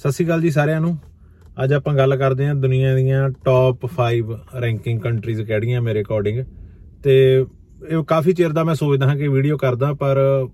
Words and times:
ਸਤਿ 0.00 0.12
ਸ਼੍ਰੀ 0.12 0.26
ਅਕਾਲ 0.26 0.40
ਜੀ 0.40 0.50
ਸਾਰਿਆਂ 0.50 0.80
ਨੂੰ। 0.80 0.98
ਅੱਜ 1.64 1.72
ਆਪਾਂ 1.72 1.94
ਗੱਲ 1.94 2.16
ਕਰਦੇ 2.16 2.46
ਹਾਂ 2.46 2.54
ਦੁਨੀਆ 2.54 2.94
ਦੀਆਂ 2.94 3.30
ਟੌਪ 3.30 3.86
5 3.86 4.36
ਰੈਂਕਿੰਗ 4.60 5.00
ਕੰਟਰੀਜ਼ 5.00 5.42
ਕਿਹੜੀਆਂ 5.42 5.82
ਮੇਰੇ 5.82 6.02
ਅਕੋਰਡਿੰਗ 6.02 6.44
ਤੇ 7.02 7.44
ਇਹ 7.88 8.04
ਕਾਫੀ 8.04 8.32
ਚਿਰ 8.32 8.48
ਦਾ 8.48 8.64
ਮੈਂ 8.64 8.74
ਸੋਚਦਾ 8.74 9.08
ਹਾਂ 9.08 9.16
ਕਿ 9.16 9.28
ਵੀਡੀਓ 9.28 9.56
ਕਰਦਾ, 9.56 9.92
ਪਰ 9.92 10.46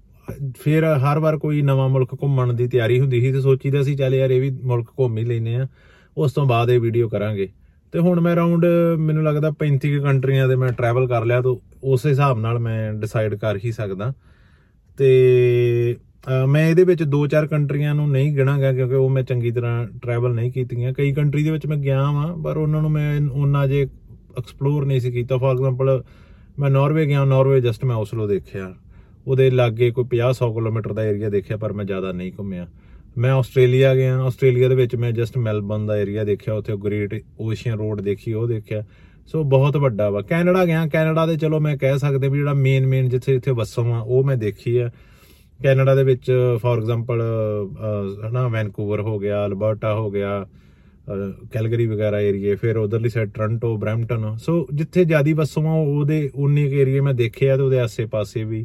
ਫਿਰ 0.60 0.85
ਹਰ 0.85 1.19
ਵਾਰ 1.19 1.38
ਕੋਈ 1.38 1.62
ਨਵਾਂ 1.62 1.88
ਮੁਲਕ 1.88 2.08
ਘੁੰਮਣ 2.22 2.53
ਦੀ 2.53 2.69
ਤਿਆਰੀ 2.69 3.01
ਹੁੰਦੀ 3.01 3.21
ਸੀ 3.21 3.32
ਤੇ 3.32 3.40
ਸੋਚੀਦਾ 3.40 3.82
ਸੀ, 3.82 3.94
ਚੱਲ 3.94 4.14
ਯਾਰ 4.14 4.30
ਇਹ 4.30 4.40
ਵੀ 4.40 4.51
ਮੁਲਕ 4.62 4.88
ਘੁੰਮ 4.98 5.19
ਹੀ 5.19 5.24
ਲੈਨੇ 5.24 5.56
ਆ 5.56 5.67
ਉਸ 6.17 6.33
ਤੋਂ 6.33 6.47
ਬਾਅਦ 6.47 6.71
ਇਹ 6.71 6.81
ਵੀਡੀਓ 6.81 7.08
ਕਰਾਂਗੇ। 7.08 7.49
ਤੇ 7.92 7.99
ਹੁਣ 7.99 8.21
ਮੈਂ 8.21 8.33
ਅਰਾਊਂਡ 8.35 8.67
ਮੈਨੂੰ 8.99 9.24
ਲੱਗਦਾ 9.24 9.51
35 9.51 9.97
ਕੁ 9.97 10.03
ਕੰਟਰੀਆਂ 10.03 10.49
ਦੇ 10.49 10.56
ਮੈਂ 10.56 10.69
ਟਰੈਵਲ 10.69 11.08
ਕਰ 11.08 11.24
ਲਿਆ, 11.24 11.40
ਤਾਂ 11.42 11.54
ਉਸ 11.85 12.06
ਹਿਸਾਬ 12.06 12.38
ਨਾਲ 12.38 12.58
ਮੈਂ 12.58 12.92
ਡਿਸਾਈਡ 12.92 13.35
ਕਰ 13.35 13.56
ਹੀ 13.56 13.72
ਸਕਦਾ। 13.72 14.13
ਤੇ 14.99 15.97
ਅਹ 15.97 16.16
ਮੈਂ 16.48 16.69
ਇਹਦੇ 16.69 16.85
ਵਿੱਚ 16.85 17.03
ਦੋ 17.03 17.27
ਚਾਰ 17.27 17.47
ਕੰਟਰੀਆਂ 17.47 17.95
ਨੂੰ 17.95 18.11
ਨਹੀਂ 18.11 18.34
ਗਿਣਾਂਗਾ 18.37 18.73
ਕਿਉਂਕਿ 18.73 18.95
ਉਹ 18.95 19.11
ਮੈਂ 19.11 19.23
ਚੰਗੀ 19.23 19.51
ਤਰ੍ਹਾਂ 19.51 19.87
ਟਰੈਵਲ 20.03 20.34
ਨਹੀਂ 20.34 20.53
ਕੀਤੀਆਂ। 20.53 20.93
ਕਈ 20.93 21.12
ਕੰਟਰੀ 21.12 21.43
ਦੇ 21.43 21.51
ਵਿੱਚ 21.51 21.67
ਮੈਂ 21.67 21.77
ਗਿਆ 21.77 22.11
ਵਾਂ, 22.11 22.37
ਪਰ 22.37 22.57
ਉਹਨਾਂ 22.57 22.83
ਨੂੰ 22.83 22.91
ਮੈਂ 22.91 23.21
ਉਹਨਾਂ 23.33 23.67
ਜੇ 23.69 23.87
ਐਕਸਪਲੋਰ 24.39 24.87
ਨਹੀਂ 24.87 25.01
ਸੀ 25.01 25.11
ਕੀਤਾ। 25.11 25.37
ਫੋਰ 25.37 25.51
ਐਗਜ਼ਾਮਪਲ 25.51 26.03
ਮੈਂ 26.59 26.70
ਨਾਰਵੇ 26.70 27.07
ਗਿਆ 27.07 27.25
ਨਾਰਵੇ 27.25 27.61
ਜਸਟ 27.61 27.84
ਮੈਂ 27.84 27.97
ਓਸਲੋ 27.97 28.27
ਦੇਖਿਆ। 28.27 28.75
ਉਹਦੇ 29.27 29.51
ਲਾਗੇ 29.51 29.91
ਕੋਈ 29.91 30.05
50-100 30.05 30.53
ਕਿਲੋਮੀਟਰ 30.55 30.93
ਦਾ 30.93 31.05
ਏਰੀਆ 31.05 31.29
ਦੇਖਿਆ, 31.29 31.57
ਪਰ 31.57 31.73
ਮੈਂ 31.73 31.84
ਜ਼ਿਆਦਾ 31.84 32.12
ਨਹੀਂ 32.12 32.33
ਘੁੰਮਿਆ। 32.39 32.67
ਮੈਂ 33.19 33.33
ਆਸਟ੍ਰੇਲੀਆ 33.33 33.95
ਗਿਆ, 33.95 34.19
ਆਸਟ੍ਰੇਲੀਆ 34.19 34.69
ਦੇ 34.69 34.75
ਵਿੱਚ 34.75 34.97
ਮੈਂ 34.97 35.12
ਜਸਟ 35.12 35.39
ਮੈਲਬਨ 35.39 35.87
ਦਾ 35.87 35.97
ਏਰੀਆ 35.97 36.25
ਦੇਖਿਆ, 36.25 36.55
ਉੱਥੇ 36.55 36.77
ਗ੍ਰੇਟ 36.77 37.23
ਓਸ਼ੀਅਨ 37.41 37.79
ਰੋਡ 37.79 38.01
ਦੇਖੀ, 38.01 38.33
ਉਹ 38.33 38.47
ਦੇਖਿਆ। 38.48 38.84
ਸੋ 39.27 39.43
ਬਹੁਤ 39.45 39.77
ਵੱਡਾ 39.77 40.11
ਵਾ। 40.11 40.20
ਕੈਨੇਡਾ 40.23 40.65
ਗਿਆ, 40.65 40.87
ਕੈਨੇਡਾ 40.87 41.27
ਦੇ 41.27 41.37
ਚਲੋ 41.37 41.61
ਮੈਂ 41.61 41.77
ਕਹਿ 41.77 41.98
ਸਕਦੇ 41.98 42.29
ਵੀ 42.29 42.39
ਜਿਹੜਾ 42.39 42.55
ਮੇਨ 42.55 42.87
ਮੇਨ 42.87 43.09
ਜਿੱਥੇ 43.09 43.34
ਇੱਥੇ 43.34 43.51
ਵਸੋਂ 43.51 43.95
ਆ 43.95 43.98
ਉਹ 43.98 44.25
ਮੈਂ 44.25 44.37
ਦੇਖੀ 44.37 44.77
ਆ। 44.77 44.91
ਕੈਨੇਡਾ 45.60 45.95
ਦੇ 45.95 46.05
ਵਿੱਚ 46.05 46.30
ਫੋਰ 46.62 46.78
ਐਗਜ਼ਾਮਪਲ 46.78 47.23
ਹਨਾ, 48.28 48.47
ਵੈਨਕੂਵਰ 48.48 49.00
ਹੋ 49.00 49.19
ਗਿਆ, 49.19 49.44
ਅਲਬਰਟਾ 49.47 49.94
ਹੋ 49.94 50.11
ਗਿਆ 50.11 50.47
ਕੈਲਗਰੀ 51.53 51.86
ਵਗੈਰਾ 51.86 52.20
ਏਰੀਏ, 52.20 52.55
ਫਿਰ 52.55 52.77
ਉਧਰਲੀ 52.77 53.08
ਸਾਈਡ 53.08 53.31
ਟ੍ਰਾਂਟੋ, 53.34 53.77
ਬ੍ਰੈਂਪਟਨ 53.77 54.36
ਸੋ 54.36 54.66
ਜਿੱਥੇ 54.75 55.05
ਜਿਆਦੀ 55.05 55.33
ਵਸੋਂ 55.33 55.66
ਆ 55.66 55.72
ਉਹਦੇ 55.72 56.31
ਉਨੇ 56.34 56.69
ਕੇ 56.70 56.81
ਏਰੀਏ 56.81 57.00
ਮੈਂ 57.00 57.14
ਦੇਖਿਆ 57.14 57.56
ਤੇ 57.56 57.62
ਉਹਦੇ 57.62 57.81
ਆਸੇ-ਪਾਸੇ 57.81 58.44
ਵੀ 58.44 58.64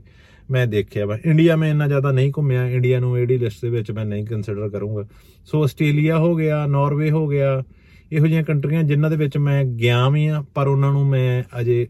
ਮੈਂ 0.51 0.65
ਦੇਖਿਆ 0.67 1.05
ਵਾ। 1.05 1.17
ਇੰਡੀਆ 1.25 1.55
ਮੈਂ 1.55 1.69
ਇੰਨਾ 1.69 1.87
ਜ਼ਿਆਦਾ 1.87 2.11
ਨਹੀਂ 2.11 2.31
ਘੁੰਮਿਆ, 2.37 2.65
ਇੰਡੀਆ 2.67 2.99
ਨੂੰ 2.99 3.17
ਇਹਦੀ 3.19 3.37
ਲਿਸਟ 3.37 3.61
ਦੇ 3.61 3.69
ਵਿੱਚ 3.69 3.91
ਮੈਂ 3.91 4.05
ਨਹੀਂ 4.05 4.25
ਕੰਸੀਡਰ 4.25 4.69
ਕਰੂੰਗਾ। 4.69 5.05
ਸੋ 5.45 5.63
ਆਸਟ੍ਰੇਲੀਆ 5.63 6.17
ਹੋ 6.17 6.35
ਗਿਆ 6.35 6.65
ਨਾਰਵੇ 6.67 7.11
ਹੋ 7.11 7.27
ਗਿਆ, 7.27 7.63
ਇਹੋ 8.11 8.27
ਜਿਹੀਆਂ 8.27 8.43
ਕੰਟਰੀਆਂ 8.43 8.83
ਜਿਨ੍ਹਾਂ 8.83 9.09
ਦੇ 9.11 9.17
ਵਿੱਚ 9.17 9.37
ਮੈਂ 9.37 9.63
ਗਿਆ 9.65 10.07
ਵੀ 10.09 10.25
ਆ 10.27 10.43
ਪਰ 10.55 10.67
ਉਹਨਾਂ 10.67 10.91
ਨੂੰ 10.93 11.05
ਮੈਂ 11.07 11.43
ਅਜੇ 11.59 11.87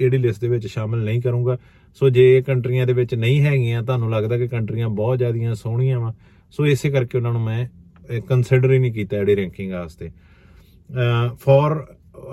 ਇਹਦੀ 0.00 0.18
ਲਿਸਟ 0.18 0.40
ਦੇ 0.40 0.48
ਵਿੱਚ 0.48 0.66
ਸ਼ਾਮਲ 0.66 1.04
ਨਹੀਂ 1.04 1.20
ਕਰੂੰਗਾ। 1.22 1.56
ਸੋ 1.96 2.08
ਜੇ 2.08 2.36
ਇਹ 2.36 2.42
ਕੰਟਰੀਆਂ 2.42 2.86
ਦੇ 2.86 2.92
ਵਿੱਚ 2.92 3.14
ਨਹੀਂ 3.14 3.40
ਹੈਗੀਆਂ, 3.42 3.82
ਤੁਹਾਨੂੰ 3.82 4.10
ਲੱਗਦਾ 4.10 4.38
ਕਿ 4.38 4.48
ਕੰਟਰੀਆਂ 4.48 4.88
ਬਹੁਤ 4.90 5.18
ਜ਼ਿਆਦੀਆਂ 5.18 5.54
ਸੋਹਣੀਆਂ 5.54 6.00
ਵਾ, 6.00 6.12
ਸੋ 6.50 6.66
ਇਸੇ 6.66 6.90
ਕਰਕੇ 6.90 7.18
ਉਹਨਾਂ 7.18 7.32
ਨੂੰ 7.32 7.42
ਮੈਂ 7.42 8.20
ਕੰਸੀਡਰ 8.20 8.72
ਹੀ 8.72 8.78
ਨਹੀਂ 8.78 8.92
ਕੀਤਾ 8.92 9.16
ਇਹਦੀ 9.16 9.36
ਰੈਂਕਿੰਗ 9.36 9.72
ਵਾਸਤੇ। 9.72 10.10
For 11.40 11.84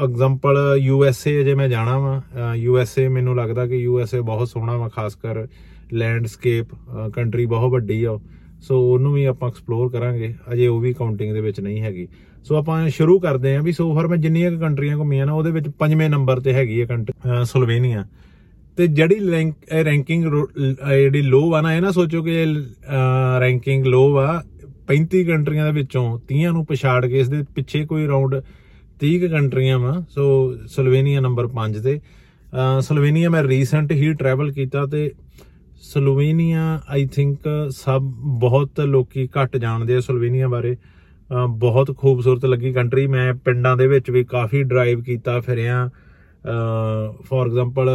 example 0.04 0.58
U 0.80 1.04
S 1.06 1.26
A 1.28 1.44
ਜੇ 1.44 1.54
ਮੈਂ 1.56 1.68
ਜਾਣਾ 1.70 1.98
ਵਾ 2.00 2.54
ਯੂ 2.56 2.78
ਐਸ 2.78 2.98
ਏ 3.00 3.08
ਮੈਨੂੰ 3.08 3.36
ਲੱਗਦਾ 3.36 3.66
ਕਿ 3.68 3.76
ਯੂ 3.76 4.00
ਐਸ 4.00 4.14
ਏ 4.14 4.20
ਬਹੁਤ 4.22 4.50
ਸੋਹਣਾ 4.50 4.78
ਵਾ 4.78 4.88
ਖਾਸ 4.88 5.16
ਕਰ 5.16 5.46
ਲੈਂਡਸਕੇਪ 5.94 6.74
ਕੰਟਰੀ 7.16 7.46
ਬਹੁਤ 7.46 7.72
ਵੱਡੀ 7.72 8.04
ਆ 8.04 8.18
ਸੋ 8.62 8.80
ਉਹਨੂੰ 8.84 9.14
ਵੀ 9.14 9.24
ਆਪਾਂ 9.26 9.50
ਐਕਸਪਲੋਰ 9.50 9.90
ਕਰਾਂਗੇ, 9.90 10.34
ਅਜੇ 10.54 10.68
ਉਹ 10.68 10.80
ਵੀ 10.80 10.94
ਕਾਊਂਟਿੰਗ 10.94 11.34
ਦੇ 11.34 11.42
ਵਿੱਚ 11.42 11.60
ਨਹੀਂ 11.60 11.82
ਹੈਗੀ। 11.82 12.08
ਸੋ 12.46 12.56
ਆਪਾਂ 12.56 12.88
ਸ਼ੁਰੂ 12.90 13.20
ਕਰਦੇ 13.20 13.56
ਆਂ 13.56 13.62
ਵੀ, 13.62 13.72
ਸੋ 13.72 13.94
ਫਰ 13.96 14.08
ਮੈਂ 14.08 14.18
ਜਿੰਨੀਆਂ 14.18 14.52
ਕੰਟਰੀਆਂ 14.52 14.98
ਘੁੰਮੀਆਂ 14.98 15.26
ਨਾ, 15.26 15.34
ਉਹਦੇ 15.34 15.52
ਵਿੱਚ 15.52 15.70
ਪੰਜਵੇਂ 15.70 16.10
ਨੰਬਰ 16.10 16.40
ਤੇ 16.40 16.54
ਹੈਗੀ 16.54 16.82
ਹੈ 16.82 16.86
ਕੰਟਰੀ 16.86 17.46
ਸਲੋਵੇਨੀਆ। 17.46 18.06
ਤੇ 18.80 18.86
ਜਿਹੜੀ 18.88 19.16
ਰੈਂਕਿੰਗ 19.86 20.24
ਜਿਹੜੀ 20.24 21.22
ਲੋ 21.22 21.54
ਆ 21.54 21.60
ਨਾ, 21.62 21.74
ਇਹ 21.76 21.82
ਨਾ 21.82 21.90
ਸੋਚੋ 21.92 22.22
ਕਿ 22.24 22.46
ਰੈਂਕਿੰਗ 23.42 23.86
ਲੋ 23.86 24.04
ਆ 24.18 24.44
35 24.88 25.24
ਕੰਟਰੀਆਂ 25.26 25.66
ਦੇ 25.66 25.72
ਵਿੱਚੋਂ 25.72 26.04
30 26.30 26.52
ਨੂੰ 26.54 26.66
ਪਛਾੜ 26.66 27.06
ਕੇ 27.06 27.20
ਇਸ 27.20 27.30
ਦੇ 27.30 27.42
ਪਿੱਛੇ 27.56 27.84
ਕੋਈ 27.86 28.06
ਅਰਾਊਂਡ 28.06 28.36
30 29.02 29.28
ਕੰਟਰੀਆਂ 29.28 29.80
ਵਾ। 29.80 29.94
ਸੋ 30.10 30.30
ਸਲੋਵੇਨੀਆ 30.68 31.20
ਨੰਬਰ 31.20 31.50
5 31.58 31.82
ਤੇ 31.84 32.00
ਸਲੋਵੇਨੀਆ 32.82 33.30
ਮੈਂ 33.30 33.44
ਰੀਸੈਂਟ 33.44 33.92
ਹੀ 33.92 34.14
ਟਰੈਵਲ 34.14 34.52
ਕੀਤਾ 34.52 34.86
ਤੇ 34.86 35.12
ਸਲੋਵੇਨੀਆ 35.84 36.64
ਆਈ 36.90 37.06
ਥਿੰਕ 37.06 37.52
ਸਭ 37.76 38.02
ਬਹੁਤ 38.40 38.82
ਲੋਕੀ 38.88 39.28
ਘੱਟ 39.38 39.58
ਜਾਣਦੇ 39.58 39.96
ਆ 39.96 40.00
ਸਲੋਵੇਨੀਆ 40.00 40.48
ਬਾਰੇ। 40.48 40.76
ਬਹੁਤ 41.60 41.96
ਖੂਬਸੂਰਤ 41.98 42.46
ਲੱਗੀ 42.46 42.74
ਕੰਟਰੀ 42.74 43.08
ਮੈਂ 43.08 43.34
ਪਿੰਡਾਂ 43.46 43.78
ਦੇ 43.78 43.88
ਵਿੱਚ 43.88 44.12
ਵੀ 44.12 44.24
ਕਾਫੀ 44.24 44.64
ਡਰਾਈਵ 44.64 45.02
ਕੀਤਾ, 45.02 45.40
ਫਿਰਿਆ। 45.40 45.90
ਫੋਰ 47.26 47.48
ਐਗਜ਼ਾਮਪਲ 47.48 47.90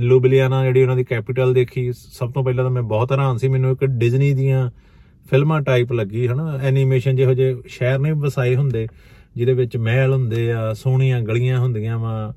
ਲੂਬਲੀਆਨਾ 0.00 0.62
ਜਿਹੜੀ 0.64 0.82
ਉਹਨਾਂ 0.82 0.96
ਦੀ 0.96 1.04
ਕੈਪੀਟਲ 1.04 1.52
ਦੇਖੀ, 1.54 1.92
ਸਭ 1.92 2.32
ਤੋਂ 2.32 2.44
ਪਹਿਲਾਂ 2.44 2.64
ਤਾਂ 2.64 2.70
ਮੈਂ 2.70 2.82
ਬਹੁਤ 2.84 3.12
ਹੈਰਾਨ 3.12 3.36
ਸੀ, 3.38 3.48
ਮੈਨੂੰ 3.48 3.72
ਇੱਕ 3.72 3.84
ਡਿਜ਼ਨੀ 3.84 4.32
ਦੀਆਂ 4.34 4.70
ਫਿਲਮਾਂ 5.30 5.60
ਟਾਈਪ 5.60 5.92
ਲੱਗੀ, 5.92 6.26
ਹਨਾ? 6.28 6.58
ਐਨੀਮੇਸ਼ਨ 6.62 7.16
ਜਿਹੋ 7.16 7.34
ਜਿਹੇ 7.34 7.56
ਸ਼ਹਿਰ 7.68 7.98
ਨੇ 7.98 8.12
ਵਸਾਏ 8.12 8.54
ਹੁੰਦੇ, 8.56 8.86
ਜਿਹਦੇ 9.36 9.52
ਵਿੱਚ 9.52 9.76
ਮਹਿਲ 9.76 10.12
ਹੁੰਦੇ 10.12 10.52
ਆ, 10.52 10.72
ਸੋਹਣੀਆਂ 10.74 11.20
ਗਲੀਆਂ 11.22 11.58
ਹੁੰਦੀਆਂ 11.58 11.98
ਵਾ, 11.98 12.32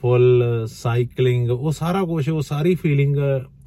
ਫੁੱਲ 0.00 0.66
ਸਾਈਕਲਿੰਗ 0.70 1.50
ਉਹ 1.50 1.70
ਸਾਰਾ 1.72 2.04
ਕੁਝ 2.04 2.28
ਉਹ 2.28 2.40
ਸਾਰੀ 2.42 2.74
ਫੀਲਿੰਗ 2.74 3.16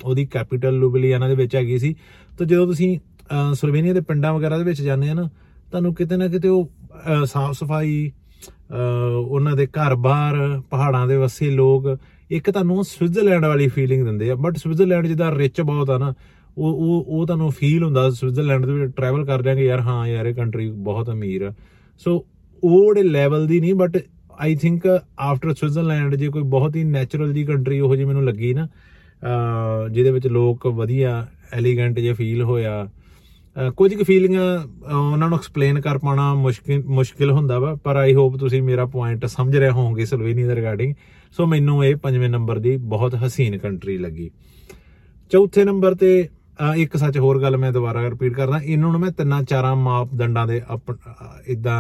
ਉਹਦੀ 0.03 0.25
ਕੈਪੀਟਲ 0.25 0.74
ਲੂਬਲੀਆਨਾ 0.74 1.28
ਦੇ 1.28 1.35
ਵਿੱਚ 1.35 1.56
ਹੈਗੀ 1.56 1.78
ਸੀ। 1.78 1.96
ਤਾਂ 2.38 2.46
ਜਦੋਂ 2.46 2.66
ਤੁਸੀਂ 2.68 2.97
ਸਲੋਵੇਨੀਆ 3.53 3.94
ਦੇ 3.94 4.01
ਪਿੰਡਾਂ 4.01 4.34
ਵਗੈਰਾ 4.34 4.57
ਦੇ 4.57 4.63
ਵਿੱਚ 4.63 4.81
ਜਾਂਦੇ 4.81 5.09
ਆ 5.09 5.13
ਨਾ, 5.13 5.30
ਤੁਹਾਨੂੰ 5.72 5.94
ਕਿਤੇ 5.96 6.18
ਨਾ 6.18 6.28
ਕਿਤੇ 6.28 6.47
ਉਹ 6.47 6.69
ਸਾਫ਼ 7.25 7.57
ਸਫ਼ਾਈ 7.57 8.12
ਉਹਨਾਂ 8.72 9.56
ਦੇ 9.56 9.66
ਘਰ-ਬਾਰ 9.68 10.35
ਪਹਾੜਾਂ 10.69 11.06
ਦੇ 11.07 11.18
ਵਸੇ 11.18 11.50
ਲੋਕ, 11.52 11.97
ਇੱਕ 12.31 12.50
ਤੁਹਾਨੂੰ 12.52 12.84
ਸਵਿਟਜ਼ਰਲੈਂਡ 12.84 13.46
ਵਾਲੀ 13.46 13.68
ਫੀਲਿੰਗ 13.68 14.06
ਦਿੰਦੇ 14.06 14.29
ਆ 14.31 14.35
ਬਟ 14.35 14.57
ਸਵਿਟਜ਼ਰਲੈਂਡ 14.57 15.07
ਜਿਹਦਾ 15.07 15.31
ਰਿਚ 15.38 15.62
ਬਹੁਤ 15.62 15.90
ਆ 15.90 15.97
ਨਾ, 15.97 16.13
ਉਹ 16.57 16.74
ਉਹ 16.74 17.06
ਉਹ 17.07 17.25
ਤੁਹਾਨੂੰ 17.28 17.51
ਫੀਲ 17.51 17.84
ਹੁੰਦਾ, 17.84 18.09
ਸਵਿਟਜ਼ਰਲੈਂਡ 18.09 18.66
ਦੇ 18.66 18.74
ਵਿੱਚ 18.74 18.94
ਟਰੈਵਲ 18.96 19.25
ਕਰ 19.25 19.41
ਜਾਂਗੇ 19.41 19.66
ਯਾਰ 19.66 19.80
ਹਾਂ 19.80 20.07
ਯਾਰ 20.07 20.25
ਇਹ 20.25 20.35
ਕੰਟਰੀ 20.35 20.69
ਬਹੁਤ 20.84 21.09
ਅਮੀਰ 21.09 21.44
ਆ। 21.44 21.53
ਸੋ 22.01 22.16
ਉਹ 22.63 22.94
ਜਿਹੜੇ 22.94 23.09
ਲੈਵਲ 23.09 23.46
ਦੀ 23.47 23.59
ਨਹੀਂ 23.59 23.74
but 23.75 23.97
I 24.40 24.56
think 24.56 24.85
after 24.88 25.53
Switzerland 25.53 26.16
ਜੇ 26.16 26.28
ਕੋਈ 26.28 26.44
ਬਹੁਤ 26.50 26.75
ਹੀ 26.75 26.84
ਨੈਚੁਰਲ 26.84 27.34
ਜੀ 27.34 27.44
ਕੰਟਰੀ 27.46 27.80
ਉਹ 27.80 27.96
ਜੀ 27.96 28.06
ਮੈਨੂੰ 28.06 28.24
ਲੱਗੀ 28.25 28.53
ਨਾ 28.53 28.68
ਜਿਹਦੇ 29.91 30.12
ਵਿੱਚ 30.12 30.28
ਲੋਕ 30.28 30.68
ਵਧੀਆ 30.68 31.25
ਐਲੀਗੈਂਟ 31.53 32.00
ਜੇ 32.00 32.13
ਫੀਲ 32.13 32.41
ਹੋਇਆ 32.44 32.88
ਕੁਝ 33.75 33.94
ਕੁ 33.94 34.03
ਫੀਲਿੰਗਾਂ 34.03 34.44
ਉਹਨਾਂ 34.89 35.29
ਨੂੰ 35.29 35.38
ਐਕਸਪਲੇਨ 35.38 35.79
ਕਰ 35.81 35.97
ਪਾਉਣਾ 35.97 36.34
ਮੁਸ਼ਕਿਲ 36.34 36.84
ਮੁਸ਼ਕਿਲ 36.88 37.31
ਹੁੰਦਾ 37.31 37.59
ਵਾ, 37.59 37.73
ਪਰ 37.75 37.95
ਆਈ 37.95 38.13
ਹੋਪ 38.13 38.35
ਤੁਸੀਂ 38.38 38.62
ਮੇਰਾ 38.62 38.85
ਪੁਆਇੰਟ 38.85 39.25
ਸਮਝ 39.25 39.56
ਰਹੇ 39.57 39.69
ਹੋਵੋਗੇ 39.69 40.06
ਸਲੋਵੇਨੀਆ 40.06 40.47
ਦੇ 40.47 40.56
ਰਿਗਾਰਡਿੰਗ 40.56 40.94
ਸੋ 41.31 41.45
ਮੈਨੂੰ 41.45 41.84
ਇਹ 41.85 41.95
ਪੰਜਵੇਂ 41.95 42.29
ਨੰਬਰ 42.29 42.59
ਦੀ 42.59 42.75
ਬਹੁਤ 42.78 43.16
ਹਸੀਨ 43.16 43.57
ਕੰਟਰੀ 43.57 43.97
ਲੱਗੀ। 43.97 44.29
ਚੌਥੇ 45.31 45.63
ਨੰਬਰ 45.63 45.95
ਤੇ 45.95 46.28
ਇੱਕ 46.78 46.95
ਸੱਚ 46.97 47.17
ਹੋਰ 47.17 47.41
ਗੱਲ 47.41 47.57
ਮੈਂ 47.57 47.72
ਦੁਬਾਰਾ 47.72 48.01
ਰਿਪੀਟ 48.09 48.34
ਕਰਦਾ। 48.34 48.59
ਇਹਨਾਂ 48.59 48.91
ਨੂੰ 48.91 49.00
ਮੈਂ 49.01 49.12
ਤਿੰਨਾਂ 49.12 49.41
ਚਾਰਾਂ 49.44 49.75
ਮਾਪਦੰਡਾਂ 49.75 50.45
ਦੇ 50.47 50.62
ਇਦਾਂ 51.47 51.79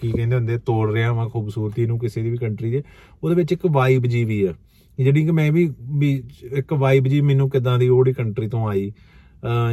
ਕੀ 0.00 0.10
ਕਹਿੰਦੇ 0.12 0.36
ਹੁੰਦੇ, 0.36 0.58
ਤੋੜ 0.58 0.92
ਰਿਹਾ 0.92 1.12
ਵਾਂ 1.12 1.28
ਖੂਬਸੂਰਤੀ 1.28 1.86
ਨੂੰ 1.86 1.98
ਕਿਸੇ 1.98 2.22
ਦੀ 2.22 2.30
ਵੀ 2.30 2.36
ਕੰਟਰੀ 2.36 2.70
ਦੇ। 2.70 2.82
ਉਹਦੇ 3.22 3.34
ਵਿੱਚ 3.34 3.52
ਇੱਕ 3.52 3.66
ਵਾਈਬ 3.70 4.06
ਜੀ 4.06 4.24
ਵੀ 4.24 4.42
ਆ। 4.44 4.52
ਜਿਹੜੀ 4.98 5.24
ਕਿ 5.24 5.30
ਮੈਂ 5.30 5.50
ਵੀ 5.52 5.70
ਵੀ 5.98 6.12
ਇੱਕ 6.52 6.72
ਵਾਈਬ 6.72 7.06
ਜੀ 7.06 7.20
ਮੈਨੂੰ 7.20 7.48
ਕਿਦਾਂ 7.50 7.78
ਦੀ 7.78 7.88
ਉਹੜੀ 7.88 8.12
ਕੰਟਰੀ 8.12 8.48
ਤੋਂ 8.48 8.66
ਆਈ। 8.68 8.92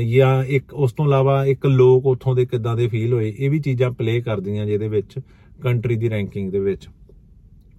ਜਾਂ 0.01 0.43
ਇੱਕ, 0.45 0.73
ਉਸ 0.73 0.93
ਤੋਂ 0.93 1.05
ਇਲਾਵਾ 1.05 1.45
ਇੱਕ 1.45 1.65
ਲੋਕ 1.65 2.05
ਉੱਥੋਂ 2.05 2.35
ਦੇ 2.35 2.45
ਕਿੱਦਾਂ 2.45 2.75
ਦੇ 2.75 2.87
ਫੀਲ 2.87 3.13
ਹੋਏ, 3.13 3.33
ਇਹ 3.39 3.49
ਵੀ 3.49 3.59
ਚੀਜ਼ਾਂ 3.59 3.91
ਪਲੇ 3.91 4.19
ਕਰਦੀਆਂ 4.21 4.65
ਜਿਹਦੇ 4.65 4.87
ਵਿੱਚ 4.87 5.19
ਕੰਟਰੀ 5.61 5.95
ਦੀ 5.95 6.09
ਰੈਂਕਿੰਗ 6.09 6.51
ਦੇ 6.51 6.59
ਵਿੱਚ। 6.59 6.87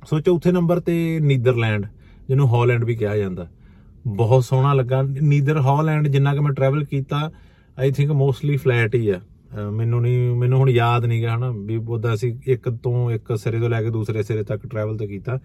ਸੋ 0.07 0.21
ਚੌਥੇ 0.21 0.53
ਨੰਬਰ 0.53 0.81
ਤੇ 0.81 1.19
ਨੀਦਰਲੈਂਡ 1.21 1.87
ਜਿਹਨੂੰ 2.29 2.49
ਹਾਲੈਂਡ 2.49 2.85
ਵੀ 2.85 2.97
ਕਿਹਾ 2.97 3.17
ਜਾਂਦਾ। 3.17 3.49
ਬਹੁਤ 4.07 4.45
ਸੋਹਣਾ 4.45 4.73
ਲੱਗਾ। 4.75 5.03
ਨੀਦਰ 5.03 5.61
ਹਾਲੈਂਡ 5.61 6.09
ਜਿੰਨਾ 6.09 6.35
ਕਿ 6.35 6.41
ਮੈਂ 6.41 6.53
ਟਰੈਵਲ 6.53 6.85
ਕੀਤਾ 6.85 7.31
ਆਈ 7.79 7.91
ਥਿੰਕ 7.91 8.11
ਮੋਸਟਲੀ 8.13 8.57
ਫਲੈਟ 8.57 8.95
ਹੀ 8.95 9.09
ਆ। 9.09 9.21
ਮੈਨੂੰ 9.73 10.01
ਨਹੀਂ, 10.03 10.35
ਮੈਨੂੰ 10.37 10.59
ਹੁਣ 10.59 10.71
ਯਾਦ 10.71 11.05
ਨਹੀਂ 11.05 11.21
ਗਿਆ 11.21 11.37
ਹਨਾ, 11.37 11.51
ਵੀ 11.51 11.77
ਉਹਦਾ 11.77 12.15
ਅਸੀਂ 12.15 12.35
ਇੱਕ 12.47 12.69
ਤੋਂ 12.83 13.11
ਇੱਕ 13.11 13.37
ਸਿਰੇ 13.39 13.59
ਤੋਂ 13.61 13.69
ਲੈ 13.69 13.83
ਕੇ 13.83 13.91
ਦੂਸਰੇ 13.91 14.23
ਸਿਰੇ 14.23 14.43
ਤੱਕ 14.43 14.67
ਟਰੈਵਲ 14.67 14.97
ਤੇ 14.97 15.07
ਕੀਤਾ। 15.07 15.39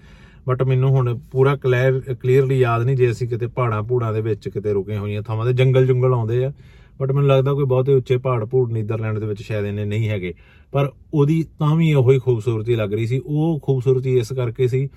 ਬਟ 0.47 0.63
ਮੈਨੂੰ 0.63 0.89
ਹੁਣ 0.89 1.19
ਪੂਰਾ 1.31 1.55
ਕਲੀਅਰ 1.55 1.99
ਕਲੀਅਰਲੀ 2.13 2.59
ਯਾਦ 2.59 2.83
ਨਹੀਂ 2.83 2.95
ਜੇ 2.95 3.11
ਅਸੀਂ 3.11 3.27
ਕਿਤੇ 3.27 3.47
ਪਹਾੜਾਂ 3.47 3.83
ਪੂੜਾਂ 3.83 4.13
ਦੇ 4.13 4.21
ਵਿੱਚ 4.21 4.49
ਕਿਤੇ 4.49 4.73
ਰੁਕੇ 4.73 4.97
ਹੋਈਆਂ 4.97 5.21
ਥਾਵਾਂ 5.21 5.45
ਤੇ 5.45 5.53
ਜੰਗਲ 5.53 5.87
ਜੰਗਲ 5.87 6.13
ਆਉਂਦੇ 6.13 6.45
ਆ। 6.45 6.51
ਬਟ 6.99 7.11
ਮੈਨੂੰ 7.11 7.29
ਲੱਗਦਾ 7.29 7.53
ਕੋਈ 7.53 7.65
ਬਹੁਤੇ 7.65 7.93
ਉੱਚੇ 7.93 8.17
ਪਹਾੜ 8.17 8.45
ਪੂੜ 8.45 8.71
ਨੀਦਰਲੈਂਡ 8.71 9.19
ਦੇ 9.19 9.25
ਵਿੱਚ 9.25 9.41
ਸ਼ਾਇਦ 9.41 9.65
ਇਹਨੇ 9.65 9.85
ਨਹੀਂ 9.85 10.09
ਹੈਗੇ। 10.09 10.33
ਪਰ 10.71 10.91
ਉਹਦੀ 11.13 11.45
ਤਾਂ 11.59 11.75
ਵੀ 11.75 11.93
ਉਹੋ 11.93 12.11
ਹੀ 12.11 12.19
ਖੂਬਸੂਰਤੀ 12.19 12.75
ਲੱਗ 12.75 12.93
ਰਹੀ 12.93 13.07
ਸੀ। 13.07 13.21
ਉਹ 13.25 13.59
ਖੂਬਸੂਰਤੀ 13.63 14.17
ਇਸ 14.17 14.33
ਕਰਕੇ 14.33 14.67
ਸੀ 14.67 14.89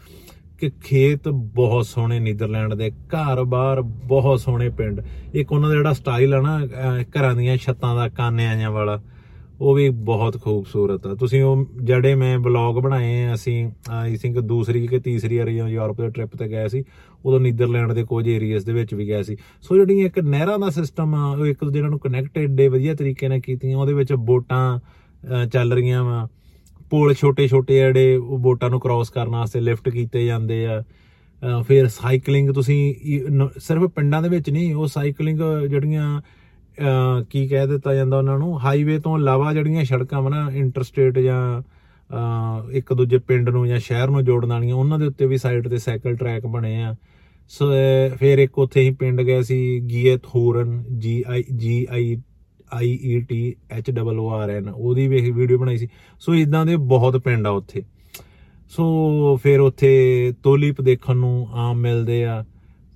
ਕਿ 0.59 0.71
ਖੇਤ 0.85 1.29
ਬਹੁਤ 1.29 1.87
ਸੋਹਣੇ 1.87 2.21
ਨੀਦਰਲੈਂਡ 2.21 2.75
ਦੇ, 2.75 2.91
ਘਰ-ਬਾਰ 2.91 3.83
ਬਹੁਤ 3.83 4.41
ਸੋਹਣੇ 4.41 4.69
ਪਿੰਡ। 4.69 5.01
ਇੱਕ 5.35 5.53
ਉਹਨਾਂ 5.53 5.69
ਦਾ 5.69 5.75
ਜਿਹੜਾ 5.75 5.93
ਸਟਾਈਲ 5.93 6.35
ਆ 6.35 6.41
ਨਾ 6.41 6.67
ਘਰਾਂ 7.03 7.35
ਦੀਆਂ 7.35 7.57
ਛੱਤਾਂ 7.57 7.95
ਦਾ, 7.95 8.09
ਕਾਨਿਆਂ 8.09 8.71
ਵਾਲਾ। 8.71 9.03
ਉਹ 9.61 9.75
ਵੀ 9.75 9.89
ਬਹੁਤ 9.89 10.41
ਖੂਬਸੂਰਤ 10.43 11.07
ਆ। 11.07 11.15
ਤੁਸੀਂ 11.15 11.43
ਉਹ 11.43 11.65
ਜਿਹੜੇ 11.83 12.15
ਮੈਂ 12.15 12.39
ਵਲੌਗ 12.39 12.77
ਬਣਾਏ 12.83 13.33
ਅਸੀਂ 13.35 13.71
ਆਈ 13.91 14.17
ਥਿੰਕ 14.17 14.39
ਦੂਸਰੀ 14.41 14.87
ਕਿ 14.87 14.99
ਤੀਸਰੀ 14.99 15.39
ਵਾਰੀ 15.39 15.57
ਯੂਰਪ 15.57 16.01
ਦੇ 16.01 16.09
ਟ੍ਰਿਪ 16.11 16.37
ਤੇ 16.37 16.49
ਗਏ 16.49 16.69
ਸੀ 16.69 16.83
ਉਦੋਂ 17.25 17.41
ਨੀਦਰਲੈਂਡ 17.41 17.93
ਦੇ 17.93 18.05
ਕੁਝ 18.05 18.27
ਏਰੀਆਸ 18.29 18.65
ਦੇ 18.65 18.73
ਵਿੱਚ 18.73 18.95
ਵੀ 18.95 19.07
ਗਏ 19.09 19.23
ਸੀ। 19.23 19.37
ਸੋ 19.63 19.77
ਜਿਹੜੀਆਂ 19.77 20.07
ਇੱਕ 20.07 20.19
ਨਹਿਰਾਂ 20.19 20.59
ਦਾ 20.59 20.71
ਸਿਸਟਮ 20.71 21.15
ਆ 21.15 21.27
ਉਹ 21.31 21.47
ਇੱਕ 21.47 21.65
ਦੂਜੇ 21.65 21.81
ਨਾਲ 21.81 21.99
ਕਨੈਕਟਡ 21.99 22.57
ਡੇ 22.57 22.69
ਵਧੀਆ 22.69 22.95
ਤਰੀਕੇ 22.95 23.29
ਨਾਲ 23.29 23.41
ਕੀਤੀਆਂ 23.41 23.79
ਉਹਦੇ 23.79 23.93
ਵਿੱਚ 23.93 24.13
ਬੋਟਾਂ 24.13 24.79
ਚੱਲ 25.53 25.73
ਰਹੀਆਂ 25.73 26.05
ਵਾ। 26.05 26.27
ਪੁਲ 26.91 27.15
ਛੋਟੇ 27.15 27.49
ਛੋਟੇ 27.49 27.75
ਜਿਹੜੇ 27.75 28.17
ਉਹ 28.17 28.39
ਬੋਟਾਂ 28.39 28.71
ਨੂੰ 28.71 28.81
ਕ੍ਰਾਸ 28.81 29.11
ਕਰਨ 29.11 29.29
ਵਾਸਤੇ 29.29 29.61
ਲਿਫਟ 29.61 29.89
ਕੀਤੇ 29.89 30.25
ਜਾਂਦੇ 30.27 30.67
ਆ। 30.67 30.83
ਫਿਰ 31.69 31.89
ਸਾਈਕਲਿੰਗ 31.89 32.51
ਤੁਸੀਂ 32.51 32.95
ਸਿਰਫ 33.59 33.83
ਪਿੰਡਾਂ 33.91 34.23
ਦੇ 34.23 34.29
ਵਿੱਚ 34.29 34.51
ਨਹੀਂ 34.51 34.75
ਉਹ 34.75 34.87
ਸਾਈਕਲਿੰਗ 34.87 35.39
ਜਿਹੜੀਆਂ 35.71 36.19
ਅਹ, 36.19 36.23
ਕੀ 37.31 37.49
ਕਹਿ 37.49 37.67
ਦਿੱਤਾ 37.67 37.95
ਜਾਂਦਾ 37.95 38.19
ਉਹਨਾਂ 38.19 38.39
ਨੂੰ? 38.39 38.65
ਹਾਈਵੇ 38.65 38.99
ਤੋਂ 38.99 39.19
ਇਲਾਵਾ 39.19 39.53
ਜਿਹੜੀਆਂ 39.53 39.85
ਸੜਕਾਂ 39.85 40.23
ਵਾ 40.23 40.31
ਨਾ 40.31 40.51
ਇੰਟਰਸਟੇਟ 40.55 41.19
ਜਾਂ 41.19 41.63
ਅਹ, 42.11 42.71
ਇੱਕ 42.73 42.95
ਦੂਜੇ 42.95 43.19
ਪਿੰਡ 43.19 43.49
ਨੂੰ 43.49 43.69
ਜਾਂ 43.69 43.79
ਸ਼ਹਿਰ 43.79 44.09
ਨੂੰ 44.09 44.25
ਜੋੜਨ 44.25 44.49
ਵਾਲੀਆਂ 44.49 44.75
ਉਹਨਾਂ 44.75 44.99
ਦੇ 44.99 45.07
ਉੱਤੇ 45.07 45.27
ਵੀ 45.27 45.39
ਸਾਈਡ 45.39 45.69
ਤੇ 45.69 45.79
ਸਾਈਕਲ 45.79 46.17
ਟਰੈਕ 46.17 46.47
ਬਣੇ 46.47 46.83
ਆ। 46.83 46.95
ਸੋ 47.49 47.71
ਅਹ, 47.71 48.17
ਫਿਰ 48.17 48.39
ਇੱਕ 48.39 48.59
ਉੱਥੇ 48.59 48.81
ਹੀ 48.81 48.91
ਪਿੰਡ 48.91 49.23
ਗਏ 49.23 49.43
ਸੀ 49.43 49.81
ਗੀਏਤ 49.81 50.27
ਹੂਰਨ 50.27 50.85
G 50.99 51.25
I 51.29 51.45
G 51.57 51.87
I 51.91 52.17
I 52.73 52.99
E 53.03 53.21
T 53.21 53.55
H 53.71 53.91
double 53.91 54.19
O 54.19 54.29
R 54.31 54.51
N 54.51 54.69
ਉਹਦੀ 54.69 55.09
ਵੀ 55.09 55.31
ਵੀਡੀਓ 55.31 55.59
ਬਣਾਈ 55.59 55.77
ਸੀ। 55.77 55.89
ਸੋ 56.21 56.35
ਇਦਾਂ 56.35 56.67
ਦੇ 56.67 56.77
ਬਹੁਤ 56.77 57.17
ਪਿੰਡ 57.17 57.47
ਆ 57.47 57.51
ਉੱਥੇ। 57.51 57.83
ਸੋ 58.69 59.37
ਫਿਰ 59.43 59.61
ਉੱਥੇ 59.61 60.33
ਤੋਲੀਪ 60.43 60.81
ਦੇਖਣ 60.81 61.17
ਨੂੰ 61.17 61.49
ਆਮ 61.53 61.77
ਮਿਲਦੇ 61.77 62.25
ਆ। 62.25 62.45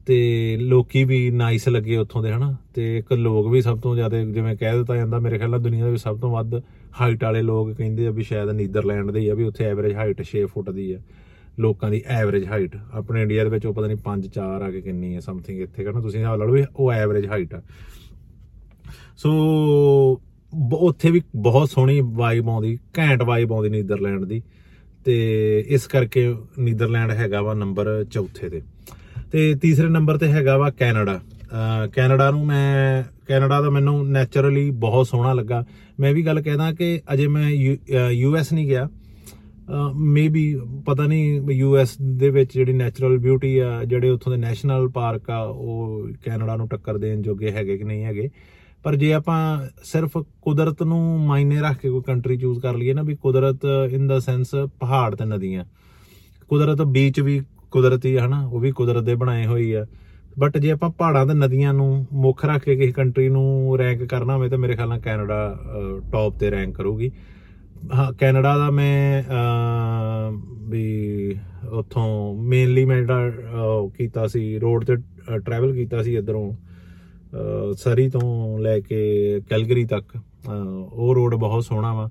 ਤੇ 0.06 0.56
ਲੋਕੀ 0.60 1.04
ਵੀ 1.04 1.30
ਨਾਈਸ 1.30 1.68
ਲੱਗੇ 1.68 1.96
ਉੱਥੋਂ 1.96 2.22
ਦੇ, 2.22 2.32
ਹਨਾ? 2.32 2.56
ਤੇ 2.74 2.98
ਇੱਕ 2.98 3.12
ਲੋਕ 3.12 3.48
ਵੀ 3.48 3.62
ਸਭ 3.62 3.80
ਤੋਂ 3.80 3.94
ਜ਼ਿਆਦਾ 3.94 4.18
ਜਿਵੇਂ 4.18 4.56
ਕਹਿ 4.56 4.78
ਦਿੱਤਾ 4.78 4.96
ਜਾਂਦਾ, 4.96 5.18
ਮੇਰੇ 5.18 5.38
ਖਿਆਲ 5.38 5.50
ਨਾਲ 5.50 5.60
ਦੁਨੀਆ 5.60 5.84
ਦੇ 5.84 5.90
ਵਿੱਚ 5.90 6.02
ਸਭ 6.02 6.20
ਤੋਂ 6.20 6.30
ਵੱਧ 6.30 6.62
ਹਾਈਟ 7.00 7.24
ਵਾਲੇ 7.24 7.42
ਲੋਕ 7.42 7.72
ਕਹਿੰਦੇ 7.72 8.06
ਆ 8.06 8.10
ਵੀ 8.10 8.22
ਸ਼ਾਇਦ 8.22 8.48
ਨੀਦਰਲੈਂਡ 8.48 9.10
ਦੇ 9.10 9.20
ਹੀ 9.20 9.28
ਆ, 9.28 9.34
ਵੀ 9.34 9.44
ਉੱਥੇ 9.44 9.64
ਐਵਰੇਜ 9.64 9.94
ਹਾਈਟ 9.94 10.22
6 10.22 10.46
ਫੁੱਟ 10.46 10.70
ਦੀ 10.70 10.92
ਆ। 10.92 11.00
ਲੋਕਾਂ 11.58 11.90
ਦੀ 11.90 12.02
ਐਵਰੇਜ 12.06 12.46
ਹਾਈਟ 12.46 12.76
ਆਪਣੇ 12.92 13.22
ਇੰਡੀਆ 13.22 13.44
ਦੇ 13.44 13.50
ਵਿੱਚ 13.50 13.66
ਉਹ 13.66 13.74
ਪਤਾ 13.74 13.86
ਨਹੀਂ 13.86 13.96
5 13.96 14.28
4 14.28 14.62
ਆ 14.62 14.70
ਕੇ 14.70 14.80
ਕਿੰਨੀ 14.80 15.14
ਹੈ 15.14 15.20
ਸਮਥਿੰਗ 15.20 15.60
ਇੱਥੇ 15.60 15.82
ਕਹਿੰਦਾ 15.82 16.00
ਤੁਸੀਂ 16.00 16.20
ਹਿਸਾਬ 16.20 16.38
ਲਾ 16.38 16.44
ਲਓ 16.44 16.52
ਵੀ 16.52 16.64
ਉਹ 16.76 16.92
ਐਵਰੇਜ 16.92 17.26
ਹਾਈਟ 17.26 17.54
ਆ। 17.54 17.62
ਸੋ 19.16 19.30
ਬ- 20.54 20.74
ਉੱਥੇ 20.74 21.10
ਵੀ 21.10 21.22
ਬਹੁਤ 21.36 21.70
ਸੋਹਣੀ 21.70 22.00
ਵਾਈਬ 22.04 22.48
ਆਉਂਦੀ, 22.48 22.78
ਘੈਂਟ 22.98 23.22
ਵਾਈਬ 23.22 23.52
ਆਉਂਦੀ 23.52 23.68
ਨੀਦਰਲੈਂਡ 23.68 24.24
ਦੀ। 24.24 24.42
ਤੇ 25.04 25.64
ਇਸ 25.68 25.86
ਕਰਕੇ 25.86 26.34
ਨੀਦਰਲੈਂਡ 26.58 27.10
ਹੈਗਾ 27.10 27.42
ਵਾ 27.42 27.54
ਨੰਬਰ 27.54 28.04
ਚੌਥੇ 28.10 28.48
ਤੇ। 28.48 28.62
ਤੇ 29.34 29.54
ਤੀਸਰੇ 29.54 29.88
ਨੰਬਰ 29.88 30.18
ਤੇ 30.18 30.26
ਹੈਗਾ 30.28 30.58
ਵਾ 30.58 30.70
ਕੈਨੇਡਾ। 30.70 31.14
ਅਹ 31.14 31.88
ਕੈਨੇਡਾ 31.88 32.30
ਨੂੰ 32.30 32.46
ਮੈਂ, 32.46 33.02
ਕੈਨੇਡਾ 33.28 33.60
ਦਾ 33.60 33.70
ਮੈਨੂੰ 33.70 34.10
ਨੇਚਰਲੀ 34.10 34.70
ਬਹੁਤ 34.70 35.06
ਸੋਹਣਾ 35.06 35.32
ਲੱਗਾ। 35.32 35.64
ਮੈਂ 36.00 36.14
ਵੀ 36.14 36.26
ਗੱਲ 36.26 36.42
ਕਹਿਦਾ 36.42 36.72
ਕਿ 36.72 37.00
ਅਜੇ 37.12 37.26
ਮੈਂ 37.26 37.50
ਯੂ 38.10 38.36
ਐਸ 38.36 38.52
ਨਹੀਂ 38.52 38.66
ਗਿਆ। 38.66 38.88
ਮੇਬੀ 39.96 40.60
ਪਤਾ 40.86 41.06
ਨਹੀਂ 41.06 41.50
ਯੂ 41.50 41.76
ਐਸ 41.76 41.90
ਦੇ 42.02 42.30
ਵਿੱਚ 42.30 42.54
ਜਿਹੜੀ 42.54 42.72
ਨੈਚੁਰਲ 42.72 43.18
ਬਿਊਟੀ 43.18 43.58
ਆ, 43.58 43.84
ਜਿਹੜੇ 43.84 44.10
ਉੱਥੋਂ 44.10 44.32
ਦੇ 44.32 44.38
ਨੈਸ਼ਨਲ 44.38 44.88
ਪਾਰਕ 44.88 45.30
ਆ, 45.30 45.38
ਉਹ 45.38 46.08
ਕੈਨੇਡਾ 46.24 46.56
ਨੂੰ 46.56 46.68
ਟੱਕਰ 46.68 46.98
ਦੇਣ 46.98 47.22
ਜੋਗੇ 47.22 47.50
ਹੈਗੇ 47.50 47.78
ਕਿ 47.78 47.84
ਨਹੀਂ 47.84 48.04
ਹੈਗੇ। 48.04 48.30
ਪਰ 48.82 48.96
ਜੇ 48.96 49.12
ਆਪਾਂ 49.12 49.66
ਸਿਰਫ 49.84 50.18
ਕੁਦਰਤ 50.42 50.82
ਨੂੰ 50.82 51.20
ਮਾਇਨੇ 51.20 51.60
ਰੱਖ 51.60 51.76
ਕੇ 51.76 51.90
ਕੋਈ 51.90 52.02
ਕੰਟਰੀ 52.02 52.36
ਚੂਜ਼ 52.36 52.60
ਕਰ 52.60 52.74
ਲਈਏ 52.74 52.92
ਨਾ, 52.92 53.02
ਵੀ 53.02 53.14
ਕੁਦਰਤ 53.14 53.58
ਇਨ 53.90 54.06
ਦਾ 54.06 54.18
ਸੈਂਸ 54.18 54.50
ਪਹਾੜ 54.80 55.14
ਤੇ 55.14 55.24
ਨਦੀਆਂ। 55.24 55.64
ਕੁਦਰਤ 56.48 56.82
ਬੀਚ 56.82 57.20
ਵੀ 57.20 57.40
ਕੁਦਰਤੀ 57.74 58.16
ਹੈ 58.16 58.26
ਹਨਾ 58.26 58.46
ਉਹ 58.46 58.60
ਵੀ 58.60 58.70
ਕੁਦਰਤ 58.72 59.04
ਦੇ 59.04 59.14
ਬਣਾਏ 59.14 59.46
ਹੋਈ 59.46 59.72
ਆ। 59.72 59.86
ਬਟ 60.38 60.58
ਜੇ 60.58 60.70
ਆਪਾਂ 60.70 60.90
ਪਹਾੜਾਂ 60.90 61.26
ਤੇ 61.26 61.34
ਨਦੀਆਂ 61.34 61.74
ਨੂੰ 61.74 62.06
ਮੁੱਖ 62.12 62.44
ਰੱਖ 62.44 62.62
ਕੇ 62.62 62.76
ਕਿਸੇ 62.76 62.92
ਕੰਟਰੀ 62.92 63.28
ਨੂੰ 63.28 63.78
ਰੈਂਕ 63.78 64.04
ਕਰਨਾ 64.04 64.36
ਹੋਵੇ 64.36 64.48
ਤਾਂ 64.48 64.58
ਮੇਰੇ 64.58 64.76
ਖਿਆਲ 64.76 64.88
ਨਾਲ 64.88 65.00
ਕੈਨੇਡਾ 65.00 65.58
ਟੌਪ 66.12 66.38
ਤੇ 66.40 66.50
ਰੈਂਕ 66.50 66.74
ਕਰੂਗੀ। 66.76 67.10
ਹਾਂ 67.94 68.12
ਕੈਨੇਡਾ 68.12 68.58
ਦਾ 68.58 68.70
ਮੈਂ 68.70 69.22
ਅਹ, 69.22 70.32
ਵੀ 70.70 70.86
ਉੱਥੋਂ 71.72 72.34
ਮੇਨਲੀ 72.42 72.84
ਮੈਂ 72.84 73.00
ਜਿਹੜਾ 73.00 73.28
ਅਹ, 73.28 73.90
ਕੀਤਾ 73.98 74.26
ਸੀ 74.26 74.58
ਰੋਡ 74.58 74.84
ਤੇ 74.84 74.96
ਟਰੈਵਲ 75.38 75.72
ਕੀਤਾ 75.74 76.02
ਸੀ 76.02 76.16
ਇਧਰੋਂ 76.16 76.52
ਸਰੀ 77.76 78.08
ਤੋਂ 78.08 78.58
ਲੈ 78.58 78.80
ਕੇ 78.80 78.98
ਕੈਲਗਰੀ 79.50 79.84
ਤੱਕ। 79.84 80.16
ਅਹ, 80.16 80.50
ਉਹ 80.92 81.14
ਰੋਡ 81.14 81.34
ਬਹੁਤ 81.34 81.64
ਸੋਹਣਾ 81.64 81.94
ਵਾ। 81.94 82.08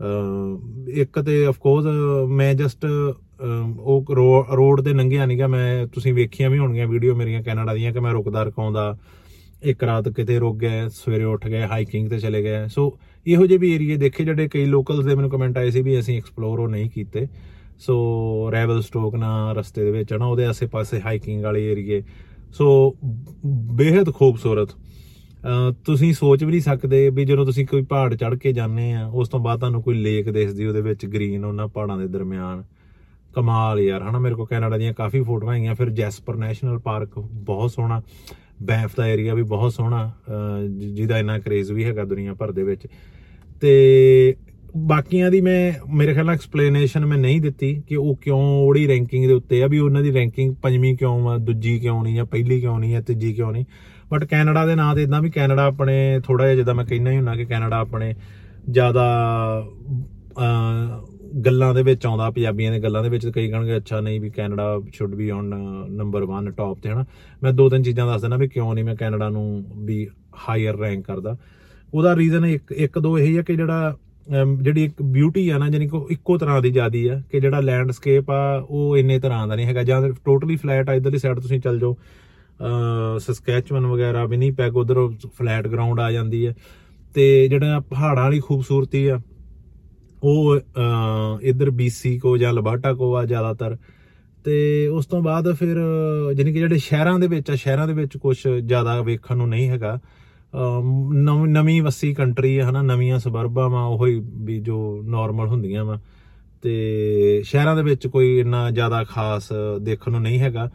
ਅਹ, 0.00 0.90
ਇੱਕ 0.90 1.20
ਤੇ 1.20 1.46
ਆਫ 1.46 1.58
ਕੋਰਸ 1.58 1.86
ਮੈਂ 2.28 2.54
ਜਸਟ 2.54 2.86
ਉਹ 3.80 4.04
ਰੋਡ 4.56 4.80
ਤੇ 4.80 4.92
ਲੰਘਿਆ 4.92 5.26
ਨਹੀਂਗਾ 5.26 5.46
ਮੈਂ, 5.46 5.86
ਤੁਸੀਂ 5.86 6.14
ਵੇਖੀਆਂ 6.14 6.50
ਵੀ 6.50 6.58
ਹੋਣਗੀਆਂ 6.58 6.86
ਵੀਡੀਓ 6.86 7.14
ਮੇਰੀਆਂ 7.14 7.42
ਕੈਨੇਡਾ 7.42 7.74
ਦੀਆਂ, 7.74 7.92
ਕਿ 7.92 8.00
ਮੈਂ 8.00 8.12
ਰੁਕਦਾ 8.12 8.42
ਰਕਾਉਂਦਾ, 8.42 8.98
ਇੱਕ 9.62 9.84
ਰਾਤ 9.84 10.08
ਕਿਤੇ 10.08 10.38
ਰੁਕ 10.38 10.58
ਗਏ 10.58 10.88
ਸਵੇਰੇ 10.88 11.24
ਉੱਠ 11.24 11.48
ਗਏ 11.48 11.62
ਹਾਈਕਿੰਗ 11.62 12.08
ਤੇ 12.08 12.18
ਚਲੇ 12.18 12.42
ਗਏ 12.42 12.68
ਸੋ 12.68 12.98
ਇਹੋ 13.26 13.46
ਜਿਹੇ 13.46 13.58
ਵੀ 13.58 13.74
ਏਰੀਏ 13.74 13.96
ਦੇਖੇ 13.96 14.24
ਜਿਹੜੇ 14.24 14.48
ਕਈ 14.48 14.64
ਲੋਕਲਸ 14.64 15.04
ਦੇ 15.04 15.14
ਮੈਨੂੰ 15.14 15.30
ਕਮੈਂਟ 15.30 15.58
ਆਏ 15.58 15.70
ਸੀ 15.70 15.82
ਵੀ 15.82 15.98
ਅਸੀਂ 15.98 16.16
ਐਕਸਪਲੋਰ 16.16 16.58
ਉਹ 16.58 16.68
ਨਹੀਂ 16.68 16.90
ਕੀਤੇ। 16.90 17.26
ਸੋ 17.78 17.94
ਰੈਵਲ 18.52 18.82
ਸਟੋਕ 18.82 19.14
ਨਾ 19.14 19.52
ਰਸਤੇ 19.52 19.84
ਦੇ 19.84 19.90
ਵਿੱਚ 19.90 20.12
ਨਾ 20.12 20.26
ਉਹਦੇ 20.26 20.46
ਆਸੇ-ਪਾਸੇ 20.46 21.00
ਹਾਈਕਿੰਗ 21.00 21.44
ਵਾਲੇ 21.44 21.72
ਏਰੀਏ। 21.72 22.02
ਸੋ 22.52 22.96
ਬੇहद 23.46 24.14
ਖੂਬਸੂਰਤ। 24.14 24.70
ਅਹ 24.70 25.72
ਤੁਸੀਂ 25.84 26.12
ਸੋਚ 26.12 26.44
ਵੀ 26.44 26.50
ਨਹੀਂ 26.50 26.60
ਸਕਦੇ 26.60 27.10
ਵੀ 27.10 27.24
ਜਦੋਂ 27.24 27.46
ਤੁਸੀਂ 27.46 27.66
ਕੋਈ 27.66 27.82
ਪਹਾੜ 27.82 28.14
ਚੜ੍ਹ 28.14 28.36
ਕੇ 28.36 28.52
ਜਾਂਦੇ 28.52 28.92
ਆ, 28.92 29.06
ਉਸ 29.06 29.28
ਤੋਂ 29.28 29.40
ਬਾਅਦ 29.40 29.58
ਤੁਹਾਨੂੰ 29.58 29.82
ਕੋਈ 29.82 29.94
ਲੇਕ 29.94 30.30
ਦਿਖਦੀ, 30.30 30.66
ਉਹਦੇ 30.66 30.80
ਵਿੱਚ 30.80 31.06
ਗ੍ਰੀਨ 31.06 31.44
ਉਹਨਾਂ 31.44 31.68
ਪਹਾੜਾਂ 31.68 31.98
ਦੇ 31.98 32.08
ਦਰਮਿਆਨ। 32.08 32.64
ਕਮਾਲ 33.34 33.80
ਯਾਰ 33.80 34.02
ਹਨਾ? 34.02 34.18
ਮੇਰੇ 34.18 34.34
ਕੋਲ 34.34 34.46
ਕੈਨੇਡਾ 34.46 34.78
ਦੀਆਂ 34.78 34.92
ਕਾਫੀ 34.92 35.22
ਫੋਟੋਆਂ 35.22 35.52
ਆਈਆਂ 35.52 35.74
ਫਿਰ 35.74 35.90
ਜੈਸਪਰ 35.90 36.36
ਨੈਸ਼ਨਲ 36.36 36.78
ਪਾਰਕ 36.78 37.18
ਬਹੁਤ 37.18 37.70
ਸੋਹਣਾ 37.70 38.02
ਬੈਂਫ 38.62 38.96
ਦਾ 38.96 39.06
ਏਰੀਆ 39.06 39.34
ਵੀ 39.34 39.42
ਬਹੁਤ 39.42 39.72
ਸੋਹਣਾ 39.72 40.10
ਅਹ 40.28 40.68
ਜਿ- 40.68 40.94
ਜਿਹਦਾ 40.94 41.18
ਇੰਨਾ 41.18 41.38
ਕਰੇਜ਼ 41.38 41.72
ਵੀ 41.72 41.84
ਹੈਗਾ 41.84 42.04
ਦੁਨੀਆ 42.04 42.34
ਭਰ 42.34 42.52
ਦੇ 42.52 42.62
ਵਿੱਚ। 42.62 42.86
ਤੇ 43.60 44.34
ਬਾਕੀਆਂ 44.76 45.30
ਦੀ 45.30 45.40
ਮੈਂ 45.40 45.72
ਮੇਰੇ 45.94 46.12
ਖਿਆਲ 46.12 46.26
ਨਾਲ 46.26 46.34
ਐਕਸਪਲੇਨੇਸ਼ਨ 46.34 47.06
ਮੈਂ 47.06 47.18
ਨਹੀਂ 47.18 47.40
ਦਿੱਤੀ 47.40 47.82
ਕਿ 47.88 47.96
ਉਹ 47.96 48.16
ਕਿਉਂ 48.16 48.40
ਉਹੜੀ 48.40 48.88
ਰੈਂਕਿੰਗ 48.88 49.26
ਦੇ 49.26 49.32
ਉੱਤੇ 49.32 49.62
ਆ 49.62 49.66
ਵੀ 49.66 49.78
ਉਹਨਾਂ 49.78 50.02
ਦੀ 50.02 50.14
ਰੈਂਕਿੰਗ 50.14 50.54
ਪੰਜਵੀਂ 50.54 50.96
ਕਿਉਂ 50.96 51.28
ਆ 51.28 51.36
ਦੂਜੀ 51.38 51.78
ਕਿਉਂ 51.78 52.02
ਨਹੀਂ 52.02 52.14
ਜਾਂ 52.16 52.24
ਪਹਿਲੀ 52.24 52.60
ਕਿਉਂ 52.60 52.80
ਨਹੀਂ 52.80 52.92
ਜਾਂ 52.92 53.02
ਤੀਜੀ 53.02 53.32
ਕਿਉਂ 53.32 53.52
ਨਹੀਂ। 53.52 53.64
ਬਟ 54.10 54.24
ਕੈਨੇਡਾ 54.24 54.66
ਦੇ 54.66 54.74
ਨਾਂ 54.74 54.94
ਤੇ 54.94 55.02
ਇਦਾਂ 55.02 55.22
ਵੀ 55.22 55.30
ਕੈਨੇਡਾ 55.30 55.64
ਆਪਣੇ 55.64 56.20
ਥੋੜਾ 56.24 56.44
ਜਿਹਾ 56.44 56.56
ਜਿੱਦਾਂ 56.56 56.74
ਮੈਂ 56.74 56.84
ਕਹਿੰਦਾ 56.84 57.10
ਹੀ 57.10 57.16
ਹੁੰਨਾ 57.16 57.36
ਕਿ 57.36 57.44
ਕੈਨੇਡਾ 57.44 57.76
ਆਪਣੇ 57.76 58.14
ਜ਼ਿਆਦਾ 58.70 59.06
ਅਹ, 60.38 61.11
ਗੱਲਾਂ 61.32 61.74
ਦੇ 61.74 61.82
ਵਿੱਚ 61.82 62.06
ਆਉਂਦਾ 62.06 62.30
ਪੰਜਾਬੀਆਂ 62.30 62.72
ਦੇ 62.72 62.78
ਗੱਲਾਂ 62.80 63.02
ਦੇ 63.02 63.08
ਵਿੱਚ 63.08 63.28
ਕਈ 63.28 63.50
ਕਹਣਗੇ 63.50 63.76
ਅੱਛਾ 63.76 64.00
ਨਹੀਂ 64.00 64.20
ਵੀ 64.20 64.30
Canada 64.30 64.80
should 64.92 65.14
be 65.14 65.30
on 65.30 65.44
number 65.90 66.22
1 66.22 66.50
top 66.50 66.78
ਤੇ 66.82 66.88
ਹਨਾ? 66.88 67.04
ਮੈਂ 67.42 67.52
ਦੋ 67.52 67.68
ਤਿੰਨ 67.68 67.82
ਚੀਜ਼ਾਂ 67.82 68.06
ਦੱਸ 68.06 68.20
ਦਿੰਦਾ 68.20 68.36
ਵੀ 68.36 68.48
ਕਿਉਂ 68.48 68.74
ਨਹੀਂ 68.74 68.84
ਮੈਂ 68.84 68.96
ਕੈਨੇਡਾ 68.96 69.28
ਨੂੰ 69.28 69.64
ਵੀ 69.76 70.08
ਹਾਇਰ 70.48 70.76
ਰੈਂਕ 70.76 71.04
ਕਰਦਾ। 71.04 71.36
ਉਹਦਾ 71.94 72.16
ਰੀਜ਼ਨ 72.16 72.44
ਇੱਕ 72.44 72.72
ਇੱਕ 72.72 72.98
ਦੋ 72.98 73.18
ਇਹ 73.18 73.36
ਹੈ 73.36 73.42
ਕਿ 73.42 73.56
ਜਿਹੜਾ 73.56 73.96
ਅਮ, 74.42 74.62
ਜਿਹੜੀ 74.62 74.84
ਇੱਕ 74.84 75.02
ਬਿਊਟੀ 75.02 75.48
ਆ 75.48 75.58
ਨਾ 75.58 75.68
ਜਾਨੀ 75.70 75.88
ਕਿ 75.88 75.96
ਉਹ 75.96 76.08
ਇੱਕੋ 76.10 76.38
ਤਰ੍ਹਾਂ 76.38 76.62
ਦੀ 76.62 76.70
ਜਿਆਦੀ 76.70 77.06
ਆ 77.08 77.22
ਕਿ 77.32 77.40
ਜਿਹੜਾ 77.40 77.60
ਲੈਂਡਸਕੇਪ 77.60 78.30
ਆ 78.30 78.66
ਉਹ 78.70 78.96
ਇੰਨੇ 78.96 79.18
ਤਰ੍ਹਾਂ 79.18 79.48
ਦਾ 79.48 79.54
ਨਹੀਂ 79.56 79.66
ਹੈਗਾ। 79.66 79.82
ਜਾਂ 79.82 80.02
ਟੋਟਲੀ 80.24 80.56
ਫਲੈਟ 80.56 80.90
ਆ 80.90 80.94
ਇਧਰਲੀ 80.94 81.18
ਸਾਈਡ 81.18 81.40
ਤੁਸੀਂ 81.40 81.60
ਚੱਲ 81.60 81.78
ਜਾਓ 81.78 81.94
ਅ 81.94 83.18
ਸਸਕੈਚੁਅਨ 83.18 83.86
ਵਗੈਰਾ 83.86 84.24
ਵਿਨੀਪੈਗ 84.24 84.76
ਉਧਰ 84.76 85.08
ਫਲੈਟ 85.38 85.68
ਗਰਾਊਂਡ 85.68 86.00
ਆ 86.00 86.12
ਜਾਂਦੀ 86.12 86.46
ਹੈ 86.46 86.54
ਤੇ 87.14 87.48
ਜਿਹੜਾ 87.48 87.80
ਪਹਾੜਾਂ 87.80 88.22
ਵਾਲੀ 88.22 88.40
ਖੂਬਸੂਰਤੀ 88.40 89.06
ਆ 89.06 89.20
ਉਹ 90.22 90.56
ਅ, 90.56 90.60
ਇੱਧਰ 91.42 91.70
ਬੀਸੀ 91.70 92.18
ਕੋ 92.18 92.36
ਜਾਂ 92.36 92.52
ਲਬਾਟਾ 92.52 92.94
ਕੋ 92.94 93.16
ਆ 93.16 93.24
ਜ਼ਿਆਦਾਤਰ। 93.24 93.76
ਤੇ 94.44 94.86
ਉਸ 94.86 95.06
ਤੋਂ 95.06 95.22
ਬਾਅਦ 95.22 95.52
ਫਿਰ 95.52 95.76
ਜਾਨੀ 96.34 96.52
ਕਿ 96.52 96.58
ਜਿਹੜੇ 96.58 96.78
ਸ਼ਹਿਰਾਂ 96.78 97.18
ਦੇ 97.18 97.26
ਵਿੱਚ 97.26 97.50
ਆ 97.50 97.54
ਸ਼ਹਿਰਾਂ 97.54 97.86
ਦੇ 97.86 97.92
ਵਿੱਚ 97.92 98.16
ਕੁਝ 98.16 98.48
ਜ਼ਿਆਦਾ 98.48 99.02
ਵੇਖਣ 99.02 99.36
ਨੂੰ 99.36 99.48
ਨਹੀਂ 99.48 99.68
ਹੈਗਾ। 99.68 99.98
ਅਮ 100.54 101.12
ਨਵ- 101.12 101.46
ਨਵੀਂ 101.46 101.82
ਵਸੀ 101.82 102.14
ਕੰਟਰੀ 102.14 102.58
ਹੈ 102.58 102.70
ਹਨਾ 102.70 102.82
ਨਵੀਆਂ 102.82 103.18
ਸਬਰਬਾਂ 103.18 103.70
ਵਾ 103.70 103.84
ਉਹ 103.84 104.06
ਹੀ 104.06 104.22
ਵੀ 104.26 104.60
ਜੋ 104.60 105.02
ਨਾਰਮਲ 105.04 105.46
ਹੁੰਦੀਆਂ 105.46 105.84
ਵਾ। 105.84 106.00
ਤੇ 106.62 107.42
ਸ਼ਹਿਰਾਂ 107.44 107.76
ਦੇ 107.76 107.82
ਵਿੱਚ 107.82 108.06
ਕੋਈ 108.06 108.38
ਇੰਨਾ 108.38 108.70
ਜ਼ਿਆਦਾ 108.70 109.04
ਖਾਸ 109.04 109.48
ਦੇਖਣ 109.82 110.12
ਨੂੰ 110.12 110.22
ਨਹੀਂ 110.22 110.40
ਹੈਗਾ। 110.40 110.70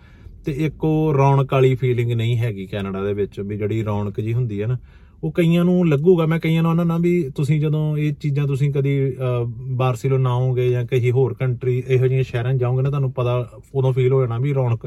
ਤੇ 0.45 0.51
ਇੱਕ 0.51 0.83
ਉਹ 0.83 1.13
ਰੌਣਕ 1.13 1.53
ਵਾਲੀ 1.53 1.75
ਫੀਲਿੰਗ 1.75 2.11
ਨਹੀਂ 2.11 2.37
ਹੈਗੀ 2.37 2.65
ਕੈਨੇਡਾ 2.65 3.03
ਦੇ 3.03 3.13
ਵਿੱਚ 3.13 3.39
ਵੀ 3.39 3.57
ਜਿਹੜੀ 3.57 3.83
ਰੌਣਕ 3.83 4.21
ਜੀ 4.21 4.33
ਹੁੰਦੀ 4.33 4.61
ਹੈ 4.61 4.67
ਨਾ। 4.67 4.77
ਉਹ 5.23 5.31
ਕਈਆਂ 5.31 5.63
ਨੂੰ 5.65 5.87
ਲੱਗੂਗਾ 5.89 6.25
ਮੈਂ 6.25 6.39
ਕਈਆਂ 6.39 6.61
ਨੂੰ 6.63 6.71
ਉਹਨਾਂ 6.71 6.85
ਨਾਲ 6.85 6.99
ਵੀ 7.01 7.29
ਤੁਸੀਂ 7.35 7.59
ਜਦੋਂ 7.61 7.97
ਇਹ 7.97 8.13
ਚੀਜ਼ਾਂ 8.13 8.47
ਤੁਸੀਂ 8.47 8.71
ਕਦੀ 8.73 8.91
ਅਹ, 9.09 9.45
ਬਾਰਸੀਲੋਨਾ 9.75 10.29
ਆਓਗੇ 10.29 10.69
ਜਾਂ 10.69 10.85
ਕਿਸੇ 10.85 11.11
ਹੋਰ 11.11 11.33
ਕੰਟਰੀ 11.33 11.83
ਇਹੋ 11.87 12.07
ਜਿਹੀਆਂ 12.07 12.23
ਸ਼ਹਿਰਾਂ 12.23 12.53
'ਚ 12.53 12.57
ਜਾਓਗੇ 12.57 12.81
ਨਾ 12.81 12.89
ਤੁਹਾਨੂੰ 12.89 13.11
ਪਤਾ 13.11 13.35
ਉਦੋਂ 13.75 13.93
ਫੀਲ 13.93 14.13
ਹੋ 14.13 14.21
ਜਾਣਾ 14.21 14.37
ਵੀ 14.37 14.53
ਰੌਣਕ 14.53 14.85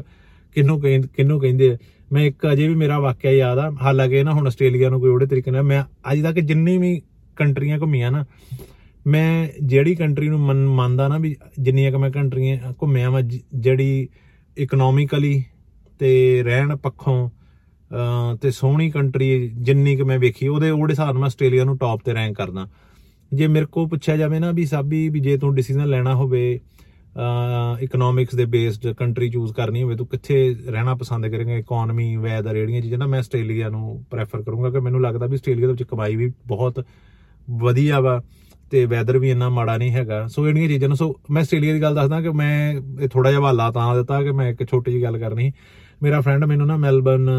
ਕਿੰਨੂੰ 0.55 0.79
ਕਹਿੰ- 0.81 1.07
ਕਿਹਨੂੰ 1.15 1.39
ਕਹਿੰਦੇ 1.39 1.69
ਆ। 1.71 1.77
ਮੈਂ 2.13 2.23
ਇੱਕ 2.25 2.47
ਅਜੇ 2.51 2.67
ਵੀ 2.67 2.75
ਮੇਰਾ 2.75 2.99
ਵਾਕਿਆ 2.99 3.31
ਯਾਦ 3.31 3.59
ਆ 3.59 3.71
ਹਾਲਾਂਕਿ 3.81 4.23
ਨਾ 4.23 4.31
ਹੁਣ 4.33 4.47
ਆਸਟ੍ਰੇਲੀਆ 4.47 4.89
ਨੂੰ 4.89 4.99
ਕੋਈ 4.99 5.09
ਉਹਦੇ 5.09 5.25
ਤਰੀਕੇ 5.25 5.51
ਨਾਲ 5.51 5.63
ਮੈਂ 5.63 5.83
ਅੱਜ 6.11 6.21
ਤੱਕ 6.23 6.39
ਜਿੰਨੀ 6.39 6.77
ਵੀ 6.77 7.01
ਕੰਟਰੀਆਂ 7.35 7.79
ਘੁੰਮੀਆਂ 7.79 8.11
ਨਾ 8.11 8.25
ਮੈਂ 9.07 9.47
ਜਿਹੜੀ 9.63 9.95
ਕੰਟਰੀ 9.95 10.29
ਨੂੰ 10.29 10.39
ਮੰਨ- 10.39 10.67
ਮੰਨਦਾ 10.69 11.07
ਨਾ 11.07 11.17
ਵੀ 11.17 11.35
ਜਿੰਨੀਆਂ 11.59 11.91
ਕਿ 11.91 11.97
ਮੈਂ 11.97 12.09
ਕੰਟਰੀਆਂ 12.11 12.73
ਘੁੰਮਿਆ 12.81 13.09
ਮੈਂ 13.09 13.21
ਜ- 13.21 13.39
ਜਿਹੜੀ 13.55 14.07
ਇਕਨੋਮਿਕਲੀ 14.57 15.43
ਤੇ 15.99 16.43
ਰਹਿਣ 16.43 16.75
ਪੱਖੋਂ 16.75 17.27
ਅਹ, 17.27 17.29
ਤੇ 18.41 18.51
ਸੋਹਣੀ 18.51 18.89
ਕੰਟਰੀ 18.91 19.47
ਜਿੰਨੀ 19.55 19.95
ਕਿ 19.95 20.03
ਮੈਂ 20.03 20.17
ਵੇਖੀ, 20.19 20.47
ਉਹਦੇ 20.47 20.69
ਉਹਦੇ 20.69 20.91
ਹਿਸਾਬ 20.91 21.07
ਨਾਲ 21.07 21.17
ਮੈਂ 21.17 21.25
ਆਸਟ੍ਰੇਲੀਆ 21.25 21.63
ਨੂੰ 21.63 21.77
ਟੌਪ 21.77 22.01
ਤੇ 22.05 22.13
ਰੈਂਕ 22.13 22.35
ਕਰਦਾ 22.35 22.67
ਜੇ 23.31 23.47
ਮੇਰੇ 23.47 23.65
ਕੋਲ 23.65 23.87
ਪੁੱਛਿਆ 23.87 24.15
ਜਾਵੇ 24.17 24.39
ਨਾ 24.39 24.51
ਵੀ 24.51 24.65
ਸਾਬੀ, 24.65 25.07
ਵੀ 25.09 25.19
ਜੇ 25.19 25.37
ਤੂੰ 25.37 25.53
ਡਿਸੀਜਨ 25.55 25.85
ਲੈਣਾ 25.85 26.15
ਹੋਵੇ 26.15 26.59
ਇਕਨੋਮਿਕਸ 27.83 28.35
ਦੇ 28.35 28.45
ਬੇਸਡ 28.45 28.87
ਕੰਟਰੀ 28.93 29.29
ਚੂਜ਼ 29.29 29.53
ਕਰਨੀ 29.53 29.83
ਹੋਵੇ, 29.83 29.95
ਤੂੰ 29.95 30.07
ਕਿੱਥੇ 30.07 30.55
ਰਹਿਣਾ 30.69 30.95
ਪਸੰਦ 30.95 31.27
ਕਰੇਂਗਾ? 31.27 31.55
ਇਕਨੋਮੀ 31.57 32.15
ਵੈਦਰ 32.15 32.55
ਜਿਹੜੀਆਂ 32.55 32.81
ਚੀਜ਼ਾਂ 32.81 32.99
ਨਾ 32.99 33.05
ਮੈਂ 33.05 33.19
ਆਸਟ੍ਰੇਲੀਆ 33.19 33.69
ਨੂੰ 33.69 34.03
ਪ੍ਰੈਫਰ 34.11 34.41
ਕਰੂੰਗਾ 34.41 34.69
ਕਿ 34.69 34.79
ਮੈਨੂੰ 34.79 35.01
ਲੱਗਦਾ 35.01 35.25
ਵੀ 35.25 35.33
ਆਸਟ੍ਰੇਲੀਆ 35.33 35.67
ਦੇ 35.67 35.73
ਵਿੱਚ 35.73 35.83
ਕਮਾਈ 35.83 36.15
ਵੀ 36.15 36.31
ਬਹੁਤ 36.47 36.85
ਵਧੀਆ 37.49 37.99
ਵਾ 37.99 38.21
ਤੇ 38.71 38.85
ਵੈਦਰ 38.85 39.17
ਵੀ 39.17 39.29
ਇੰਨਾ 39.29 39.49
ਮਾੜਾ 39.49 39.77
ਨਹੀਂ 39.77 39.91
ਹੈਗਾ। 39.91 40.25
ਸੋ 40.27 40.45
ਜਿਹੜੀਆਂ 40.47 40.67
ਚੀਜ਼ਾਂ 40.67 40.89
ਨੂੰ, 40.89 40.97
ਸੋ 40.97 41.19
ਮੈਂ 41.31 41.41
ਆਸਟ੍ਰੇਲੀਆ 41.41 41.73
ਦੀ 41.73 41.81
ਗੱਲ 41.81 41.95
ਦੱਸਦਾ 41.95 42.21
ਕਿ 42.21 42.29
ਮੈਂ 42.29 42.73
ਇਹ 43.01 43.07
ਥੋੜਾ 43.09 43.29
ਜਿਹਾ 43.29 43.41
ਹਵਾਲਾ 43.41 43.71
ਤਾਂ 43.71 43.95
ਦਿੱਤਾ 43.95 44.21
ਕਿ 44.23 44.31
ਮੈਂ 44.31 44.49
ਇੱਕ 44.49 44.63
ਛੋਟੀ 44.69 44.91
ਜਿਹੀ 44.91 45.03
ਗੱਲ 45.03 45.17
ਕਰਨੀ 45.17 45.51
ਮੇਰਾ 46.03 46.21
ਫਰੈਂਡ 46.21 46.45
ਮੈਨੂੰ 46.45 46.67
ਨਾ 46.67 46.77
ਮੈਲਬਨ 46.77 47.29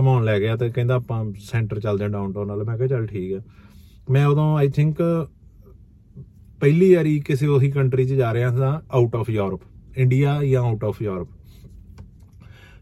ਘਮਾਉਣ 0.00 0.24
ਲੈ 0.24 0.40
ਗਿਆ 0.40 0.56
ਤੇ 0.56 0.70
ਕਹਿੰਦਾ 0.70 0.94
ਆਪਾਂ 0.94 1.24
ਸੈਂਟਰ 1.40 1.80
ਚੱਲਦੇ 1.80 2.04
ਹਾਂ 2.04 2.10
ਡਾਊਨਟਾਊਨ 2.10 2.46
ਨਾਲ 2.46 2.64
ਮੈਂ 2.64 2.76
ਕਿਹਾ 2.76 2.88
ਚੱਲ 2.88 3.06
ਠੀਕ 3.06 3.32
ਆ। 3.32 3.40
ਮੈਂ 4.10 4.26
ਉਦੋਂ 4.26 4.56
ਆਈ 4.56 4.68
ਥਿੰਕ 4.68 4.96
ਪਹਿਲੀ 6.60 6.94
ਵਾਰੀ 6.94 7.20
ਕਿਸੇ 7.20 7.46
ਉਹੀ 7.46 7.70
ਕੰਟਰੀ 7.70 8.04
'ਚ 8.04 8.12
ਜਾ 8.12 8.34
ਰਿਹਾ 8.34 8.56
ਸਾਂ 8.56 8.80
ਆਊਟ 8.90 9.16
ਆਫ 9.16 9.30
ਯੂਰਪ 9.30 9.60
ਇੰਡੀਆ 9.96 10.44
ਜਾਂ 10.44 10.62
ਆਊਟ 10.62 10.84
ਆਫ 10.84 11.02
ਯੂਰਪ 11.02 11.28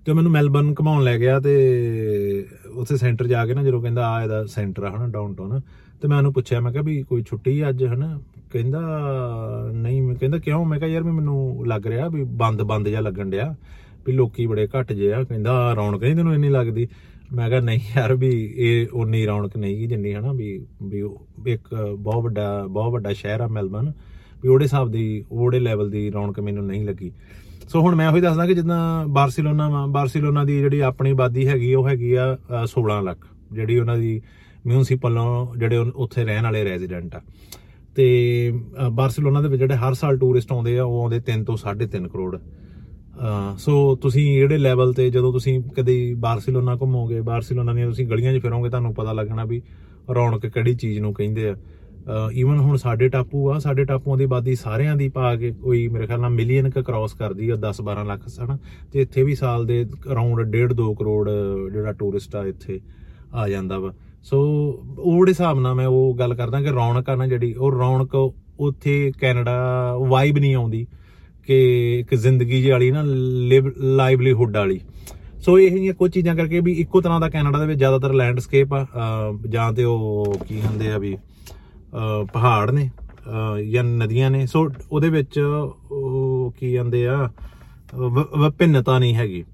ਤੇ 0.05 0.13
ਉਹ 0.13 0.17
ਮੈਨੂੰ 0.17 0.33
ਮੈਲਬਰਨ 0.33 0.75
ਘਮਾਉਣ 0.81 1.03
ਲੈ 1.05 1.19
ਗਿਆ 1.19 1.41
ਤੇ 1.41 1.55
ਉੱਥੇ 2.75 2.97
ਸੈਂਟਰ 2.97 3.27
ਜਾ 3.27 3.47
ਕੇ 3.47 3.55
ਨਾ 3.55 3.63
ਜਦੋਂ 3.63 3.83
ਕਹਿੰਦਾ 3.83 4.09
ਆ 4.09 4.23
ਇਹਦਾ 4.23 4.45
ਸੈਂਟਰ 4.45 4.83
ਆ 4.83 4.97
ਹਨਾ 4.97 5.07
ਡਾਊਨਟਾਊਨ 5.07 5.61
ਤੇ 6.03 6.09
ਮੈਂ 6.09 6.17
ਉਹਨੂੰ 6.17 6.33
ਪੁੱਛਿਆ, 6.33 6.61
ਮੈਂ 6.61 6.73
ਕਿਹਾ 6.73 6.83
ਵੀ 6.83 7.03
ਕੋਈ 7.03 7.23
ਛੁੱਟੀ 7.23 7.61
ਆ 7.61 7.69
ਅੱਜ, 7.69 7.85
ਹਨਾ? 7.85 8.21
ਕਹਿੰਦਾ, 8.53 8.81
ਨਹੀਂ। 9.73 10.03
ਮੈਂ 10.03 10.15
ਕਹਿੰਦਾ, 10.15 10.39
ਕਿਉਂ? 10.39 10.65
ਮੈਂ 10.65 10.79
ਕਿਹਾ, 10.79 10.91
ਯਾਰ 10.91 11.03
ਵੀ 11.03 11.11
ਮੈਨੂੰ 11.11 11.67
ਲੱਗ 11.67 11.87
ਰਿਹਾ 11.87 12.09
ਵੀ 12.09 12.25
ਬੰਦ 12.25 12.63
ਬੰਦ 12.63 12.89
ਜਿਹਾ 12.89 13.01
ਲੱਗਣ 13.01 13.31
ਡਿਆ। 13.31 13.55
ਵੀ 14.11 14.17
ਲੋਕੀ 14.17 14.47
ਬੜੇ 14.47 14.69
ਘੱਟ 14.79 14.93
ਜੇ 14.93 15.13
ਆ 15.13 15.23
ਕਹਿੰਦਾ 15.23 15.75
ਰੌਣਕ 15.75 16.03
ਨਹੀਂ 16.03 16.17
ਤੈਨੂੰ 16.17 16.35
ਇੰਨੀ 16.35 16.49
ਲੱਗਦੀ? 16.49 16.89
ਮੈਂ 17.33 17.49
ਕਿਹਾ 17.49 17.61
ਨਹੀਂ 17.61 17.81
ਯਾਰ 17.97 18.15
ਵੀ 18.15 18.55
ਇਹ 18.57 18.87
ਉਨੀ 18.93 19.27
ਰੌਣਕ 19.27 19.57
ਨਹੀਂ 19.57 19.77
ਗੀ 19.77 19.87
ਜਿੰਨੀ 19.87 20.15
ਹਨਾ 20.15 20.33
ਵੀ 20.33 20.67
ਵੀ 20.83 21.01
ਉਹ 21.01 21.27
ਇੱਕ 21.47 21.95
ਬਹੁਤ 21.99 22.25
ਵੱਡਾ 22.25 22.67
ਬਹੁਤ 22.71 22.93
ਵੱਡਾ 22.93 23.13
ਸ਼ਹਿਰ 23.13 23.41
ਆ 23.41 23.47
ਮੈਲਬਰਨ 23.47 23.93
ਵੀ 24.43 24.49
ਉਹਦੇ 24.49 24.63
ਹਿਸਾਬ 24.63 24.91
ਦੀ 24.91 25.25
ਉਹਦੇ 25.33 25.61
ਲੈਵਲ 25.61 25.91
ਦੀ 25.91 26.11
ਰੌਣਕ 26.11 26.41
ਮੈਨੂੰ 26.41 26.67
ਨਹੀਂ 26.67 26.85
ਲੱਗੀ। 26.85 27.13
ਸੋ 27.69 27.81
ਹੁਣ 27.81 27.95
ਮੈਂ 27.95 28.09
ਉਹੀ 28.13 28.21
ਦੱਸਦਾ 28.21 28.47
ਕਿ 28.47 28.55
ਜਿੱਦਾਂ 28.55 29.07
ਬਾਰਸੀਲੋਨਾ 29.09 29.69
ਵਾ 29.69 29.87
ਬਾਰਸੀਲੋਨਾ 29.87 30.45
ਦੀ 30.45 30.59
ਜਿਹੜੀ 30.59 30.81
ਆਪਣੀ 30.81 31.11
ਆਬਾਦੀ 31.11 31.49
ਹੈਗੀ 31.49 31.75
ਉਹ 31.75 31.89
ਹੈਗੀ 31.89 32.15
ਆ 32.15 32.39
ਅ, 32.65 32.67
16 32.67 33.03
ਲੱਖ 33.03 33.27
ਜਿਹੜੀ 33.53 33.79
ਉਹਨਾਂ 33.79 33.97
ਦੀ 33.97 34.23
ਮਿਊਨਿਸਪਲੋਂ 34.67 35.55
ਜਿਹੜੇ 35.57 35.77
ਉਨ- 35.77 35.93
ਉੱਥੇ 35.97 36.25
ਰਹਿਣ 36.25 36.45
ਵਾਲੇ 36.45 36.65
ਰੈਜ਼ੀਡੈਂਟ 36.65 37.15
ਆ। 37.15 37.21
ਤੇ 37.95 38.53
ਅ, 38.87 38.89
ਬਾਰਸੀਲੋਨਾ 38.89 39.41
ਦੇ 39.41 39.49
ਵਿੱਚ 39.49 39.59
ਜਿਹੜੇ 39.59 39.75
ਹਰ 39.75 39.95
ਸਾਲ 39.95 40.19
ਟੂਰਿਸਟ 40.19 40.53
ਆਉਂਦੇ 40.53 40.79
ਆ 40.79 40.85
ਉਹ 40.85 41.03
ਆਉਂਦੇ 41.03 41.21
3 41.21 41.45
ਤੋਂ 41.45 41.57
3.5 41.57 42.09
ਕਰੋੜ। 42.09 42.37
ਅ, 42.37 42.41
ਸੋ 43.59 43.97
ਤੁਸੀਂ 43.97 44.39
ਜਿਹੜੇ 44.39 44.59
ਲੈਵਲ 44.59 44.93
ਤੇ 44.93 45.11
ਜਦੋਂ 45.11 45.33
ਤੁਸੀਂ 45.33 45.61
ਕਦੇ 45.77 46.15
ਬਾਰਸੀਲੋਨਾ 46.19 46.77
ਘੁੰਮੋਗੇ, 46.77 47.21
ਬਾਰਸੀਲੋਨਾ 47.21 47.75
ਦੀਆਂ 47.75 47.87
ਤੁਸੀਂ 47.87 48.07
ਗਲੀਆਂ 48.07 48.35
'ਚ 48.35 48.43
ਫਿਰੋਗੇ, 48.43 48.69
ਤੁਹਾਨੂੰ 48.69 48.95
ਪਤਾ 48.95 49.13
ਲੱਗਣਾ 49.13 49.45
ਵੀ 49.45 49.63
ਰੌਣਕ 50.15 50.47
ਕਿਹੜੀ 50.47 50.75
ਚੀਜ਼ 50.75 51.01
ਨੂੰ 51.01 51.15
ਕਹਿੰਦੇ 51.15 51.49
ਆ। 51.49 51.57
ਈਵਨ 52.33 52.59
ਹੁਣ 52.59 52.77
ਸਾਡੇ 52.77 53.09
ਟਾਪੂ 53.09 53.51
ਆ, 53.51 53.59
ਸਾਡੇ 53.59 53.85
ਟਾਪੂਆਂ 53.85 54.17
ਦੀ 54.19 54.25
ਆਬਾਦੀ 54.25 54.55
ਸਾਰਿਆਂ 54.55 54.97
ਦੀ 54.97 55.09
ਪਾ 55.09 55.37
ਕੇ 55.37 55.51
ਕੋਈ 55.51 55.89
ਮੇਰੇ 55.89 56.07
ਖਿਆਲ 56.07 56.21
ਨਾਲ 56.21 56.31
ਮਿਲੀਅਨ 56.31 56.71
ਕ 56.71 56.79
ਕ੍ਰਾਸ 56.79 57.13
ਕਰਦੀ 57.13 57.51
ਆ 57.51 57.57
10 57.57 57.81
12 57.81 58.05
ਲੱਖ, 58.05 58.21
ਹਨਾ। 58.45 58.59
ਤੇ 58.93 59.03
ਇੱਥੇ 59.03 59.23
ਵੀ 59.23 59.35
ਸਾਲ 59.35 59.67
ਦੇ 59.67 59.87
ਅਰਾਊਂਡ 60.13 60.41
1.5 60.41 60.73
2 60.75 60.95
ਕਰੋੜ 60.95 61.31
ਜਿਹੜਾ 61.73 61.93
ਟੂਰਿਸਟ 61.93 62.37
ਆ 62.37 62.47
ਇੱਥੇ 62.47 62.81
ਆ 63.35 63.49
ਜਾਂਦਾ 63.49 63.79
ਵਾ। 63.79 63.93
ਸੋ 64.23 64.41
ਉਹਦੇ 64.99 65.31
ਹਿਸਾਬ 65.31 65.61
ਨਾਲ 65.61 65.75
ਮੈਂ 65.75 65.87
ਉਹ 65.87 66.17
ਗੱਲ 66.19 66.35
ਕਰਦਾ 66.35 66.61
ਕਿ 66.63 66.71
ਰੌਣਕ 66.71 67.11
ਆ 67.11 67.15
ਨਾ 67.15 67.27
ਜਿਹੜੀ, 67.27 67.55
ਉਹ 67.55 67.73
ਰੌਣਕ 67.73 68.15
ਉੱਥੇ 68.61 69.13
ਕੈਨੇਡਾ 69.21 69.95
ਵਾਈਬ 70.09 70.39
ਨਹੀਂ 70.39 70.55
ਆਉਂਦੀ। 70.55 70.87
ਕਿ 71.51 72.01
ਇੱਕ 72.01 72.15
ਜ਼ਿੰਦਗੀ 72.15 72.61
ਜਿਹੀ 72.61 72.71
ਵਾਲੀ 72.71 72.91
ਨਾ 72.91 73.03
ਲਾਈਵਲੀਹੁੱਡ 73.77 74.57
ਵਾਲੀ। 74.57 74.81
ਸੋ 75.39 75.59
ਇਹ 75.59 75.71
ਜਿਹੀਆਂ 75.71 75.95
ਕੁਝ 75.95 76.13
ਚੀਜ਼ਾਂ 76.13 76.37
ਕਰਕੇ 76.37 76.61
ਵੀ 76.61 76.73
ਇੱਕੋ 76.73 77.01
ਤਰ੍ਹਾਂ 77.01 77.21
ਦਾ 77.21 77.29
ਕੈਨੇਡਾ 77.29 77.59
ਦੇ 77.59 77.67
ਵਿੱਚ 77.67 77.79
ਜ਼ਿਆਦਾਤਰ 77.79 78.13
ਲੈਂਡਸਕੇਪ 78.13 78.75
ਆ, 78.75 78.85
ਅਹ, 78.85 79.49
ਜਾਂ 79.49 79.73
ਤੇ 79.73 79.85
ਉਹ 79.85 80.35
ਕੀ 80.49 80.61
ਹੁੰਦੇ 80.61 80.91
ਆ 80.91 80.99
ਵੀ, 80.99 81.17
ਅਹ, 81.17 82.27
ਪਹਾੜ 82.33 82.71
ਨੇ, 82.71 82.91
ਅਹ, 83.03 83.59
ਜਾਂ 83.59 83.85
ਨਦੀਆਂ 83.85 84.31
ਨੇ। 84.31 84.47
ਸੋ 84.47 84.69
ਉਹਦੇ 84.93 85.09
ਵਿੱਚ 85.09 85.39
ਉਹ 85.91 86.55
ਕੀ 86.61 86.73
ਕਹਿੰਦੇ 86.73 87.07
ਆ, 87.07 87.31
ਵ- 87.95 88.45
ਵਿਭਿੰਨਤਾ 88.45 88.99
ਨਹੀਂ 88.99 89.15
ਹੈਗੀ। 89.15 89.45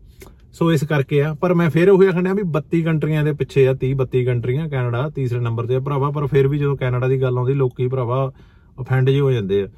ਸੋ 0.53 0.73
ਇਸ 0.73 0.85
ਕਰਕੇ 0.85 1.23
ਆ, 1.23 1.35
ਪਰ 1.35 1.55
ਮੈਂ 1.55 1.71
ਫਿਰ 1.71 1.91
ਉਹ 1.91 2.05
ਆਖਣਿਆ 2.05 2.35
ਵੀ 2.35 2.43
32 2.43 2.83
ਕੰਟਰੀਆਂ 2.83 3.25
ਦੇ 3.25 3.33
ਪਿੱਛੇ 3.33 3.69
ਆ 3.69 3.73
30 3.73 3.95
32 3.95 4.25
ਕੰਟਰੀਆਂ, 4.25 4.69
ਕੈਨੇਡਾ 4.69 5.11
ਤੀਸਰੇ 5.11 5.41
ਨੰਬਰ 5.41 5.67
ਤੇ 5.67 5.75
ਆ, 5.75 5.81
ਭਰਾਵਾ, 5.81 6.11
ਪਰ 6.11 6.27
ਫਿਰ 6.27 6.49
ਵੀ 6.49 6.59
ਜਦੋਂ 6.59 6.77
ਕੈਨੇਡਾ 6.77 7.09
ਦੀ 7.09 7.23
ਗੱਲ 7.23 7.39
ਆਉਂਦੀ, 7.39 7.53
ਲੋਕੀ 7.53 7.89
ਭਰਾਵਾ 7.89 8.33
ਅਫੈਂਡ 8.81 9.11
ਜਿਹੇ 9.11 9.21
ਹੋ 9.21 9.31
ਜਾਂਦੇ 9.31 9.63
ਆ। 9.63 9.69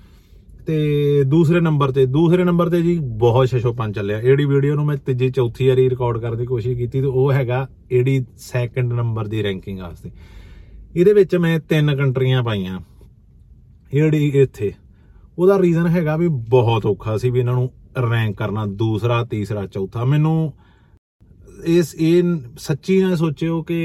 ਤੇ 0.69 1.25
ਦੂਸਰੇ 1.25 1.61
ਨੰਬਰ 1.61 1.91
ਤੇ, 1.91 2.07
ਦੂਸਰੇ 2.07 2.45
ਨੰਬਰ 2.45 2.69
ਤੇ 2.69 2.83
ਜੀ 2.83 2.99
ਬਹੁਤ 2.99 3.49
ਸ਼ਸ਼ੋਪਨ 3.49 3.93
ਚੱਲਿਆ। 3.93 4.19
ਇਹੜੀ 4.21 4.45
ਵੀਡੀਓ 4.45 4.75
ਨੂੰ 4.75 4.85
ਮੈਂ 4.87 4.97
ਤੀਜੀ 4.97 5.29
ਚੌਥੀ 5.31 5.69
ਵਾਰੀ 5.69 5.89
ਰਿਕਾਰਡ 5.91 6.19
ਕਰਨ 6.19 6.37
ਦੀ 6.37 6.47
ਕੋਸ਼ਿਸ਼ 6.47 6.77
ਕੀਤੀ 6.79 7.01
ਤੇ 7.01 7.07
ਉਹ 7.07 7.33
ਹੈਗਾ 7.33 7.67
ਇਹੜੀ 7.91 8.25
ਸੈਕੰਡ 8.37 8.93
ਨੰਬਰ 8.93 9.27
ਦੀ 9.27 9.43
ਰੈਂਕਿੰਗ 9.43 9.79
ਵਾਸਤੇ। 9.79 10.11
ਇਹਦੇ 10.97 11.13
ਵਿੱਚ 11.13 11.37
ਮੈਂ 11.37 11.61
ਤਿੰਨ 11.61 11.97
ਕੰਟਰੀਆਂ 11.97 12.43
ਪਾਈਆਂ। 12.43 12.79
ਜਿਹੜੀ 13.93 14.29
ਇੱਥੇ। 14.35 14.73
ਉਹਦਾ 15.39 15.59
ਰੀਜ਼ਨ 15.63 15.87
ਹੈਗਾ 15.87 16.17
ਵੀ 16.17 16.29
ਬਹੁਤ 16.29 16.87
ਔਖਾ 16.87 17.17
ਸੀ 17.17 17.31
ਵੀ 17.31 17.41
ਇਹਨਾਂ 17.41 17.55
ਨੂੰ 17.55 17.71
ਰੈਂਕ 18.11 18.37
ਕਰਨਾ, 18.37 18.67
ਦੂਸਰਾ, 18.67 19.25
ਤੀਸਰਾ, 19.25 19.67
ਚੌਥਾ। 19.67 20.05
ਮੈਨੂੰ 20.05 20.53
ਇਸ, 21.65 21.95
ਇਹ 21.95 22.23
ਸੱਚੀ 22.59 23.03
ਨਾ 23.03 23.15
ਸੋਚਿਓ 23.15 23.63
ਕਿ 23.63 23.79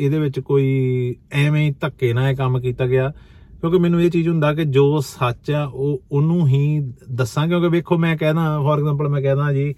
ਇਹਦੇ 0.00 0.18
ਵਿੱਚ 0.18 0.40
ਕੋਈ 0.40 1.14
ਐਵੇਂ 1.32 1.66
ਹੀ 1.66 1.74
ਧੱਕੇ 1.80 2.12
ਨਾਲ 2.12 2.30
ਇਹ 2.30 2.36
ਕੰਮ 2.36 2.60
ਕੀਤਾ 2.60 2.86
ਗਿਆ। 2.86 3.12
ਕਿਉਂਕਿ 3.70 3.82
ਮੈਨੂੰ 3.82 4.02
ਇਹ 4.02 4.10
ਚੀਜ਼ 4.10 4.28
ਹੁੰਦਾ 4.28 4.54
ਕਿ 4.54 4.64
ਜੋ 4.64 5.00
ਸੱਚ 5.00 5.50
ਆ, 5.50 5.64
ਉਹ 5.64 6.02
ਉਹਨੂੰ 6.12 6.48
ਹੀ 6.48 6.92
ਦੱਸਾਂ। 7.12 7.48
ਕਿਉਂਕਿ 7.48 7.68
ਵੇਖੋ, 7.68 7.98
ਮੈਂ 7.98 8.16
ਕਹਿੰਦਾ 8.16 8.60
ਫੋਰ 8.60 8.78
ਐਗਜ਼ਾਮਪਲ 8.78 9.08
ਮੈਂ 9.08 9.22
ਕਹਿੰਦਾ 9.22 9.52
ਜੀ 9.52 9.74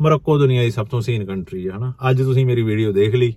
ਮੋਰੋਕੋ 0.00 0.38
ਦੁਨੀਆ 0.38 0.62
ਦੀ 0.62 0.70
ਸਭ 0.70 0.86
ਤੋਂ 0.86 1.00
ਸੀਨ 1.00 1.24
ਕੰਟਰੀ 1.24 1.68
ਹੈ 1.68 1.72
ਹਨਾ। 1.76 1.92
ਅੱਜ 2.10 2.22
ਤੁਸੀਂ 2.22 2.46
ਮੇਰੀ 2.46 2.62
ਵੀਡੀਓ 2.62 2.92
ਦੇਖ 2.92 3.14
ਲਈ 3.14 3.34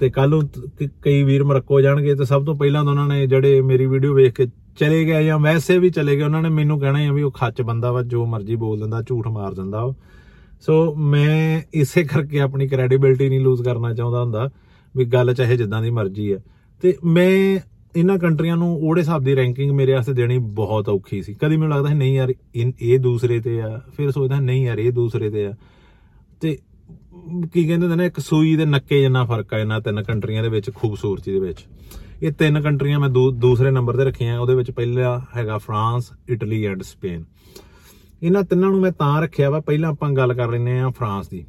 ਤੇ 0.00 0.10
ਕੱਲ 0.10 0.28
ਨੂੰ 0.28 0.48
ਤ- 0.48 0.58
ਕ- 0.58 0.90
ਕਈ 1.02 1.22
ਵੀਰ 1.22 1.44
ਮੋਰੋਕੋ 1.44 1.80
ਜਾਣਗੇ 1.80 2.14
ਤੇ 2.14 2.24
ਸਭ 2.24 2.44
ਤੋਂ 2.44 2.54
ਪਹਿਲਾਂ 2.54 2.84
ਤਾਂ 2.84 2.90
ਉਹਨਾਂ 2.90 3.08
ਨੇ 3.08 3.26
ਜਿਹੜੇ 3.26 3.60
ਮੇਰੀ 3.60 3.86
ਵੀਡੀਓ 3.86 4.14
ਵੇਖ 4.14 4.32
ਕੇ 4.32 4.46
ਚਲੇ 4.80 5.04
ਗਏ 5.04 5.24
ਜਾਂ 5.24 5.38
ਵੈਸੇ 5.38 5.78
ਵੀ 5.78 5.90
ਚਲੇ 5.90 6.16
ਗਏ, 6.16 6.22
ਉਹਨਾਂ 6.22 6.42
ਨੇ 6.42 6.48
ਮੈਨੂੰ 6.48 6.80
ਕਹਿਣਾ 6.80 6.98
ਹੈ 6.98 7.12
ਵੀ 7.12 7.22
ਉਹ 7.22 7.30
ਖੱਚ 7.30 7.62
ਬੰਦਾ 7.62 7.92
ਵਾ, 7.92 8.02
ਜੋ 8.02 8.26
ਮਰਜ਼ੀ 8.26 8.56
ਬੋਲ 8.56 8.78
ਦਿੰਦਾ, 8.78 9.02
ਝੂਠ 9.02 9.26
ਮਾਰ 9.26 9.54
ਦਿੰਦਾ 9.54 9.82
ਉਹ 9.82 9.94
ਸੋ 10.60 10.94
ਮੈਂ 10.94 11.62
ਇਸੇ 11.74 12.02
ਕਰਕੇ 12.02 12.40
ਆਪਣੀ 12.40 12.68
ਕ੍ਰੈਡੀਬਿਲਟੀ 12.68 13.28
ਨਹੀਂ 13.28 13.40
ਲੂਜ਼ 13.40 13.62
ਕਰਨਾ 13.62 13.94
ਚਾਹੁੰਦਾ 13.94 14.22
ਹੁੰਦਾ, 14.22 14.50
ਵੀ 14.96 15.04
ਗੱਲ 15.04 15.34
ਚਾਹੇ 15.34 15.56
ਜਿੱਦਾਂ 15.56 15.82
ਦੀ 15.82 15.90
ਮਰਜ਼ੀ 15.90 16.32
ਹੈ 16.32 16.38
ਤੇ 16.82 16.96
ਮੈਂ 17.04 17.58
ਇਹਨਾਂ 17.96 18.18
ਕੰਟਰੀਆਂ 18.18 18.56
ਨੂੰ 18.56 18.76
ਉਹਦੇ 18.76 19.00
ਹਿਸਾਬ 19.00 19.22
ਦੀ 19.22 19.36
ਰੈਂਕਿੰਗ 19.36 19.70
ਮੇਰੇ 19.70 19.92
ਵਾਸਤੇ 19.92 20.12
ਦੇਣੀ 20.12 20.38
ਬਹੁਤ 20.38 20.88
ਔਖੀ 20.88 21.22
ਸੀ। 21.22 21.34
ਕਦੀ 21.34 21.56
ਮੈਨੂੰ 21.56 21.76
ਲੱਗਦਾ 21.76 21.88
ਸੀ 21.88 21.94
ਨਹੀਂ 21.94 22.14
ਯਾਰ 22.14 22.34
ਇਨ- 22.54 22.72
ਇਹ 22.80 22.98
ਦੂਸਰੇ 22.98 23.40
ਤੇ 23.40 23.62
ਆ। 23.62 23.80
ਫਿਰ 23.96 24.10
ਸੋਚਦਾ 24.10 24.40
ਨਹੀਂ 24.40 24.66
ਯਾਰ 24.66 24.78
ਇਹ 24.78 24.92
ਦੂਸਰੇ 24.92 25.30
ਤੇ 25.30 25.46
ਆ। 25.46 25.54
ਤੇ 26.40 26.58
ਕੀ 27.52 27.64
ਕਹਿੰਦੇ 27.66 27.86
ਹੁੰਦੇ 27.86 28.02
ਨੇ 28.02 28.06
ਇੱਕ 28.06 28.20
ਸੂਈ 28.20 28.56
ਦੇ 28.56 28.64
ਨੱਕੇ 28.64 29.00
ਜਿੰਨਾ 29.00 29.24
ਫ਼ਰਕ 29.24 29.54
ਆ 29.54 29.58
ਇਹਨਾਂ 29.58 29.80
ਤਿੰਨ 29.80 30.02
ਕੰਟਰੀਆਂ 30.02 30.42
ਦੇ 30.42 30.48
ਵਿੱਚ 30.48 30.70
ਖੂਬਸੂਰਤੀ 30.74 31.32
ਦੇ 31.32 31.40
ਵਿੱਚ। 31.40 31.66
ਇਹ 32.22 32.32
ਤਿੰਨ 32.32 32.60
ਕੰਟਰੀਆਂ 32.60 33.00
ਮੈਂ 33.00 33.08
ਦੂ- 33.08 33.32
ਦੂਸਰੇ 33.32 33.70
ਨੰਬਰ 33.70 33.96
ਤੇ 33.96 34.04
ਰੱਖੀਆਂ 34.04 34.38
ਉਹਦੇ 34.38 34.54
ਵਿੱਚ 34.54 34.70
ਪਹਿਲਾ 34.70 35.22
ਹੈਗਾ 35.36 35.58
ਫਰਾਂਸ 35.58 36.12
ਇਟਲੀ 36.28 36.64
ਐਂਡ 36.64 36.82
ਸਪੇਨ। 36.82 37.24
ਇਹਨਾਂ 38.22 38.42
ਤਿੰਨਾਂ 38.42 38.70
ਨੂੰ 38.70 38.80
ਮੈਂ 38.80 38.92
ਤਾਂ 38.92 39.22
ਰੱਖਿਆ 39.22 39.50
ਵਾ 39.50 39.60
ਪਹਿਲਾਂ 39.60 39.90
ਆਪਾਂ 39.90 40.10
ਗੱਲ 40.10 40.34
ਕਰ 40.34 40.50
ਲੈਨੇ 40.50 40.80
ਆ 40.80 40.90
ਫਰਾਂਸ 40.90 41.28
ਦੀ। 41.28 41.46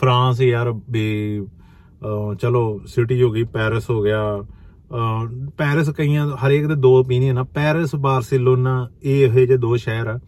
ਫਰਾਂਸ 0.00 0.40
ਯਾਰ 0.40 0.80
ਵੀ 0.90 1.38
ਅਹ, 1.40 2.34
ਚਲੋ 2.34 2.80
ਸਿਟੀ 2.86 3.22
ਹੋ 3.22 3.30
ਗਈ 3.30 3.42
ਪੈਰਿਸ 3.42 3.90
ਹੋ 3.90 4.02
ਗਿਆ 4.02 4.38
ਅਹ, 4.38 4.55
ਪੈਰਿਸ 5.56 5.90
ਕਈਆਂ 5.90 6.36
ਹਰੇਕ 6.36 6.66
ਦੇ 6.66 6.74
ਦੋ 6.74 7.00
ਓਪੀਨੀਅਨ 7.00 7.38
ਆ। 7.38 7.42
ਪੈਰਿਸ, 7.42 7.94
ਬਾਰਸੀਲੋਨਾ, 7.94 8.88
ਇਹ 9.02 9.26
ਇਹੋ 9.26 9.46
ਜਿਹੇ 9.46 9.56
ਦੋ 9.56 9.76
ਸ਼ਹਿਰ 9.76 10.06
ਆ। 10.06 10.20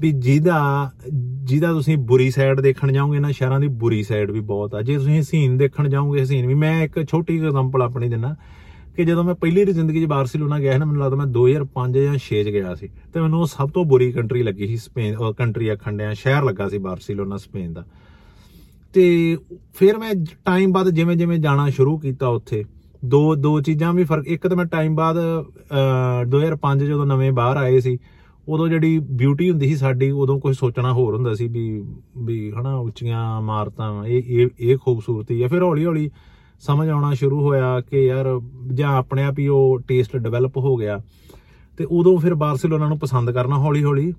ਵੀ 0.00 0.12
ਜਿਹਦਾ 0.12 0.90
ਜਿਹਦਾ 1.44 1.72
ਤੁਸੀਂ 1.72 1.96
ਬੁਰੀ 1.96 2.30
ਸਾਈਡ 2.30 2.60
ਦੇਖਣ 2.60 2.92
ਜਾਓਗੇ 2.92 3.18
ਨਾ, 3.18 3.30
ਸ਼ਹਿਰਾਂ 3.30 3.60
ਦੀ 3.60 3.68
ਬੁਰੀ 3.68 4.02
ਸਾਈਡ 4.02 4.30
ਵੀ 4.30 4.40
ਬਹੁਤ 4.40 4.74
ਆ। 4.74 4.82
ਜੇ 4.82 4.98
ਤੁਸੀਂ 4.98 5.20
ਹਸੀਨ 5.20 5.56
ਦੇਖਣ 5.56 5.88
ਜਾਓਗੇ, 5.88 6.22
ਹਸੀਨ 6.22 6.46
ਵੀ 6.46 6.54
ਮੈਂ 6.54 6.84
ਇੱਕ 6.84 7.10
ਛੋਟੀ 7.10 7.38
ਐਗਜ਼ਾਮਪਲ 7.38 7.82
ਆਪਣੀ 7.82 8.08
ਦਿੰਨਾ 8.08 8.36
ਕਿ 8.96 9.04
ਜਦੋਂ 9.04 9.24
ਮੈਂ 9.24 9.34
ਪਹਿਲੀ 9.34 9.60
ਵਾਰੀ 9.60 9.72
ਜ਼ਿੰਦਗੀ 9.72 10.02
'ਚ 10.02 10.06
ਬਾਰਸੀਲੋਨਾ 10.06 10.58
ਗਿਆ 10.58 10.72
ਸੀ 10.72 10.78
ਨਾ, 10.78 10.84
ਮੈਨੂੰ 10.84 11.02
ਲੱਗਦਾ 11.02 11.16
ਮੈਂ 11.16 11.26
2005 11.26 12.02
ਜਾਂ 12.02 12.18
6 12.18 12.44
'ਚ 12.44 12.48
ਗਿਆ 12.48 12.74
ਸੀ। 12.74 12.88
ਤੇ 13.14 13.20
ਮੈਨੂੰ 13.20 13.40
ਉਹ 13.40 13.46
ਸਭ 13.46 13.70
ਤੋਂ 13.70 13.84
ਬੁਰੀ 13.84 14.12
ਕੰਟਰੀ 14.12 14.42
ਲੱਗੀ 14.42 14.66
ਸੀ, 14.66 14.76
ਸਪੇਨ 14.76 15.16
ਉਹ 15.16 15.34
ਕੰਟਰੀ 15.34 15.68
ਆਖਣ 15.68 15.96
ਡਿਆ, 15.96 16.14
ਸ਼ਹਿਰ 16.14 16.42
ਲੱਗਾ 16.42 16.68
ਸੀ 16.68 16.78
ਬਾਰਸੀਲੋਨਾ, 16.78 17.36
ਸਪੇਨ 17.36 17.72
ਦਾ। 17.72 17.84
ਤੇ 18.92 19.36
ਫਿਰ 19.74 19.98
ਮੈਂ 19.98 20.14
ਟਾਈਮ 20.44 20.72
ਬਾਅਦ 20.72 20.90
ਜਿਵੇਂ 20.90 21.16
ਜਿਵੇਂ 21.16 21.38
ਜਾਣਾ 21.38 21.70
ਸ਼ੁਰੂ 21.70 21.98
ਕੀਤਾ 21.98 22.28
ਉੱਥੇ 22.28 22.64
ਦੋ 23.04 23.34
ਦੋ 23.34 23.60
ਚੀਜ਼ਾਂ 23.60 23.92
ਵੀ 23.92 24.04
ਫ਼ਰਕ 24.04 24.26
ਇੱਕ 24.26 24.46
ਤਾਂ 24.46 24.56
ਮੈਂ 24.56 24.64
ਟਾਈਮ 24.64 24.94
ਬਾਅਦ 24.94 25.16
ਅਹ, 25.16 26.24
2005 26.24 26.78
ਜਦੋਂ 26.78 27.06
ਨਵੇਂ 27.06 27.32
ਬਾਹਰ 27.32 27.56
ਆਏ 27.56 27.80
ਸੀ 27.80 27.98
ਉਦੋਂ 28.48 28.68
ਜਿਹੜੀ 28.68 28.98
ਬਿਊਟੀ 28.98 29.50
ਹੁੰਦੀ 29.50 29.68
ਸੀ 29.68 29.76
ਸਾਡੀ 29.76 30.10
ਉਦੋਂ 30.10 30.40
ਕੁਝ 30.40 30.56
ਸੋਚਣਾ 30.56 30.92
ਹੋਰ 30.92 31.14
ਹੁੰਦਾ 31.14 31.34
ਸੀ 31.34 31.48
ਵੀ 31.48 31.84
ਵੀ 32.18 32.52
ਹਨਾ 32.52 32.74
ਉੱਚੀਆਂ 32.74 33.38
ਇਮਾਰਤਾਂ 33.40 34.04
ਇਹ 34.04 34.22
ਇਹ 34.26 34.48
ਇਹ 34.60 34.76
ਖੂਬਸੂਰਤੀ 34.76 35.42
ਹੈ 35.42 35.48
ਫਿਰ 35.48 35.62
ਹੌਲੀ 35.62 35.84
ਹੌਲੀ 35.84 36.10
ਸਮਝ 36.60 36.88
ਆਉਣਾ 36.88 37.14
ਸ਼ੁਰੂ 37.14 37.40
ਹੋਇਆ 37.40 37.80
ਕਿ 37.80 38.06
ਯਾਰ 38.06 38.40
ਜਾਂ 38.74 38.96
ਆਪਣੇ 38.96 39.24
ਆਪ 39.24 39.38
ਹੀ 39.38 39.48
ਉਹ 39.48 39.80
ਟੇਸਟ 39.88 40.16
ਡਿਵੈਲਪ 40.16 40.56
ਹੋ 40.56 40.76
ਗਿਆ। 40.76 41.00
ਤੇ 41.78 41.86
ਉਦੋਂ 41.90 42.18
ਫਿਰ 42.18 42.34
ਬਾਰਸੀਲੋਨਾ 42.34 42.88
ਨੂੰ 42.88 42.98
ਪਸੰਦ 42.98 43.30
ਕਰਨਾ 43.30 43.56
ਹੌਲੀ 43.58 43.84
ਹੌਲੀ 43.84 44.12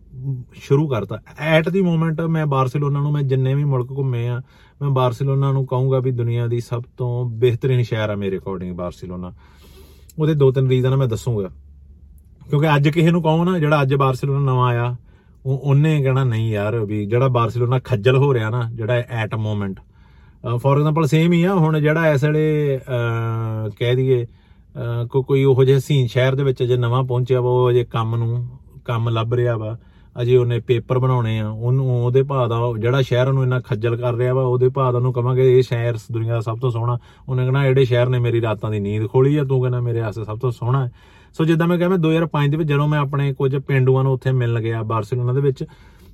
ਸ਼ੁਰੂ 0.53 0.87
ਕਰਤਾ। 0.87 1.17
ਐਟ 1.39 1.69
ਦੀ 1.69 1.81
ਮੋਮੈਂਟ 1.81 2.21
ਮੈਂ 2.21 2.45
ਬਾਰਸੀਲੋਨਾ 2.45 2.99
ਨੂੰ 2.99 3.11
ਮੈਂ 3.11 3.23
ਜਿੰਨੇ 3.23 3.55
ਵੀ 3.55 3.63
ਮੁਲਕ 3.63 3.91
ਘੁੰਮੇ 3.91 4.27
ਆ 4.27 4.41
ਮੈਂ 4.81 4.89
ਬਾਰਸੀਲੋਨਾ 4.89 5.51
ਨੂੰ 5.51 5.65
ਕਹੂੰਗਾ 5.65 5.99
ਵੀ 5.99 6.11
ਦੁਨੀਆ 6.11 6.47
ਦੀ 6.47 6.59
ਸਭ 6.59 6.83
ਤੋਂ 6.97 7.29
ਬਿਹਤਰੀਨ 7.29 7.83
ਸ਼ਹਿਰ 7.83 8.09
ਆ 8.09 8.15
ਮੇਰੇ 8.15 8.37
ਅਕੋਰਡਿੰਗ 8.37 8.75
ਬਾਰਸੀਲੋਨਾ। 8.75 9.33
ਉਹਦੇ 10.19 10.33
ਦੋ 10.33 10.51
ਤਿੰਨ 10.51 10.67
ਰੀਜ਼ਨ 10.67 10.95
ਮੈਂ 10.95 11.07
ਦੱਸੂਗਾ। 11.07 11.49
ਕਿਉਂਕਿ 12.49 12.75
ਅੱਜ 12.75 12.89
ਕਿਸੇ 12.89 13.11
ਨੂੰ 13.11 13.21
ਕਹੋ 13.23 13.43
ਨਾ 13.43 13.59
ਜਿਹੜਾ 13.59 13.81
ਅੱਜ 13.81 13.95
ਬਾਰਸੀਲੋਨਾ 13.95 14.51
ਨਵਾਂ 14.51 14.69
ਆਇਆ 14.69 14.95
ਉਹ 15.45 15.57
ਉਹਨੇ 15.57 16.01
ਕਹਿਣਾ 16.03 16.23
ਨਹੀਂ 16.23 16.51
ਯਾਰ 16.51 16.79
ਵੀ 16.79 17.05
ਜਿਹੜਾ 17.05 17.27
ਬਾਰਸੀਲੋਨਾ 17.27 17.79
ਖੱਜਲ 17.79 18.17
ਹੋ 18.17 18.33
ਰਿਹਾ 18.33 18.49
ਨਾ 18.49 18.69
ਜਿਹੜਾ 18.73 18.93
at 18.93 19.35
moment 19.35 19.79
for 20.57 20.77
example 20.77 21.07
same 21.07 21.33
ਹੀ 21.33 21.43
ਆ 21.43 21.53
ਹੁਣ 21.53 21.79
ਜਿਹੜਾ 21.81 22.11
ਇਸ 22.11 22.23
ਵੇਲੇ 22.23 22.77
ਅਹ, 22.77 23.69
ਕਹਿ 23.79 23.95
ਦਈਏ 23.95 24.25
ਅਹ, 24.25 25.07
ਕੋ 25.07 25.21
ਕੋਈ 25.23 25.43
ਉਹੋ 25.43 25.63
ਜਿਹੇ 25.63 25.77
ਹਸੀਨ 25.77 26.07
ਸ਼ਹਿਰ 26.07 26.35
ਦੇ 26.35 26.43
ਵਿੱਚ 26.43 26.63
ਜੇ 26.63 26.77
ਨਵਾਂ 26.77 27.03
ਪਹੁੰਚਿਆ 27.03 27.41
ਵਾ 27.41 27.49
ਉਹ 27.49 27.69
ਅਜੇ 27.69 27.83
ਕੰਮ 27.83 28.15
ਨੂੰ 28.15 28.47
ਕੰਮ 28.85 29.09
ਲੱਭ 29.09 29.33
ਰਿਹਾ 29.33 29.57
ਵਾ 29.57 29.77
ਅਜੇ 30.21 30.37
ਉਹਨੇ 30.37 30.59
ਪੇਪਰ 30.59 30.99
ਬਣਾਉਣੇ 30.99 31.39
ਆ, 31.39 31.49
ਉਹਨੂੰ, 31.49 32.05
ਉਹਦੇ 32.05 32.23
ਭਾਅ 32.23 32.47
ਦਾ 32.47 32.57
ਉਹ 32.57 32.77
ਜਿਹੜਾ 32.77 33.01
ਸ਼ਹਿਰ 33.01 33.33
ਨੂੰ 33.33 33.43
ਇੰਨਾ 33.43 33.59
ਖੱਜਲ 33.59 33.95
ਕਰ 33.95 34.13
ਰਿਹਾ 34.13 34.33
ਵਾ, 34.33 34.43
ਉਹਦੇ 34.43 34.69
ਭਾਅ 34.69 34.91
ਦਾ 34.91 34.97
ਉਹਨੂੰ 34.97 35.13
ਕਵਾਂਗੇ 35.13 35.57
ਇਹ 35.57 35.63
ਸ਼ਹਿਰ 35.63 35.95
ਦੁਨੀਆ 36.11 36.33
ਦਾ 36.33 36.41
ਸਭ 36.41 36.59
ਤੋਂ 36.59 36.71
ਸੋਹਣਾ। 36.71 36.97
ਉਹਨੇ 37.29 37.43
ਕਹਿਣਾ 37.43 37.67
ਜਿਹੜੇ 37.67 37.85
ਸ਼ਹਿਰ 37.85 38.09
ਨੇ 38.09 38.19
ਮੇਰੀ 38.19 38.41
ਰਾਤਾਂ 38.41 38.71
ਦੀ 38.71 38.79
ਨੀਂਦ 38.79 39.07
ਖੋਲੀ 39.07 39.37
ਆ, 39.37 39.43
ਤੂੰ 39.43 39.61
ਕਹਿੰਦਾ 39.61 39.81
ਮੇਰੇ 39.81 39.99
ਵਾਸਤੇ 39.99 40.23
ਸਭ 40.23 40.39
ਤੋਂ 40.39 40.51
ਸੋਹਣਾ 40.51 40.85
ਹੈ। 40.85 40.91
ਸੋ 41.33 41.45
ਜਿੱਦਾਂ 41.45 41.67
ਮੈਂ 41.67 41.77
ਕਿਹਾ, 41.77 41.89
ਮੈਂ 41.89 41.97
2005 41.97 42.49
ਦੇ 42.49 42.57
ਵਿੱਚ 42.57 42.69
ਜਦੋਂ 42.69 42.87
ਮੈਂ 42.87 42.99
ਆਪਣੇ 42.99 43.33
ਕੁਝ 43.33 43.55
ਪਿੰਡੂਆਂ 43.55 44.03
ਨੂੰ 44.03 44.13
ਉੱਥੇ 44.13 44.31
ਮਿਲਣ 44.31 44.61
ਗਿਆ, 44.61 44.83
ਬਾਰਸੀਲੋਨਾ 44.83 45.33
ਦੇ 45.33 45.41
ਵਿੱਚ, 45.41 45.65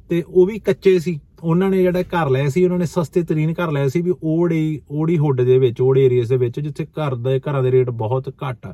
ਤੇ 0.10 0.24
ਉਹ 0.28 0.46
ਵੀ 0.46 0.60
ਕੱਚੇ 0.60 1.00
ਸੀ। 1.00 1.20
ਉਹਨਾਂ 1.44 1.70
ਨੇ 1.70 1.82
ਜਿਹੜਾ 1.82 2.02
ਘਰ 2.02 2.30
ਲਏ 2.30 2.48
ਸੀ, 2.48 2.66
ਉਹਨਾਂ 2.66 2.80
ਨੇ 2.80 2.86
ਸਸਤੇ 2.86 3.24
ਤਰੀਨ 3.24 3.54
ਘਰ 3.54 3.72
ਲਏ 3.72 3.90
ਸੀ 3.90 4.02
ਵੀ 4.02 4.14
ਓੜੀ 4.24 4.82
ਓੜੀ 4.92 5.18
ਹੁੱਡ 5.18 5.42
ਦੇ 5.42 5.60
ਵਿੱਚ, 5.60 5.82
ਓੜੇ 5.82 6.06
ਏਰੀਆਸ 6.06 6.28
ਦੇ 6.28 6.38
ਵਿੱਚ, 6.38 6.60
ਜਿੱਥੇ 6.60 6.86
ਘਰ 6.86 7.16
ਦੇ, 7.16 7.40
ਘਰਾਂ 7.40 7.64
ਦੇ 7.64 7.72
ਰੇਟ 7.72 7.90
ਬਹੁਤ 7.90 8.30
ਘੱਟ 8.30 8.68
ਆ। 8.68 8.74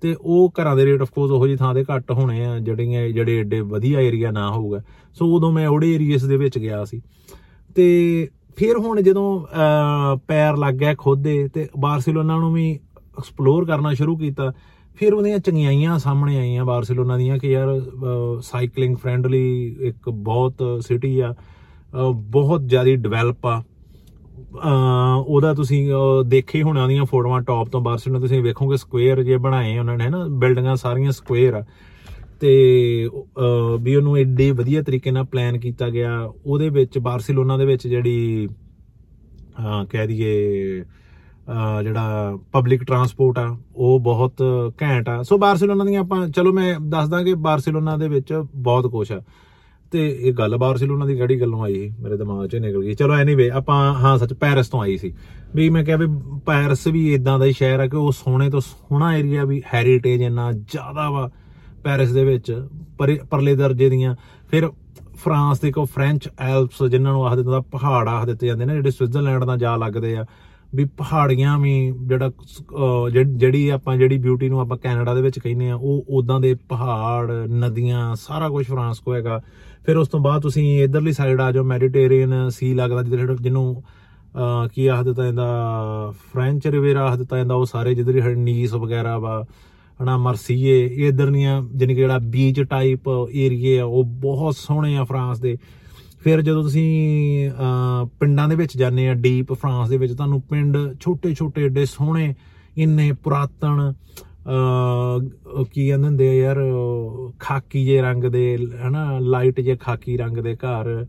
ਤੇ 0.00 0.16
ਉਹ 0.20 0.52
ਘਰਾਂ 0.62 0.76
ਦੇ 0.76 0.84
ਰੇਟ 0.84 1.02
ਆਫ 1.02 1.10
ਕੋਰਸ 1.10 1.30
ਉਹੋ 1.30 1.46
ਜਿਹੀ 1.46 1.56
ਥਾਂ 1.56 1.74
ਦੇ 1.74 1.84
ਘੱਟ 1.94 2.12
ਹੋਣੇ 2.12 2.44
ਆ 2.46 2.58
ਜਿਹੜੀਆਂ 2.58 3.08
ਜਿਹੜੇ 3.08 3.36
ਏਡੇ 3.36 3.60
ਵਧੀਆ 3.60 4.00
ਏਰੀਆ 4.00 4.30
ਨਾ 4.30 4.50
ਹੋਊਗਾ। 4.50 4.82
ਸੋ 5.14 5.36
ਉਦੋਂ 5.36 5.52
ਮੈਂ 5.52 5.68
ਓੜੇ 5.68 5.94
ਏਰੀਆਸ 5.94 6.24
ਦੇ 6.24 6.36
ਵਿੱਚ 6.36 6.58
ਗਿਆ 6.58 6.84
ਸੀ। 6.84 7.02
ਤੇ 7.74 8.28
ਫਿਰ 8.56 8.76
ਹੁਣ 8.76 9.02
ਜਦੋਂ 9.02 9.40
ਅਹ, 9.40 10.16
ਪੈਰ 10.28 10.56
ਲੱਗ 10.56 10.74
ਗਿਆ 10.74 10.94
ਖੁਦ 10.98 11.22
ਦੇ 11.22 11.48
ਤੇ 11.48 11.68
ਬਾਰਸੀਲੋਨਾ 11.78 12.38
ਨੂੰ 12.38 12.52
ਵੀ 12.52 12.80
ਐਕਸਪਲੋਰ 13.18 13.64
ਕਰਨਾ 13.64 13.94
ਸ਼ੁਰੂ 13.94 14.16
ਕੀਤਾ 14.16 14.52
ਫਿਰ 14.96 15.14
ਉਹਦੀਆਂ 15.14 15.38
ਚੰਗਿਆਈਆਂ 15.38 15.98
ਸਾਹਮਣੇ 15.98 16.38
ਆਈਆਂ 16.38 16.64
ਬਾਰਸੀਲੋਨਾ 16.64 17.16
ਦੀਆਂ 17.16 17.38
ਕਿ 17.38 17.50
ਯਾਰ 17.50 17.80
ਸਾਈਕਲਿੰਗ 18.42 18.96
ਫ੍ਰੈਂਡਲੀ 18.96 19.76
ਇੱਕ 19.80 20.08
ਬਹੁਤ 20.08 20.54
ਸਿਟੀ 20.80 21.20
ਆ 21.20 21.32
ਅਹ, 21.32 22.12
ਬਹੁਤ 22.12 22.68
ਜ਼ਿਆਦਾ 22.68 22.94
ਡਿਵੈਲਪ 22.94 23.46
ਆ। 23.46 23.58
ਅਹ 23.58 23.62
ਉਹਦਾ 25.26 25.54
ਤੁਸੀਂ, 25.54 25.92
ਅਹ, 25.92 26.24
ਦੇਖੇ 26.24 26.62
ਹੋਣਾ 26.62 26.82
ਉਹਦੀਆਂ 26.82 27.04
ਫੋਟੋਆਂ 27.04 27.40
ਟੌਪ 27.40 27.68
ਤੋਂ 27.68 27.80
ਬਾਰਸੀਲੋਨਾ 27.80 28.20
ਤੁਸੀਂ 28.20 28.42
ਵੇਖੋਗੇ 28.42 28.76
ਸਕੁਅਰ 28.76 29.22
ਜੇ 29.22 29.36
ਬਣਾਏ 29.36 29.78
ਉਹਨਾਂ 29.78 29.98
ਨੇ 29.98 30.08
ਨਾ 30.08 30.26
ਬਿਲਡਿੰਗਾਂ 30.30 30.76
ਸਾਰੀਆਂ 30.76 31.12
ਸਕੁਅਰ 31.12 31.54
ਆ। 31.54 31.64
ਤੇ, 32.40 33.08
ਅਹ, 33.16 33.78
ਵੀ 33.80 33.96
ਉਹਨੂੰ 33.96 34.16
ਐਡੇ 34.16 34.50
ਵਧੀਆ 34.50 34.82
ਤਰੀਕੇ 34.82 35.10
ਨਾਲ 35.10 35.24
ਪਲਾਨ 35.24 35.58
ਕੀਤਾ 35.58 35.90
ਗਿਆ। 35.90 36.32
ਉਹਦੇ 36.46 36.68
ਵਿੱਚ 36.68 36.98
ਬਾਰਸੀਲੋਨਾ 36.98 37.56
ਦੇ 37.56 37.64
ਵਿੱਚ 37.64 37.88
ਜਿਹੜੀ, 37.88 38.48
ਅਹ, 39.58 39.84
ਕਹਿ 39.84 40.06
ਦਈਏ, 40.06 40.80
ਅਹ, 40.82 41.82
ਜਿਹੜਾ 41.82 42.38
ਪਬਲਿਕ 42.52 42.84
ਟਰਾਂਸਪੋਰਟ 42.84 43.38
ਆ, 43.38 43.58
ਉਹ 43.76 44.00
ਬਹੁਤ 44.00 44.32
ਘੈਂਟ 44.82 45.08
ਆ। 45.08 45.22
ਸੋ 45.22 45.38
ਬਾਰਸੀਲੋਨਾ 45.38 45.84
ਦੀਆਂ 45.84 46.00
ਆਪਾਂ, 46.00 46.28
ਚਲੋ 46.28 46.52
ਮੈਂ 46.52 46.80
ਦੱਸਦਾ 46.80 47.22
ਕਿ 47.22 47.34
ਬਾਰਸੀਲੋਨਾ 47.34 47.96
ਦੇ 47.96 48.08
ਵਿੱਚ 48.08 48.42
ਬਹੁਤ 48.56 48.86
ਕੁਝ 48.86 49.12
ਆ। 49.12 49.22
ਤੇ 49.90 50.18
ਇਹ 50.20 50.32
ਗੱਲ 50.32 50.56
ਬਾਰਸੀਲੋਨਾ 50.56 51.06
ਦੀ 51.06 51.16
ਕਿਹੜੀ 51.16 51.40
ਗੱਲੋਂ 51.40 51.62
ਆਈ, 51.62 51.92
ਮੇਰੇ 52.00 52.16
ਦਿਮਾਗ 52.16 52.48
'ਚ 52.48 52.56
ਨਿਕਲ 52.56 52.82
ਗਈ। 52.82 52.94
ਚਲੋ 52.94 53.14
ਐਨੀਵੇ 53.14 53.50
ਆਪਾਂ, 53.50 53.94
ਹਾਂ, 53.94 54.18
ਸੱਚ 54.18 54.32
ਪੈਰਿਸ 54.32 54.68
ਤੋਂ 54.68 54.80
ਆਈ 54.80 54.96
ਸੀ। 54.96 55.14
ਵੀ 55.54 55.70
ਮੈਂ 55.70 55.84
ਕਿਹਾ 55.84 55.96
ਵੀ 55.96 56.06
ਪੈਰਿਸ 56.46 56.86
ਵੀ 56.86 57.14
ਇਦਾਂ 57.14 57.38
ਦਾ 57.38 57.44
ਹੀ 57.44 57.52
ਸ਼ਹਿਰ 57.52 57.80
ਆ 57.80 57.86
ਕਿ 57.86 57.96
ਉਹ 57.96 58.12
ਸੋਹਣੇ 58.12 58.50
ਤੋਂ 58.50 58.60
ਸੋਹਣਾ 58.60 59.16
ਏਰੀਆ 59.16 59.44
ਵੀ 59.44 59.62
ਹੈਰੀਟੇਜ 59.74 60.22
ਇੰਨਾ 60.22 60.52
ਜ਼ਿਆਦਾ 60.52 61.10
ਵਾ 61.10 61.30
ਪੈਰਿਸ 61.84 62.12
ਦੇ 62.12 62.24
ਵਿੱਚ, 62.24 62.66
ਪਰੇ- 62.98 63.26
ਪਰਲੇ 63.26 63.54
ਦਰਜੇ 63.54 63.90
ਦੀਆਂ। 63.90 64.16
ਫਿਰ 64.50 64.70
ਫਰਾਂਸ 65.16 65.60
ਦੇ 65.60 65.72
ਕੋ 65.72 65.84
ਫ੍ਰੈਂਚ 65.84 66.28
ਐਲਪਸ 66.40 66.84
ਜਿਨ੍ਹਾਂ 66.84 67.12
ਨੂੰ 67.12 67.26
ਆਖ 67.26 67.36
ਦਿੱਤਾ, 67.36 67.60
ਪਹਾੜ 67.60 68.08
ਆਖ 68.08 68.26
ਦਿੱਤੇ 68.26 68.46
ਜਾਂਦੇ 68.46 68.64
ਨੇ, 68.64 68.74
ਜਿਹੜੇ 68.74 68.90
ਸਵਿਟਜ਼ਰਲੈਂਡ 68.90 69.44
ਨਾਲ 69.44 69.58
ਜਾ 69.58 69.76
ਲੱਗਦੇ 69.76 70.16
ਆ। 70.16 70.24
ਵੀ 70.74 70.84
ਪਹਾੜੀਆਂ 70.84 71.58
ਵੀ 71.58 71.92
ਜਿਹੜਾ 72.02 72.28
ਅਹ, 72.28 73.10
ਜਿਹੜੀ- 73.10 73.38
ਜਿਹੜੀ 73.38 73.68
ਆਪਾਂ 73.68 73.96
ਜਿਹੜੀ 73.96 74.18
ਬਿਊਟੀ 74.18 74.48
ਨੂੰ 74.48 74.60
ਆਪਾਂ 74.60 74.76
ਕੈਨੇਡਾ 74.76 75.14
ਦੇ 75.14 75.22
ਵਿੱਚ 75.22 75.38
ਕਹਿੰਦੇ 75.38 75.70
ਆ 75.70 75.74
ਉਹ 75.74 76.04
ਉਦਾਂ 76.08 76.40
ਦੇ 76.40 76.54
ਪਹਾੜ 76.68 77.30
ਨਦੀਆਂ 77.32 78.14
ਸਾਰਾ 78.16 78.48
ਕੁਝ 78.48 78.66
ਫਰਾਂਸ 78.66 78.98
ਕੋ 78.98 79.14
ਹੈਗਾ। 79.14 79.40
ਫਿਰ 79.86 79.96
ਉਸ 79.96 80.08
ਤੋਂ 80.08 80.20
ਬਾਅਦ 80.20 80.42
ਤੁਸੀਂ 80.42 80.82
ਇਧਰਲੀ 80.84 81.12
ਸਾਈਡ 81.12 81.40
ਆ 81.40 81.52
ਜਾਓ 81.52 81.64
ਮੈਡੀਟੇਰੀਅਨ 81.64 82.48
ਸੀ 82.48 82.74
ਲੱਗਦਾ 82.74 83.02
ਜਿੱਧਰ 83.02 83.36
ਜਿਹਨੂੰ 83.40 83.82
ਅਹ, 84.36 84.68
ਕੀ 84.68 84.86
ਆਖ 84.86 85.04
ਦਿੱਤਾ 85.04 85.24
ਜਾਂਦਾ 85.24 85.44
ਫ੍ਰੈਂਚ 86.32 86.66
ਰਿਵੇਰਾ 86.66 87.04
ਆਖ 87.04 87.18
ਦਿੱਤਾ 87.18 87.36
ਜਾਂਦਾ 87.36 87.54
ਉਹ 87.54 87.66
ਸਾਰੇ 87.66 87.94
ਜਿੱਧਰ 87.94 88.36
ਨੀਸ 88.36 88.74
ਵਗੈਰਾ 88.74 89.18
ਵਾ 89.18 89.44
ਹਨਾ 90.02 90.16
ਮਰਸੀਏ 90.16 90.86
ਇਹ 90.86 91.08
ਇਧਰ 91.08 91.30
ਦੀਆਂ 91.30 91.62
ਜਾਣੀ 91.76 91.94
ਕਿ 91.94 92.00
ਜਿਹੜਾ 92.00 92.18
ਬੀਚ 92.18 92.60
ਟਾਈਪ 92.60 93.00
ਏਰੀਏ 93.32 93.78
ਆ 93.78 93.84
ਉਹ 93.84 94.04
ਬਹੁਤ 94.04 94.54
ਸੋਹਣੇ 94.56 94.96
ਆ 94.96 95.04
ਫਰਾਂਸ 95.04 95.40
ਦੇ। 95.40 95.56
ਫਿਰ 96.22 96.40
ਜਦੋਂ 96.42 96.62
ਤੁਸੀਂ 96.62 97.50
ਅਹ, 97.50 98.06
ਪਿੰਡਾਂ 98.20 98.48
ਦੇ 98.48 98.54
ਵਿੱਚ 98.54 98.76
ਜਾਂਦੇ 98.76 99.08
ਆ 99.08 99.14
ਡੀਪ 99.16 99.52
ਫਰਾਂਸ 99.52 99.88
ਦੇ 99.88 99.96
ਵਿੱਚ 99.96 100.12
ਤੁਹਾਨੂੰ 100.12 100.40
ਪਿੰਡ 100.40 100.76
ਛੋਟੇ 101.00 101.34
ਛੋਟੇ 101.34 101.64
ਏਡੇ 101.64 101.84
ਸੋਹਣੇ 101.86 102.34
ਇੰਨੇ 102.76 103.10
ਪੁਰਾਤਨ 103.22 103.80
ਅਹ, 103.90 105.64
ਕੀ 105.64 105.86
ਕਹਿੰਦੇ 105.88 106.06
ਹੁੰਦੇ 106.06 106.28
ਆ 106.28 106.32
ਯਾਰ 106.34 106.58
ਉਹ 106.58 107.32
ਖਾਕੀ 107.38 107.84
ਜੇ 107.84 108.00
ਰੰਗ 108.02 108.24
ਦੇ 108.24 108.56
ਹਨਾ 108.86 109.18
ਲਾਈਟ 109.20 109.60
ਜੇ 109.60 109.76
ਖਾਕੀ 109.76 110.16
ਰੰਗ 110.16 110.36
ਦੇ 110.38 110.54
ਘਰ 110.56 111.04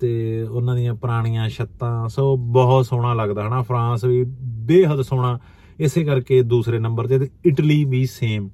ਤੇ 0.00 0.42
ਉਹਨਾਂ 0.42 0.74
ਦੀਆਂ 0.76 0.94
ਪੁਰਾਣੀਆਂ 0.94 1.48
ਛੱਤਾਂ 1.48 2.08
ਸੋ 2.08 2.36
ਬਹੁਤ 2.36 2.86
ਸੋਹਣਾ 2.86 3.12
ਲੱਗਦਾ 3.14 3.46
ਹਨਾ 3.46 3.62
ਫਰਾਂਸ 3.62 4.04
ਵੀ 4.04 4.24
ਬੇਹੱਦ 4.66 5.02
ਸੋਹਣਾ 5.02 5.38
ਇਸੇ 5.78 6.04
ਕਰਕੇ 6.04 6.42
ਦੂਸਰੇ 6.44 6.78
ਨੰਬਰ 6.78 7.06
ਤੇ 7.06 7.18
ਤੇ 7.18 7.28
ਇਟਲੀ 7.44 7.84
ਵੀ 7.84 8.04
ਸੇਮ 8.06 8.48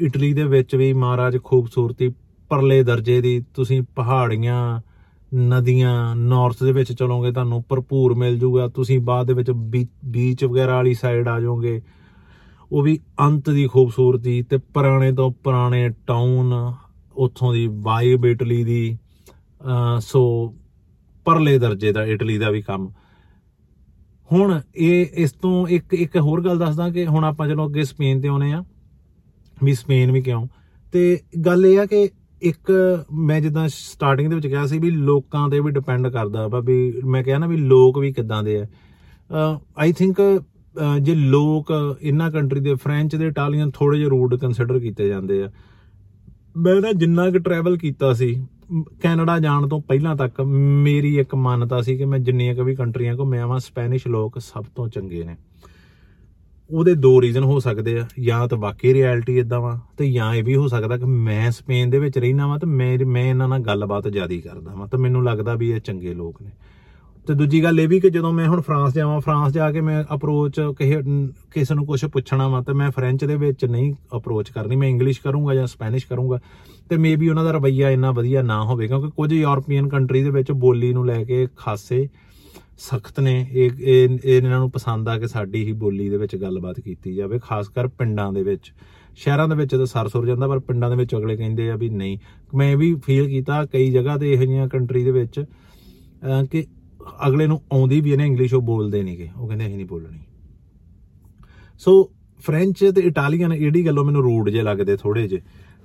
ਇਟਲੀ 0.00 0.32
ਦੇ 0.32 0.44
ਵਿੱਚ 0.44 0.74
ਵੀ 0.76 0.92
ਮਹਾਰਾਜ 0.92 1.36
ਖੂਬਸੂਰਤੀ 1.44 2.08
ਪਰਲੇ 2.50 2.82
ਦਰਜੇ 2.82 3.20
ਦੀ 3.20 3.40
ਤੁਸੀਂ 3.54 3.82
ਪਹਾੜੀਆਂ 3.94 4.80
ਨਦੀਆਂ 5.34 6.16
ਨਾਰਥ 6.16 6.64
ਦੇ 6.64 6.72
ਵਿੱਚ 6.72 6.92
ਚਲੋਗੇ, 6.92 7.32
ਤੁਹਾਨੂੰ 7.32 7.64
ਭਰਪੂਰ 7.68 8.14
ਮਿਲ 8.14 8.38
ਜੂਗਾ। 8.38 8.68
ਤੁਸੀਂ 8.68 9.00
ਬਾਅਦ 9.00 9.26
ਦੇ 9.26 9.32
ਵਿੱਚ 9.32 9.50
ਬੀਚ 10.04 10.44
ਵਗੈਰਾ 10.44 10.74
ਵਾਲੀ 10.74 10.94
ਸਾਈਡ 10.94 11.28
ਆ 11.28 11.40
ਜਾਓਗੇ। 11.40 11.82
ਉਹ 12.72 12.82
ਵੀ 12.82 13.00
ਅੰਤ 13.20 13.50
ਦੀ 13.50 13.66
ਖੂਬਸੂਰਤੀ 13.66 14.42
ਤੇ 14.42 14.56
ਪੁਰਾਣੇ 14.56 15.12
ਤੋਂ 15.12 15.30
ਪੁਰਾਣੇ 15.30 15.88
ਟਾਊਨ 16.06 16.72
ਉੱਥੋਂ 17.16 17.54
ਦੀ 17.54 17.68
ਵਾਈਬ 17.72 18.26
ਇਟਲੀ 18.26 18.64
ਦੀ, 18.64 18.98
ਅਹ, 19.32 20.00
ਸੋ 20.00 20.54
ਪਰਲੇ 21.24 21.58
ਦਰਜੇ 21.58 21.92
ਦਾ 21.92 22.04
ਇਟਲੀ 22.04 22.38
ਦਾ 22.38 22.50
ਵੀ 22.50 22.62
ਕੰਮ। 22.62 22.92
ਹੁਣ 24.32 24.60
ਇਹ, 24.76 25.06
ਇਸ 25.14 25.32
ਤੋਂ 25.32 25.66
ਇੱਕ 25.68 25.94
ਇੱਕ 25.94 26.16
ਹੋਰ 26.16 26.44
ਗੱਲ 26.44 26.58
ਦੱਸਦਾ 26.58 26.90
ਕਿ 26.90 27.06
ਹੁਣ 27.06 27.24
ਆਪਾਂ 27.24 27.48
ਚਲੋ 27.48 27.68
ਅੱਗੇ 27.68 27.84
ਸਪੇਨ 27.84 28.20
ਤੇ 28.20 28.28
ਆਉਨੇ 28.28 28.52
ਆ। 28.52 28.64
ਵੀ 29.64 29.74
ਸਪੇਨ 29.74 30.12
ਵੀ 30.12 30.22
ਕਿਉਂ? 30.22 30.48
ਤੇ 30.92 31.20
ਗੱਲ 31.46 31.66
ਇਹ 31.66 31.80
ਆ 31.80 31.86
ਕਿ 31.86 32.08
ਇੱਕ 32.42 32.70
ਮੈਂ 33.12 33.40
ਜਿੱਦਾਂ 33.40 33.68
ਸਟਾਰਟਿੰਗ 33.68 34.28
ਦੇ 34.28 34.34
ਵਿੱਚ 34.34 34.46
ਕਿਹਾ 34.46 34.66
ਸੀ 34.66 34.78
ਵੀ 34.78 34.90
ਲੋਕਾਂ 34.90 35.48
ਤੇ 35.48 35.60
ਵੀ 35.60 35.70
ਡਿਪੈਂਡ 35.70 36.08
ਕਰਦਾ 36.08 36.46
ਵਾ 36.48 36.60
ਵੀ 36.60 36.92
ਮੈਂ 37.04 37.22
ਕਿਹਾ 37.22 37.38
ਨਾ 37.38 37.46
ਵੀ 37.46 37.56
ਲੋਕ 37.56 37.98
ਵੀ 37.98 38.12
ਕਿੱਦਾਂ 38.12 38.42
ਦੇ 38.42 38.56
ਆ। 38.60 39.60
ਆਈ 39.78 39.92
ਥਿੰਕ 39.92 40.20
ਜੇ 41.00 41.14
ਲੋਕ 41.14 41.72
ਇਹਨਾਂ 42.02 42.30
ਕੰਟਰੀ 42.30 42.60
ਦੇ 42.60 42.74
ਫ੍ਰੈਂਚ 42.74 43.16
ਦੇ 43.16 43.26
ਇਟਾਲੀਅਨ 43.26 43.70
ਥੋੜੇ 43.70 43.98
ਜਿਹਾ 43.98 44.08
ਰੂਡ 44.08 44.34
ਕੰਸੀਡਰ 44.36 44.78
ਕੀਤੇ 44.78 45.08
ਜਾਂਦੇ 45.08 45.42
ਆ। 45.42 45.50
ਮੈਂ 46.56 46.74
ਨਾ 46.74 46.92
ਜਿੰਨਾ 46.92 47.30
ਕੁ 47.30 47.38
ਟਰੈਵਲ 47.38 47.76
ਕੀਤਾ 47.76 48.12
ਸੀ 48.12 48.46
ਮ, 48.72 48.82
ਕੈਨੇਡਾ 49.02 49.38
ਜਾਣ 49.38 49.68
ਤੋਂ 49.68 49.80
ਪਹਿਲਾਂ 49.80 50.16
ਤੱਕ 50.16 50.40
ਮੇਰੀ 50.40 51.18
ਇੱਕ 51.18 51.34
ਮਾਨਤਾ 51.34 51.80
ਸੀ 51.82 51.96
ਕਿ 51.98 52.04
ਮੈਂ 52.04 52.18
ਜਿੰਨੀਆਂ 52.18 52.54
ਕੁ 52.54 52.64
ਵੀ 52.64 52.74
ਕੰਟਰੀਆਂ 52.76 53.16
ਘੁੰਮਿਆ 53.16 53.46
ਵਾਂ 53.46 53.58
ਸਪੈਨਿਸ਼ 53.58 54.06
ਲੋਕ 54.08 54.38
ਸਭ 54.38 54.64
ਤੋਂ 54.76 54.88
ਚੰਗੇ 54.88 55.24
ਨੇ। 55.24 55.36
ਉਹਦੇ 56.72 56.94
ਦੋ 56.94 57.22
ਰੀਜ਼ਨ 57.22 57.44
ਹੋ 57.44 57.58
ਸਕਦੇ 57.60 57.98
ਆ, 57.98 58.06
ਜਾਂ 58.20 58.48
ਤਾਂ 58.48 58.58
ਵਾਕਈ 58.58 58.94
ਰਿਐਲਿਟੀ 58.94 59.38
ਇਦਾਂ 59.38 59.60
ਵਾ, 59.60 59.78
ਤੇ 59.96 60.12
ਜਾਂ 60.12 60.34
ਇਹ 60.34 60.44
ਵੀ 60.44 60.56
ਹੋ 60.56 60.68
ਸਕਦਾ 60.68 60.96
ਕਿ 60.96 61.04
ਮੈਂ 61.04 61.50
ਸਪੇਨ 61.50 61.90
ਦੇ 61.90 61.98
ਵਿੱਚ 61.98 62.18
ਰਹਿਣਾ 62.18 62.46
ਵਾਂ 62.46 62.58
ਤੇ 62.58 62.66
ਮੈਂ 62.66 62.98
ਮੈਂ 63.06 63.24
ਇਹਨਾਂ 63.30 63.48
ਨਾਲ 63.48 63.58
ਗੱਲਬਾਤ 63.58 64.08
ਜ਼ਿਆਦਾ 64.08 64.40
ਕਰਦਾ 64.44 64.74
ਵਾਂ, 64.74 64.88
ਤਾਂ 64.88 64.98
ਮੈਨੂੰ 64.98 65.24
ਲੱਗਦਾ 65.24 65.54
ਵੀ 65.54 65.70
ਇਹ 65.70 65.80
ਚੰਗੇ 65.80 66.14
ਲੋਕ 66.14 66.42
ਨੇ। 66.42 66.50
ਤੇ 67.26 67.34
ਦੂਜੀ 67.34 67.62
ਗੱਲ 67.62 67.80
ਇਹ 67.80 67.88
ਵੀ 67.88 68.00
ਕਿ 68.00 68.10
ਜਦੋਂ 68.10 68.32
ਮੈਂ 68.32 68.48
ਹੁਣ 68.48 68.60
ਫਰਾਂਸ 68.60 68.94
ਜਾਵਾਂ, 68.94 69.20
ਫਰਾਂਸ 69.20 69.52
ਜਾ 69.52 69.72
ਕੇ 69.72 69.80
ਮੈਂ 69.80 70.04
ਅਪਰੋਚ 70.14 70.60
ਕਿਸੇ 70.78 71.02
ਕਿਸੇ 71.50 71.74
ਨੂੰ 71.74 71.86
ਕੁਝ 71.86 72.04
ਪੁੱਛਣਾ 72.04 72.48
ਵਾ, 72.48 72.60
ਤੇ 72.60 72.72
ਮੈਂ 72.72 72.90
ਫ੍ਰੈਂਚ 72.90 73.24
ਦੇ 73.24 73.36
ਵਿੱਚ 73.36 73.64
ਨਹੀਂ 73.64 73.94
ਅਪਰੋਚ 74.16 74.50
ਕਰਨੀ, 74.50 74.76
ਮੈਂ 74.76 74.88
ਇੰਗਲਿਸ਼ 74.88 75.20
ਕਰੂੰਗਾ 75.20 75.54
ਜਾਂ 75.54 75.66
ਸਪੈਨਿਸ਼ 75.66 76.06
ਕਰੂੰਗਾ, 76.06 76.38
ਤੇ 76.88 76.96
ਮੇਬੀ 76.96 77.28
ਉਹਨਾਂ 77.28 77.44
ਦਾ 77.44 77.50
ਰਵੱਈਆ 77.50 77.90
ਇੰਨਾ 77.90 78.10
ਵਧੀਆ 78.10 78.42
ਨਾ 78.42 78.64
ਹੋਵੇ, 78.64 78.86
ਕਿਉਂਕਿ 78.86 79.10
ਕੁਝ 79.16 79.32
ਯੂਰਪੀਅਨ 79.32 79.88
ਕੰਟਰੀ 79.88 80.22
ਦੇ 80.22 80.30
ਵਿੱਚ 80.30 80.52
ਬੋਲੀ 80.52 80.92
ਨੂੰ 80.92 81.06
ਲੈ 81.06 81.24
ਕੇ 81.24 81.48
ਖਾਸੇ 81.56 82.08
ਸਖਤ 82.80 83.20
ਨੇ। 83.20 83.46
ਇਹ 83.52 83.70
ਇਹ 83.80 84.08
ਇਹ 84.24 84.36
ਇਹਨਾਂ 84.36 84.58
ਨੂੰ 84.58 84.70
ਪਸੰਦ 84.70 85.08
ਆ 85.08 85.18
ਕਿ 85.18 85.28
ਸਾਡੀ 85.28 85.64
ਹੀ 85.64 85.72
ਬੋਲੀ 85.72 86.08
ਦੇ 86.08 86.16
ਵਿੱਚ 86.16 86.36
ਗੱਲਬਾਤ 86.36 86.80
ਕੀਤੀ 86.80 87.14
ਜਾਵੇ, 87.14 87.40
ਖਾਸ 87.42 87.68
ਕਰ 87.68 87.88
ਪਿੰਡਾਂ 87.88 88.32
ਦੇ 88.32 88.42
ਵਿੱਚ। 88.42 88.72
ਸ਼ਹਿਰਾਂ 89.16 89.48
ਦੇ 89.48 89.54
ਵਿੱਚ 89.54 89.76
ਤਾਂ 89.76 89.86
ਸਰਸੁਰ 89.86 90.26
ਜਾਂਦਾ, 90.26 90.48
ਪਰ 90.48 90.58
ਪਿੰਡਾਂ 90.58 90.90
ਦੇ 90.90 90.96
ਵਿੱਚ 90.96 91.14
ਅਗਲੇ 91.14 91.36
ਕਹਿੰਦੇ 91.36 91.70
ਆ 91.70 91.76
ਵੀ 91.76 91.88
ਨਹੀਂ। 91.88 92.18
ਮੈਂ 92.54 92.76
ਵੀ 92.76 92.94
ਫੀਲ 92.94 93.28
ਕੀਤਾ 93.28 93.66
ਕਈ 93.66 93.90
ਜਗ੍ਹਾ 93.90 94.18
ਤੇ 94.18 94.32
ਇਹੋ 94.32 94.42
ਜਿਹੀਆਂ 94.42 94.68
ਕੰਟਰੀ 94.68 95.04
ਦੇ 95.04 95.10
ਵਿੱਚ, 95.10 95.40
ਅਹ, 95.40 96.44
ਕਿ 96.44 96.64
ਅਗਲੇ 97.26 97.46
ਨੂੰ 97.46 97.62
ਆਉਂਦੀ 97.72 98.00
ਵੀ 98.00 98.12
ਇਹਨੇ 98.12 98.26
ਇੰਗਲਿਸ਼ 98.26 98.54
ਉਹ 98.54 98.62
ਬੋਲਦੇ 98.62 99.02
ਨਹੀਂਗੇ 99.02 99.28
ਉਹ 99.36 99.46
ਕਹਿੰਦੇ 99.48 99.66
ਅਸੀਂ 99.66 99.76
ਨਹੀਂ 99.76 99.86
ਬੋਲਣੀ। 99.86 100.18
ਸੋ 101.78 102.10
ਫ੍ਰੈਂਚ 102.38 102.92
ਤੇ 102.94 103.00
ਇਟਾਲੀਅਨ 103.00 103.52
ਇਹੜੀ 103.52 103.86
ਗੱਲੋਂ 103.86 104.04
ਮੈਨੂੰ 104.04 104.22
ਰੂਡ 104.22 104.50
ਜੇ 104.50 104.62
ਲੱਗਦੇ 104.62 104.96
ਥੋੜੇ 104.96 105.28
ਜੇ। 105.28 105.40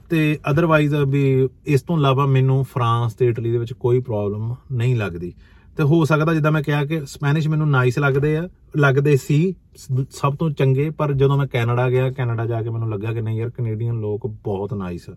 ਤੇ 0.09 0.39
ਅਦਰਵਾਈਜ਼ 0.51 0.95
ਵੀ 0.95 1.49
ਇਸ 1.65 1.81
ਤੋਂ 1.81 1.97
ਇਲਾਵਾ 1.97 2.25
ਮੈਨੂੰ 2.25 2.63
ਫਰਾਂਸ 2.63 3.13
ਤੇ 3.13 3.27
ਇਟਲੀ 3.27 3.51
ਦੇ 3.51 3.57
ਵਿੱਚ 3.57 3.73
ਕੋਈ 3.73 3.99
ਪ੍ਰੋਬਲਮ 3.99 4.55
ਨਹੀਂ 4.71 4.95
ਲੱਗਦੀ। 4.95 5.33
ਤੇ 5.77 5.83
ਹੋ 5.83 6.05
ਸਕਦਾ 6.05 6.33
ਜਿੱਦਾਂ 6.33 6.51
ਮੈਂ 6.51 6.63
ਕਿਹਾ 6.63 6.85
ਕਿ 6.85 7.01
ਸਪੈਨਿਸ਼ 7.05 7.47
ਮੈਨੂੰ 7.47 7.69
ਨਾਈਸ 7.69 7.99
ਲੱਗਦੇ 7.99 8.37
ਆ 8.37 8.49
ਲੱਗਦੇ 8.77 9.17
ਸੀ 9.17 9.55
ਸ- 9.75 10.05
ਸਭ 10.11 10.35
ਤੋਂ 10.35 10.49
ਚੰਗੇ 10.49 10.89
ਪਰ 10.89 11.13
ਜਦੋਂ 11.13 11.37
ਮੈਂ 11.37 11.47
ਕੈਨੇਡਾ 11.47 11.89
ਗਿਆ 11.89 12.11
ਕੈਨੇਡਾ 12.11 12.45
ਜਾ 12.45 12.61
ਕੇ 12.63 12.69
ਮੈਨੂੰ 12.69 12.89
ਲੱਗਾ 12.89 13.13
ਕਿ 13.13 13.21
ਨਹੀਂ 13.21 13.39
ਯਾਰ 13.39 13.49
ਕੈਨੇਡੀਅਨ 13.49 13.99
ਲੋਕ 13.99 14.27
ਬਹੁਤ 14.27 14.73
ਨਾਈਸ 14.73 15.09
ਆ। 15.09 15.13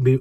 ਵੀ 0.00 0.18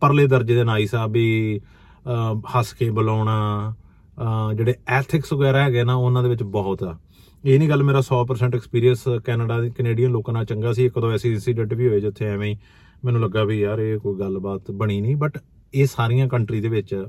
ਪਰਲੇ 0.00 0.26
ਦਰਜੇ 0.26 0.54
ਦੇ 0.54 0.64
ਨਾਈਸ 0.64 0.94
ਆ 0.94 1.06
ਵੀ 1.06 1.60
ਅਹ, 2.06 2.58
ਹੱਸ 2.58 2.72
ਕੇ 2.72 2.90
ਬੁਲਾਉਣਾ 2.90 3.74
ਅਹ, 4.18 4.52
ਜਿਹੜੇ 4.54 4.74
ਐਥਿਕਸ 4.88 5.32
ਵਗੈਰਾ 5.32 5.62
ਹੈਗੇ 5.64 5.84
ਨਾ 5.84 5.94
ਉਹਨਾਂ 5.94 6.22
ਦੇ 6.22 6.28
ਵਿੱਚ 6.28 6.42
ਬਹੁਤ 6.42 6.82
ਆ। 6.82 6.98
ਇਹ 7.44 7.58
ਨਹੀਂ 7.58 7.68
ਗੱਲ 7.68 7.82
ਮੇਰਾ 7.82 8.00
100% 8.00 8.54
ਐਕਸਪੀਰੀਅੰਸ 8.54 9.04
ਕੈਨੇਡਾ 9.24 9.60
ਦੇ 9.60 9.70
ਕੈਨੇਡੀਅਨ 9.70 10.10
ਲੋਕਾਂ 10.10 10.34
ਨਾਲ 10.34 10.44
ਚੰਗਾ 10.44 10.72
ਸੀ। 10.72 10.84
ਇੱਕ 10.84 10.98
ਦੋ 10.98 11.10
ਐਸੀ 11.12 11.32
ਇਨਸੀਡੈਂਟ 11.32 11.74
ਵੀ 11.74 11.88
ਹੋਏ 11.88 12.00
ਜਿੱਥੇ 12.00 12.24
ਐਵੇਂ 12.24 12.50
ਹੀ 12.52 12.58
ਮੈਨੂੰ 13.04 13.22
ਲੱਗਾ 13.22 13.44
ਵੀ 13.44 13.60
ਯਾਰ 13.60 13.78
ਇਹ 13.78 13.98
ਕੋਈ 13.98 14.18
ਗੱਲਬਾਤ 14.18 14.70
ਬਣੀ 14.70 15.00
ਨਹੀਂ 15.00 15.16
ਬਟ 15.16 15.38
ਇਹ 15.74 15.86
ਸਾਰੀਆਂ 15.86 16.28
ਕੰਟਰੀ 16.28 16.60
ਦੇ 16.60 16.68
ਵਿੱਚ 16.68 16.94
ਅਹ, 16.94 17.06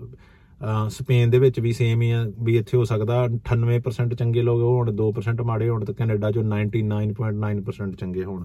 ਸਪੇਨ 0.89 1.29
ਦੇ 1.29 1.39
ਵਿੱਚ 1.39 1.59
ਵੀ 1.59 1.73
ਸੇਮ 1.73 2.01
ਹੀ 2.01 2.11
ਆ, 2.11 2.31
ਵੀ 2.41 2.57
ਇੱਥੇ 2.57 2.77
ਹੋ 2.77 2.83
ਸਕਦਾ 2.83 3.25
98% 3.25 4.15
ਚੰਗੇ 4.15 4.41
ਲੋਕ 4.41 4.61
ਹੋਣ 4.61 4.91
2% 4.91 5.43
ਮਾੜੇ 5.43 5.69
ਹੋਣ 5.69 5.85
ਤੇ 5.85 5.93
ਕੈਨੇਡਾ 5.93 6.31
ਚੋਂ 6.31 6.43
99.9% 6.43 7.95
ਚੰਗੇ 7.95 8.23
ਹੋਣ। 8.23 8.43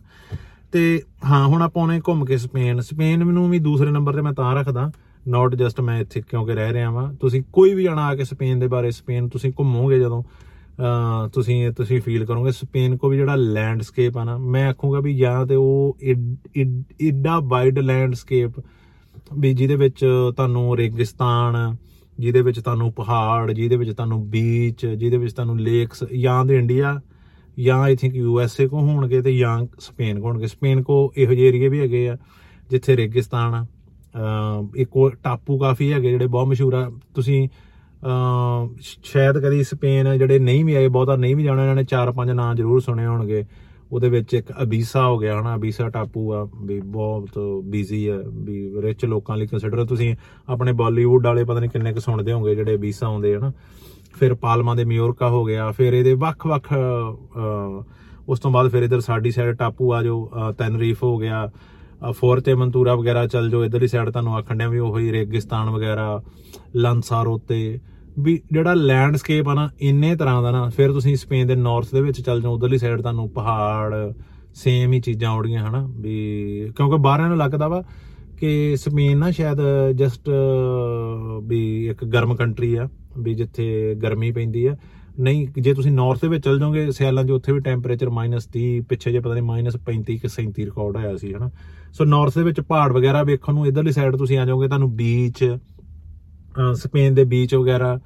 ਤੇ 0.73 1.03
ਹਾਂ, 1.25 1.47
ਹੁਣ 1.47 1.63
ਆਪਾਂ 1.63 1.83
ਉਹਨੇ 1.83 2.01
ਘੁੰਮ 2.09 2.25
ਕੇ 2.25 2.37
ਸਪੇਨ 2.37 2.81
ਸਪੇਨ 2.81 3.25
ਮੈਨੂੰ 3.25 3.51
ਵੀ 3.51 3.59
ਦੂਸਰੇ 3.59 3.91
ਨੰਬਰ 3.91 4.15
ਤੇ 4.15 4.21
ਮੈਂ 4.21 4.33
ਤਾਂ 4.33 4.55
ਰੱਖਦਾ 4.55 4.93
ਨਾਟ 5.29 5.55
ਜਸਟ 5.55 5.81
ਮੈਂ 5.81 6.01
ਇੱਥੇ 6.01 6.21
ਕਿਉਂਕਿ 6.21 6.55
ਰਹਿ 6.55 6.73
ਰਿਹਾ 6.73 6.91
ਵਾਂ। 6.91 7.15
ਤੁਸੀਂ 7.15 7.43
ਕੋਈ 7.53 7.75
ਵੀ 7.75 7.85
ਜਾਣਾ 7.85 8.05
ਆ 8.05 8.15
ਕੇ 8.15 8.25
ਸਪੇਨ 8.25 8.59
ਦੇ 8.59 8.67
ਬਾਰੇ 8.67 8.91
ਸਪੇਨ 8.91 9.29
ਤੁਸੀਂ 9.29 9.53
ਘੁੰਮੋਗੇ 9.59 9.99
ਜਦੋਂ, 9.99 10.23
ਅਹ 10.23 11.29
ਤੁਸੀਂ 11.29 11.71
ਤੁਸੀਂ 11.71 12.01
ਫੀਲ 12.01 12.25
ਕਰੋਗੇ 12.25 12.53
ਸਪੇਨ 12.53 12.97
ਕੋ 12.97 13.09
ਵੀ 13.09 13.17
ਜਿਹੜਾ 13.17 13.35
ਲੈਂਡਸਕੇਪ 13.35 14.19
ਆ 14.19 14.25
ਨਾ, 14.25 14.39
ਮੈਂ 14.39 14.69
ਆਖੂੰਗਾ 14.69 15.01
ਵੀ 15.01 15.17
ਜਾਂ 15.17 15.47
ਤੇ 15.47 15.55
ਉਹ 15.55 15.97
ਇੱਡਾ 17.01 17.41
ਵਾਈਡ 17.41 17.79
ਲੈਂਡਸਕੇਪ 17.79 18.51
ਵੀ 19.39 19.55
ਜਿਹਦੇ 19.55 19.77
ਵਿੱਚ 19.77 20.07
ਤੁਹਾਨੂੰ 20.37 20.77
ਰੇਗਿਸਤਾਨ 20.77 21.77
ਜਿਹਦੇ 22.19 22.43
ਵਿੱਚ 22.43 22.61
ਤੁਹਾਨੂੰ 22.61 22.93
ਪਹਾੜ, 22.93 23.53
ਜਿਹਦੇ 23.53 23.77
ਵਿੱਚ 23.77 23.91
ਤੁਹਾਨੂੰ 23.91 24.31
ਬੀਚ 24.31 24.87
ਜਿਹਦੇ 24.87 25.17
ਵਿੱਚ 25.17 25.33
ਤੁਹਾਨੂੰ 25.33 25.61
ਲੇਕਸ 25.61 26.05
ਜਾਂ 26.05 26.45
ਤੇ 26.45 26.57
ਇੰਡੀਆ 26.57 27.01
ਜਾਂ 27.59 27.81
I 27.81 27.97
think 27.97 28.15
U 28.15 28.41
S 28.41 28.61
A 28.61 28.67
ਕੋ 28.67 28.79
ਹੋਣਗੇ 28.79 29.23
ਤੇ 29.23 29.37
ਜਾਂ 29.37 29.67
ਸਪੇਨ 29.79 30.21
ਕੋ 30.21 30.27
ਹੋਣਗੇ। 30.27 30.47
ਸਪੇਨ 30.47 30.83
ਕੋ 30.83 31.13
ਇਹੋ 31.17 31.35
ਜਿਹੇ 31.35 31.49
ਏਰੀਏ 31.49 31.69
ਵੀ 31.69 31.81
ਹੈਗੇ 31.81 32.09
ਆ 32.09 32.17
ਜਿੱਥੇ 32.71 32.97
ਰੇਗਿਸਤਾਨ 32.97 33.55
ਆ 33.55 33.67
ਅਹ, 34.17 34.77
ਇੱਕ 34.77 34.97
ਉਹ 34.97 35.11
ਟਾਪੂ 35.11 35.59
ਕਾਫੀ 35.59 35.93
ਹੈਗੇ 35.93 36.11
ਜਿਹੜੇ 36.11 36.27
ਬਹੁਤ 36.27 36.49
ਮਸ਼ਹੂਰ 36.49 36.75
ਆ। 36.75 36.93
ਤੁਸੀਂ 37.15 37.49
ਅਮ 38.07 38.75
ਸ਼ਾਇਦ 38.81 39.39
ਕਦੀ 39.39 39.65
ਸਪੇਨ 39.65 40.19
ਜਿਹੜੇ 40.19 40.39
ਨਹੀਂ 40.39 40.65
ਵੀ 40.65 40.75
ਆਏ, 40.75 40.89
ਬਹੁਤਾ 40.89 41.17
ਨਹੀਂ 41.17 41.37
ਵੀ 41.37 41.43
ਜਾਣਾ, 41.43 41.63
ਇਹਨਾਂ 41.63 41.75
ਨੇ 41.75 41.85
ਚਾਰ 41.85 42.13
ਪੰਜ 42.13 42.31
ਨਾਂ 42.31 42.55
ਜ਼ਰੂਰ 42.55 42.81
ਸੁਣੇ 42.81 43.07
ਹੋਣਗੇ। 43.07 43.45
ਉਹਦੇ 43.93 44.09
ਵਿੱਚ 44.09 44.35
ਇੱਕ 44.35 44.53
ਅਬੀਸਾ 44.63 45.07
ਹੋ 45.07 45.19
ਗਿਆ 45.19 45.41
ਹਨਾ 45.41 45.55
ਅਬੀਸਾ 45.55 45.89
ਟਾਪੂ 45.89 46.33
ਆ 46.33 46.47
ਵੀ 46.65 46.81
ਬਹੁਤ 46.81 47.39
ਬਿਜ਼ੀ 47.65 48.07
ਆ 48.07 48.17
ਵੀ 48.27 48.81
ਰਿਚ 48.83 49.05
ਲੋਕਾਂ 49.05 49.37
ਲਈ 49.37 49.47
ਕੰਸੀਡਰ 49.47 49.85
ਤੁਸੀਂ 49.85 50.15
ਆਪਣੇ 50.49 50.73
ਬਾਲੀਵੁੱਡ 50.73 51.27
ਵਾਲੇ 51.27 51.45
ਪਤਾ 51.45 51.61
ਨਹੀਂ 51.61 51.71
ਕਿੰਨੇ 51.71 51.93
ਕੁ 51.93 52.01
ਸੁਣਦੇ 52.01 52.33
ਹੋਵੋਗੇ 52.33 52.55
ਜਿਹੜੇ 52.55 52.75
ਅਬੀਸਾ 52.75 53.07
ਆਉਂਦੇ 53.07 53.35
ਹਨਾ। 53.37 53.53
ਫਿਰ 54.15 54.35
ਪਾਲਮਾ 54.35 54.75
ਦੇ 54.75 54.85
ਮਿਓਰਕਾ 54.85 55.29
ਹੋ 55.29 55.45
ਗਿਆ 55.45 55.71
ਫਿਰ 55.71 55.93
ਇਹਦੇ 55.95 56.15
ਵੱਖ-ਵੱਖ 56.15 56.73
ਅਹ, 56.73 57.83
ਉਸ 58.29 58.41
ਤੋਂ 58.41 58.51
ਬਾਅਦ 58.51 58.69
ਫਿਰ 58.71 58.83
ਇਧਰ 58.83 59.01
ਸਾਡੀ 59.01 59.31
ਸਾਈਡ 59.31 59.57
ਟਾਪੂ 59.57 59.93
ਆ 59.93 60.03
ਜੋ 60.03 60.31
ਅਹ, 60.37 60.53
ਤੈਨਰੀਫ 60.53 61.03
ਹੋ 61.03 61.17
ਗਿਆ 61.19 61.45
ਅਹ, 61.47 62.13
ਫੋਰਤੇ 62.13 62.55
ਮੰਤੂਰਾ 62.55 62.95
ਵਗੈਰਾ 62.95 63.27
ਚੱਲ 63.27 63.51
ਜੋ 63.51 63.65
ਇਧਰਲੀ 63.65 63.89
ਸਾਈਡ 63.89 64.11
ਤੁਹਾਨੂੰ 64.11 64.37
ਆਖਣ 64.37 64.57
ਡਿਆ 64.57 64.69
ਵੀ 64.69 64.79
ਉਹੀ 64.79 65.13
ਰੇਗਿਸਤਾਨ 65.13 65.71
ਵਗੈਰਾ 65.71 66.23
ਲੰਸਾਰੋਤੇ 66.77 67.79
ਵੀ 68.19 68.43
ਜਿਹੜਾ 68.53 68.75
ਲੈਂਡਸਕੇਪ 68.75 69.49
ਆ 69.49 69.55
ਨਾ, 69.55 69.71
ਇੰਨੇ 69.81 70.17
ਤਰ੍ਹਾਂ 70.17 70.43
ਦਾ 70.43 70.51
ਨਾ, 70.51 70.69
ਫਿਰ 70.69 70.93
ਤੁਸੀਂ 70.93 71.17
ਸਪੇਨ 71.17 71.47
ਦੇ 71.47 71.55
ਨਾਰਥ 71.55 71.87
ਦੇ 71.93 72.01
ਵਿੱਚ 72.01 72.21
ਚੱਲ 72.21 72.43
ਜਾਓ, 72.43 72.55
ਉਧਰਲੀ 72.55 72.79
ਸਾਈਡ 72.79 73.01
ਤੁਹਾਨੂੰ 73.01 73.31
ਪਹਾੜ 73.31 74.13
ਸੇਮ 74.55 74.93
ਹੀ 74.93 75.01
ਚੀਜ਼ਾਂ 75.01 75.31
ਆਉਣਗੀਆਂ, 75.31 75.69
ਹਨਾ? 75.69 75.89
ਵੀ 75.97 76.15
ਕਿਉਂਕਿ 76.77 76.97
ਬਾਹਰਾਂ 76.97 77.29
ਨੂੰ 77.29 77.39
ਲੱਗਦਾ 77.39 77.69
ਵਾ 77.69 77.83
ਕਿ 78.39 78.77
ਸਪੇਨ 78.77 79.19
ਨਾ 79.19 79.31
ਸ਼ਾਇਦ 79.31 79.57
ਜਸਟ 79.95 80.31
ਵੀ 81.43 81.89
ਇੱਕ 81.89 82.05
ਗਰਮ 82.05 82.35
ਕੰਟਰੀ 82.35 82.75
ਆ, 82.75 82.89
ਵੀ 83.19 83.35
ਜਿੱਥੇ 83.35 83.95
ਗਰਮੀ 83.95 84.33
ਪੈਂਦੀ 84.33 84.67
ਆ। 84.67 84.77
ਨਹੀਂ, 85.21 85.49
ਜੇ 85.59 85.75
ਤੁਸੀਂ 85.75 85.93
ਨਾਰਥ 85.93 86.21
ਦੇ 86.23 86.29
ਵਿੱਚ 86.29 86.45
ਚਲ 86.45 86.59
ਜਾਓਗੇ, 86.59 86.91
ਸਿਆਲਾਂ 86.91 87.25
'ਚ 87.25 87.31
ਉੱਥੇ 87.31 87.53
ਵੀ 87.53 87.61
ਟੈਂਪਰੇਚਰ 87.61 88.11
-30 88.11 88.81
ਪਿੱਛੇ 88.81 89.13
ਜੇ 89.13 89.21
ਪਤਾ 89.21 89.35
ਨਹੀਂ 89.35 89.43
-35 89.43 90.19
ਕਿ 90.19 90.29
37 90.29 90.65
ਰਿਕਾਰਡ 90.65 90.97
ਹੋਇਆ 90.97 91.17
ਸੀ, 91.17 91.35
ਹਨਾ? 91.35 91.51
ਸੋ 91.93 92.05
ਨਾਰਥ 92.05 92.39
ਦੇ 92.39 92.45
ਵਿੱਚ 92.45 92.61
ਪਹਾੜ 92.61 92.93
ਵਗੈਰਾ 92.93 93.23
ਵੇਖਣ 93.23 93.55
ਨੂੰ 93.55 93.67
ਇਧਰਲੀ 93.67 93.93
ਸਾਈਡ 93.93 94.17
ਤੁਸੀਂ 94.17 94.39
ਆ 94.39 94.45
ਜਾਓਗੇ, 94.47 94.67
ਤੁਹਾਨੂੰ 94.67 94.97
ਬੀਚ 94.97 95.57
ਸਪੇਨ 96.75 97.15
ਦੇ 97.15 97.25
ਬੀਚ 97.25 97.55
ਵਗੈਰਾ 97.55 98.01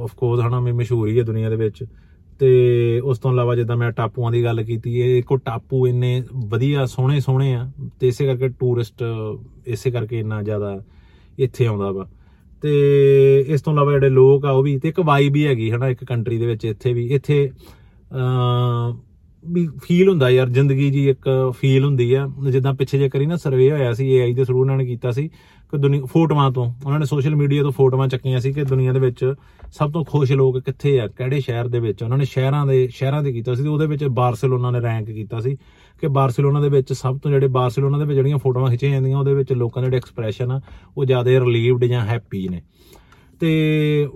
ਆਫ 0.00 0.14
ਕੋਰਸ 0.16 0.40
ਹਨਾ 0.40 0.60
ਵੀ 0.60 0.72
ਮਸ਼ਹੂਰ 0.72 1.08
ਹੀ 1.08 1.18
ਹੈ 1.18 1.24
ਦੁਨੀਆ 1.24 1.50
ਦੇ 1.50 1.56
ਵਿੱਚ। 1.56 1.84
ਤੇ 2.38 3.00
ਉਸ 3.04 3.18
ਤੋਂ 3.18 3.32
ਇਲਾਵਾ 3.32 3.56
ਜਿੱਦਾਂ 3.56 3.76
ਮੈਂ 3.76 3.92
ਟਾਪੂਆਂ 3.92 4.32
ਦੀ 4.32 4.44
ਗੱਲ 4.44 4.62
ਕੀਤੀ, 4.62 5.00
ਇਹ 5.00 5.18
ਇੱਕੋ 5.18 5.36
ਟਾਪੂ 5.36 5.86
ਇੰਨੇ 5.86 6.22
ਵਧੀਆ, 6.34 6.86
ਸੋਹਣੇ 6.86 7.20
ਸੋਹਣੇ 7.20 7.54
ਆ, 7.54 7.70
ਤੇ 8.00 8.08
ਇਸੇ 8.08 8.26
ਕਰਕੇ 8.26 8.48
ਟੂਰਿਸਟ 8.48 9.04
ਇਸੇ 9.66 9.90
ਕਰਕੇ 9.90 10.18
ਇੰਨਾ 10.18 10.42
ਜ਼ਿਆਦਾ 10.42 10.82
ਇੱਥੇ 11.38 11.66
ਆਉਂਦਾ 11.66 11.90
ਵਾ। 11.90 12.08
ਤੇ 12.62 12.70
ਇਸ 13.48 13.62
ਤੋਂ 13.62 13.72
ਇਲਾਵਾ 13.72 13.92
ਜਿਹੜੇ 13.92 14.08
ਲੋਕ 14.08 14.44
ਆ, 14.44 14.50
ਉਹ 14.50 14.62
ਵੀ, 14.62 14.78
ਤੇ 14.78 14.88
ਇੱਕ 14.88 15.00
ਵਾਈਬ 15.00 15.32
ਵੀ 15.32 15.46
ਹੈਗੀ 15.46 15.70
ਹਨਾ, 15.70 15.88
ਇੱਕ 15.88 16.04
ਕੰਟਰੀ 16.04 16.38
ਦੇ 16.38 16.46
ਵਿੱਚ 16.46 16.64
ਇੱਥੇ 16.64 16.92
ਵੀ। 16.92 17.06
ਇੱਥੇ 17.06 17.50
ਅ 18.12 18.94
ਵੀ 19.46 19.68
ਫੀਲ 19.82 20.08
ਹੁੰਦਾ 20.08 20.30
ਯਾਰ, 20.30 20.48
ਜ਼ਿੰਦਗੀ 20.48 20.90
ਜੀ 20.90 21.08
ਇੱਕ 21.08 21.52
ਫੀਲ 21.60 21.84
ਹੁੰਦੀ 21.84 22.14
ਆ। 22.14 22.28
ਜਿੱਦਾਂ 22.50 22.74
ਪਿੱਛੇ 22.74 22.98
ਜੇ 22.98 23.08
ਕਰੀ 23.08 23.26
ਨਾ 23.26 23.36
ਸਰਵੇ 23.36 23.70
ਹੋਇਆ 23.70 23.92
ਸੀ 23.92 24.12
ਏਆਈ 24.12 24.34
ਦੇ 24.34 24.44
ਥਰੂ 24.44 24.60
ਉਹਨਾਂ 24.60 24.76
ਨੇ 24.76 24.86
ਕੀਤਾ 24.86 25.10
ਸੀ। 25.10 25.30
ਕਿ 25.70 25.78
ਦੁਨੀਆ 25.78 26.04
ਫੋਟੋਆਂ 26.04 26.50
ਤੋਂ, 26.50 26.72
ਉਹਨਾਂ 26.84 26.98
ਨੇ 27.00 27.06
ਸੋਸ਼ਲ 27.06 27.36
ਮੀਡੀਆ 27.36 27.62
ਤੋਂ 27.62 27.72
ਫੋਟੋਆਂ 27.72 28.08
ਚੱਕੀਆਂ 28.08 28.40
ਸੀ 28.40 28.52
ਕਿ 28.52 28.64
ਦੁਨੀਆ 28.64 28.92
ਦੇ 28.92 29.00
ਵਿੱਚ 29.00 29.34
ਸਭ 29.72 29.92
ਤੋਂ 29.92 30.04
ਖੁਸ਼ 30.04 30.32
ਲੋਕ 30.32 30.58
ਕਿੱਥੇ 30.58 31.00
ਆ, 31.00 31.06
ਕਿਹੜੇ 31.06 31.40
ਸ਼ਹਿਰ 31.40 31.68
ਦੇ 31.68 31.80
ਵਿੱਚ? 31.80 32.02
ਉਹਨਾਂ 32.02 32.18
ਨੇ 32.18 32.24
ਸ਼ਹਿਰਾਂ 32.24 32.66
ਦੇ 32.66 32.88
ਸ਼ਹਿਰਾਂ 32.88 33.22
ਦੇ 33.22 33.32
ਕੀਤਾ 33.32 33.54
ਸੀ 33.54 33.62
ਤੇ 33.62 33.68
ਉਹਦੇ 33.68 33.86
ਵਿੱਚ 33.86 34.04
ਬਾਰਸੀਲੋਨਾ 34.04 34.70
ਨੇ 34.70 34.80
ਰੈਂਕ 34.80 35.06
ਕੀਤਾ 35.06 35.40
ਸੀ 35.40 35.56
ਕਿ 36.00 36.08
ਬਾਰਸੀਲੋਨਾ 36.08 36.60
ਦੇ 36.60 36.68
ਵਿੱਚ 36.68 36.92
ਸਭ 36.92 37.18
ਤੋਂ 37.18 37.30
ਜਿਹੜੇ 37.30 37.46
ਬਾਰਸੀਲੋਨਾ 37.46 37.98
ਦੇ 37.98 38.04
ਵਿੱਚ 38.04 38.16
ਜਿਹੜੀਆਂ 38.16 38.38
ਫੋਟੋਆਂ 38.38 38.70
ਖਿੱਚੀਆਂ 38.70 38.92
ਜਾਂਦੀਆਂ, 38.92 39.18
ਉਹਦੇ 39.18 39.34
ਵਿੱਚ 39.34 39.52
ਲੋਕਾਂ 39.52 39.82
ਦੇ 39.82 39.86
ਜਿਹੜੇ 39.86 39.96
ਐਕਸਪ੍ਰੈਸ਼ਨ 39.96 40.50
ਆ, 40.50 40.60
ਉਹ 40.96 41.04
ਜ਼ਿਆਦਾ 41.04 41.30
ਰਿਲੀਵਡ 41.30 41.84
ਜਾਂ 41.84 42.00
ਹੈਪੀ 42.00 42.48
ਨੇ। 42.48 42.62
ਤੇ, 43.40 44.08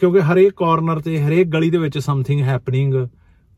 ਕਿਉਂਕਿ 0.00 0.20
ਹਰੇਕ 0.20 0.52
ਕਾਰਨਰ 0.56 1.00
ਤੇ, 1.00 1.22
ਹਰੇਕ 1.22 1.48
ਗਲੀ 1.48 1.70
ਦੇ 1.70 1.78
ਵਿੱਚ 1.78 1.98
ਸਮਥਿੰਗ 1.98 2.40
ਹੈਪਨਿੰਗ 2.40 2.94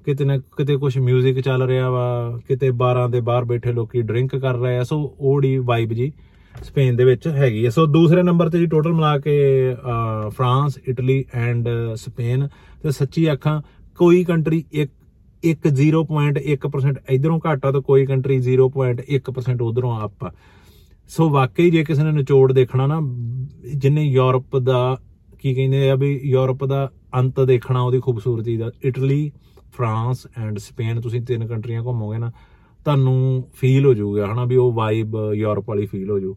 ਕਿਤੇ 0.05 0.25
ਨਾ 0.25 0.39
ਕਿਤੇ 0.39 0.77
ਕੁਝ 0.77 0.99
뮤직 0.99 1.41
ਚੱਲ 1.41 1.63
ਰਿਹਾ 1.63 1.91
ਵਾ, 1.91 2.41
ਕਿਤੇ 2.49 2.71
ਬਾਰਾਂ 2.71 3.09
ਦੇ 3.09 3.21
ਬਾਹਰ 3.21 3.45
ਬੈਠੇ 3.45 3.73
ਲੋਕੀ 3.73 4.03
ਡਰਿੰਕ 4.03 4.37
ਕਰ 4.37 4.55
ਰਹੇ 4.55 4.79
ਆ 4.79 4.85
ਸੋ 4.85 5.17
ਉਹੜੀ 5.21 5.59
ਵਾਈਬ 5.59 5.93
ਜੀ 5.93 6.13
ਸਪੇਨ 6.63 6.97
ਦੇ 6.97 7.05
ਵਿੱਚ 7.05 7.29
ਹੈਗੀ 7.29 7.65
ਹੈ। 7.65 7.71
ਸੋ 7.71 7.87
ਦੂਸਰੇ 7.87 8.23
ਨੰਬਰ 8.23 8.49
ਤੇ 8.49 8.59
ਜੀ 8.59 8.67
ਟੋਟਲ 8.67 8.93
ਮਿਲਾ 8.93 9.19
ਕੇ 9.19 9.37
ਅਹ, 9.75 10.31
ਫਰਾਂਸ 10.31 10.79
ਇਟਲੀ 10.89 11.25
ਐਂਡ 11.35 11.69
ਸਪੇਨ। 11.95 12.49
ਤੇ 12.83 12.91
ਸੱਚੀ 12.91 13.27
ਆਖਾਂ 13.27 13.63
ਕੋਈ 13.97 14.25
ਕੰਟਰੀ 14.25 14.65
ਇੱਕ 14.73 14.93
ਇੱਕ 15.45 15.69
0.1% 15.69 16.97
ਇਧਰੋਂ 17.11 17.41
ਘੱਟ 17.41 17.67
ਆ 17.67 17.73
ਤਾਂ 17.73 17.81
ਕੋਈ 17.81 18.07
ਕੰਟਰੀ 18.07 18.41
0.1% 18.41 19.63
ਉਧਰੋਂ 19.63 20.05
ਅਪ 20.05 20.25
ਆ। 20.25 20.33
ਸੋ 21.09 21.31
ਵਾਕਈ 21.31 21.71
ਜੇ 21.71 21.85
ਕਿਸੇ 21.85 22.03
ਨੇ 22.03 22.13
ਨਿਚੋੜ 22.13 22.53
ਦੇਖਣਾ 22.53 22.87
ਨਾ 22.87 23.01
ਜਿੰਨੇ 23.77 24.03
ਯੂਰਪ 24.03 24.57
ਦਾ 24.57 24.99
ਕੀ 25.39 25.55
ਕਹਿੰਦੇ 25.55 25.91
ਆ 25.91 25.95
ਵੀ 25.95 26.21
ਯੂਰਪ 26.25 26.65
ਦਾ 26.65 26.91
ਅੰਤ 27.15 27.41
ਦੇਖਣਾ 27.41 27.81
ਉਹਦੀ 27.81 28.01
ਖੂਬਸੂਰਤੀ 28.01 28.57
ਦਾ 28.57 28.71
ਇਟਲੀ 28.85 29.33
ਫਰਾਂਸ 29.73 30.27
ਐਂਡ 30.39 30.59
ਸਪੇਨ 30.59 31.01
ਤੁਸੀਂ 31.01 31.21
ਤਿੰਨ 31.23 31.47
ਕੰਟਰੀਆਂ 31.47 31.83
ਘੁੰਮੋਗੇ 31.83 32.19
ਨਾ 32.19 32.33
ਤੁਹਾਨੂੰ 32.85 33.49
ਫੀਲ 33.55 33.87
ਹੋ 33.87 33.95
ਜਾਊਗਾ 33.95 34.33
ਹਨਾ 34.33 34.45
ਵੀ 34.45 34.57
ਉਹ 34.57 34.73
ਵਾਈਬ 34.73 35.17
ਯੂਰਪ 35.33 35.69
ਵਾਲੀ 35.69 35.87
ਫੀਲ 35.87 36.11
ਹੋ 36.11 36.19
ਜਾਊ। 36.19 36.35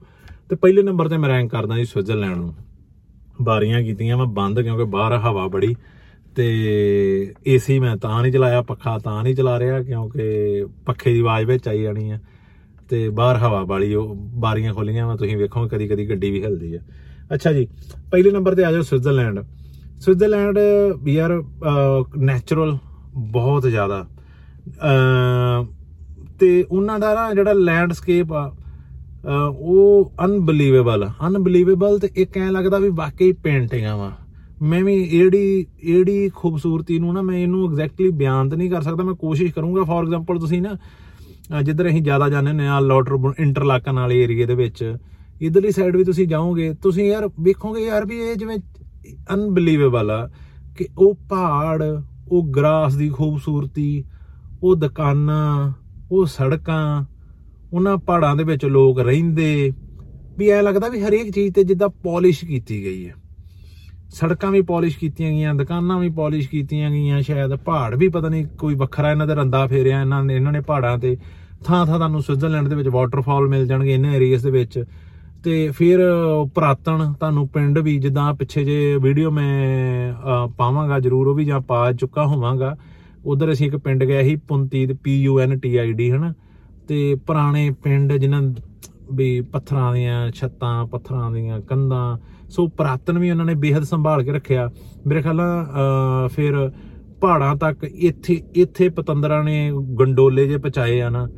ਤੇ 0.50 0.56
ਪਹਿਲੇ 0.56 0.84
ਨੰਬਰ 0.84 1.08
ਤੇ 1.08 1.18
ਮੈਂ 1.18 1.30
ਰੈਂਕ 1.30 1.52
ਕਰਦਾ 1.52 1.78
ਜੀ 1.78 1.86
ਸਵਿਟਜ਼ਰਲੈਂਡ 1.86 2.36
ਨੂੰ। 2.36 2.54
ਬਾਰੀਆਂ 3.42 3.82
ਕੀਤੀਆਂ 3.82 4.18
ਮੈਂ 4.18 4.26
ਬੰਦ 4.26 4.62
ਕਿਉਂਕਿ 4.62 4.84
ਬਾਹਰ 4.84 5.18
ਹਵਾ 5.18 5.48
ਬੜੀ 5.48 5.76
ਤੇ 6.36 7.34
ਏਸੀ 7.48 7.80
ਮੈਂ 7.80 7.98
ਤਾਂ 7.98 8.22
ਨਹੀਂ 8.22 8.34
ਚਲਾਇਆ 8.34 8.62
ਪੱਖਾ 8.62 8.98
ਤਾਂ 8.98 9.24
ਨਹੀਂ 9.24 9.36
ਚਲਾ 9.36 9.60
ਰਿਹਾ 9.60 9.84
ਕਿਉਂਕਿ 9.84 10.22
ਪੱਖੇ 10.86 11.14
ਦੀ 11.14 11.20
ਆਵਾਜ਼ 11.20 11.46
ਵਿੱਚ 11.46 11.68
ਆਈ 11.68 11.82
ਜਾਣੀ 11.82 12.10
ਆ। 12.10 12.20
ਤੇ 12.90 13.10
ਬਾਹਰ 13.10 13.38
ਹਵਾ 13.38 13.64
ਵਾਲੀ 13.64 13.94
ਉਹ 13.94 14.16
ਬਾਰੀਆਂ 14.16 14.74
ਖੋਲੀਆਂ 14.74 15.08
ਮੈਂ 15.08 15.16
ਤੁਸੀਂ 15.16 15.38
ਵੇਖੋਗੇ 15.38 15.76
ਕਦੀ 15.76 15.88
ਕਦੀ 15.88 16.10
ਗੱਡੀ 16.10 16.32
ਵੀ 16.32 16.44
ਹਿਲਦੀ 16.44 16.76
ਆ। 16.76 16.80
ਅੱਛਾ 17.34 17.54
ਜੀ 17.54 17.68
ਪਹਿਲੇ 18.12 18.32
ਨੰਬਰ 18.32 18.56
ਤੇ 18.56 18.64
ਆ 18.64 18.72
ਜਾਓ 18.72 18.82
ਸਵਿਟਜ਼ਰਲੈਂਡ। 18.82 19.40
ਸਵਿਟਜ਼ਰਲੈਂਡ 20.00 20.60
ਯਾਰ 21.08 21.44
ਨੈਚੁਰਲ 22.18 22.78
ਬਹੁਤ 23.14 23.64
ਜ਼ਿਆਦਾ। 23.64 24.08
ਅਹ, 24.68 25.77
ਤੇ 26.40 26.66
ਉਹਨਾਂ 26.72 27.00
ਦਾ 27.00 27.14
ਨਾ 27.16 27.34
ਜਿਹੜਾ 27.34 27.54
ਲੈਂਡਸਕੇਪ 27.54 28.34
ਆ 28.34 28.48
ਅਹ, 28.48 29.30
ਉਹ 29.50 30.12
ਅਨਬਲੀਵੇਬਲ 30.26 31.08
ਅਨਬਲੀਵੇਬਲ 31.28 32.00
ਤੇ 32.00 32.10
ਇੱਕ 32.16 32.38
ਐ 32.38 32.50
ਲੱਗਦਾ 32.52 32.78
ਵੀ 32.80 32.90
ਵਾਕਈ 32.90 33.32
ਪੇਂਟਿੰਗਾਂ 33.32 33.98
ਵਾ। 33.98 34.12
ਮੈਂ 34.62 34.84
ਵੀ 34.84 34.94
ਇਹੜੀ 34.96 35.66
ਇਹੜੀ 35.84 36.30
ਖੂਬਸੂਰਤੀ 36.36 37.00
ਨੂੰ 37.00 37.14
ਨਾ 37.14 37.22
ਮੈਂ 37.22 37.38
ਇਹਨੂੰ 37.38 37.68
ਐਗਜ਼ੈਕਟਲੀ 37.70 38.10
ਬਿਆਨ 38.12 38.50
ਤਾਂ 38.50 38.58
ਨਹੀਂ 38.58 38.70
ਕਰ 38.72 38.82
ਸਕਦਾ 38.82 39.04
ਮੈਂ 39.04 39.14
ਕੋਸ਼ਿਸ਼ 39.14 39.54
ਕਰੂੰਗਾ। 39.54 39.84
ਫੋਰ 39.84 40.04
ਐਗਜ਼ਾਮਪਲ 40.04 40.40
ਤੁਸੀਂ 40.40 40.62
ਨਾ 40.62 40.74
ਅਹ 41.54 41.62
ਜਿੱਧਰ 41.62 41.88
ਅਸੀਂ 41.90 42.02
ਜ਼ਿਆਦਾ 42.02 42.30
ਜਾਂਦੇ 42.30 42.50
ਹੁੰਦੇ 42.50 42.68
ਆ 42.68 42.80
ਲੋਟਰ 42.80 43.34
ਇੰਟਰਲਾਕਨ 43.40 44.00
ਵਾਲੇ 44.00 44.22
ਏਰੀਏ 44.24 44.46
ਦੇ 44.46 44.56
ਵਿੱਚ 44.56 44.96
ਇਧਰਲੀ 45.42 45.72
ਸਾਈਡ 45.72 45.96
ਵੀ 45.96 46.04
ਤੁਸੀਂ 46.04 46.28
ਜਾਓਗੇ 46.28 46.74
ਤੁਸੀਂ 46.74 47.10
ਯਾਰ 47.10 47.30
ਵੇਖੋਗੇ 47.42 47.82
ਯਾਰ 47.82 48.06
ਵੀ 48.06 48.20
ਇਹ 48.20 48.36
ਜਿਵੇਂ 48.36 48.58
ਅਨਬਲੀਵੇਬਲ 49.34 50.12
ਆ 50.12 50.28
ਕਿ 50.78 50.88
ਉਹ 50.98 51.14
ਪਹਾੜ 51.30 51.84
ਉਹ 52.32 52.44
ਗ੍ਰਾਸ 52.52 52.96
ਦੀ 52.96 53.10
ਖੂਬਸੂਰਤੀ 53.10 54.04
ਉਹ 54.64 54.76
ਦੁਕਾਨਾਂ 54.76 55.72
ਉਹ 56.12 56.26
ਸੜਕਾਂ 56.26 57.06
ਉਹਨਾਂ 57.74 57.98
ਪਹਾੜਾਂ 57.98 58.36
ਦੇ 58.36 58.44
ਵਿੱਚ 58.44 58.66
ਲੋਕ 58.66 59.00
ਰਹਿੰਦੇ। 59.00 59.74
ਵੀ 60.38 60.50
ਐ 60.50 60.62
ਲੱਗਦਾ 60.62 60.88
ਵੀ 60.88 61.02
ਹਰੇਕ 61.02 61.32
ਚੀਜ਼ 61.32 61.54
ਤੇ 61.54 61.64
ਜਿੱਦਾਂ 61.64 61.90
ਪਾਲਿਸ਼ 61.90 62.46
ਕੀਤੀ 62.46 62.84
ਗਈ 62.84 63.10
ਹੈ। 63.10 63.14
ਸੜਕਾਂ 64.10 64.52
ਵੀ 64.52 64.62
ਪਾਲਿਸ਼ 64.62 64.98
ਕੀਤੀਆਂ 64.98 65.32
ਗਈਆਂ 65.32 65.56
ਦੁਕਾਨਾਂ 65.56 66.00
ਵੀ 66.00 66.10
ਪਾਲਿਸ਼ 66.10 66.50
ਕੀਤੀਆਂ 66.50 66.92
ਗਈਆਂ 66.92 67.22
ਸ਼ਾਇਦ 67.22 67.56
ਪਹਾੜ 67.56 67.96
ਵੀ 67.96 68.08
ਪਤਾ 68.08 68.30
ਨਹੀਂ 68.30 68.46
ਕੋਈ 68.46 68.76
ਵੱਖਰਾ 68.76 69.12
ਇਹਨਾਂ 69.12 69.28
ਦਾ 69.28 69.34
ਰੰਦਾ 69.34 69.68
ਫੇਰਿਆ 69.68 70.02
ਇਹਨਾਂ 70.02 70.24
ਨੇ 70.24 70.36
ਇਹਨਾਂ 70.36 70.52
ਨੇ 70.52 70.62
ਪਹਾੜਾਂ 70.62 70.98
ਤੇ 70.98 71.18
ਥਾਂ 71.66 71.86
ਥਾਂ 71.86 71.98
ਤੁਹਾਨੂੰ 71.98 72.22
ਸਵਿਟਜ਼ਰਲੈਂਡ 72.22 72.68
ਦੇ 72.68 72.76
ਵਿੱਚ 72.76 72.88
ਵਾਟਰਫਾਲ 72.88 73.48
ਮਿਲ 73.48 73.68
ਜਾਣਗੇ 73.68 73.94
ਇਹਨਾਂ 73.94 74.14
ਏਰੀਆਸ 74.14 74.42
ਦੇ 74.42 74.52
ਵਿੱਚ। 74.52 74.84
ਤੇ 75.44 75.70
ਫਿਰ 75.70 76.00
ਪ੍ਰਾਤਨ 76.56 77.14
ਤੁਹਾਨੂੰ 77.20 77.48
ਪਿੰਡ 77.48 77.80
ਵੀ 77.80 78.00
ਜਿੱਦਾਂ 78.00 78.34
ਪਿੱਛੇ 78.34 78.64
ਜੇ 78.64 78.98
ਵੀਡੀਓ 79.02 79.32
ਮੈਂ 79.32 80.14
ਅਹ, 80.14 80.48
ਪਾਵਾਂਗਾ 80.48 81.00
ਜਰੂਰ 81.00 81.28
ਉਹ 81.28 81.36
ਵੀ 81.36 81.46
ਜਾਂ 81.46 81.60
ਪਾ 81.60 81.92
ਚੁੱਕਾ 81.92 82.26
ਹੋਵਾਂਗਾ। 82.26 82.78
ਉਧਰ 83.26 83.52
ਅਸੀਂ 83.52 83.68
ਇੱਕ 83.68 83.78
ਪਿੰਡ 83.78 84.04
ਗਏ 84.04 84.24
ਸੀ 84.24 84.36
ਪੁੰਤੀ 84.36 84.88
ਤੇ 84.88 84.94
P 84.94 85.22
U 85.22 85.40
N 85.40 85.60
T 85.60 85.78
I 85.78 85.94
D 85.94 86.12
ਹਨਾ? 86.12 86.34
ਤੇ 86.88 87.16
ਪੁਰਾਣੇ 87.16 87.72
ਪਿੰਡ 87.84 88.14
ਜਿਨ੍ਹਾਂ 88.14 88.54
ਵੀ 89.14 89.42
ਪੱਥਰਾਂ 89.42 89.94
ਦੀਆਂ 89.94 90.32
ਛੱਤਾਂ 90.32 90.86
ਪੱਥਰਾਂ 90.86 91.32
ਦੀਆਂ 91.32 91.62
ਕੰਧਾਂ 91.62 92.18
ਸੋ 92.50 92.68
ਪ੍ਰਾਤਨ 92.68 93.20
ਵੀ 93.20 93.32
ਉਹਨਾਂ 93.32 93.46
ਨੇ 93.46 93.54
ਬੇहद 93.56 93.84
ਸੰਭਾਲ 93.84 94.24
ਕੇ 94.24 94.32
ਰੱਖਿਆ। 94.32 94.70
ਮੇਰੇ 95.08 95.22
ਖਿਆਲ 95.22 95.36
ਨਾਲ 95.36 95.66
ਅਹ, 95.66 96.28
ਫਿਰ 96.28 96.72
ਪਹਾੜਾਂ 97.22 97.56
ਤੱਕ 97.56 97.84
ਇੱਥੇ 97.84 98.42
ਇੱਥੇ 98.56 98.90
ਪਤੰਦਰਾਂ 98.90 99.44
ਨੇ 99.44 99.72
ਗੰਡੋਲੇ 100.00 100.48
ਜੇ 100.48 100.58
ਪਹੁੰਚਾਏ 100.58 101.02
ਆ 101.02 101.10
ਨਾ 101.10 101.30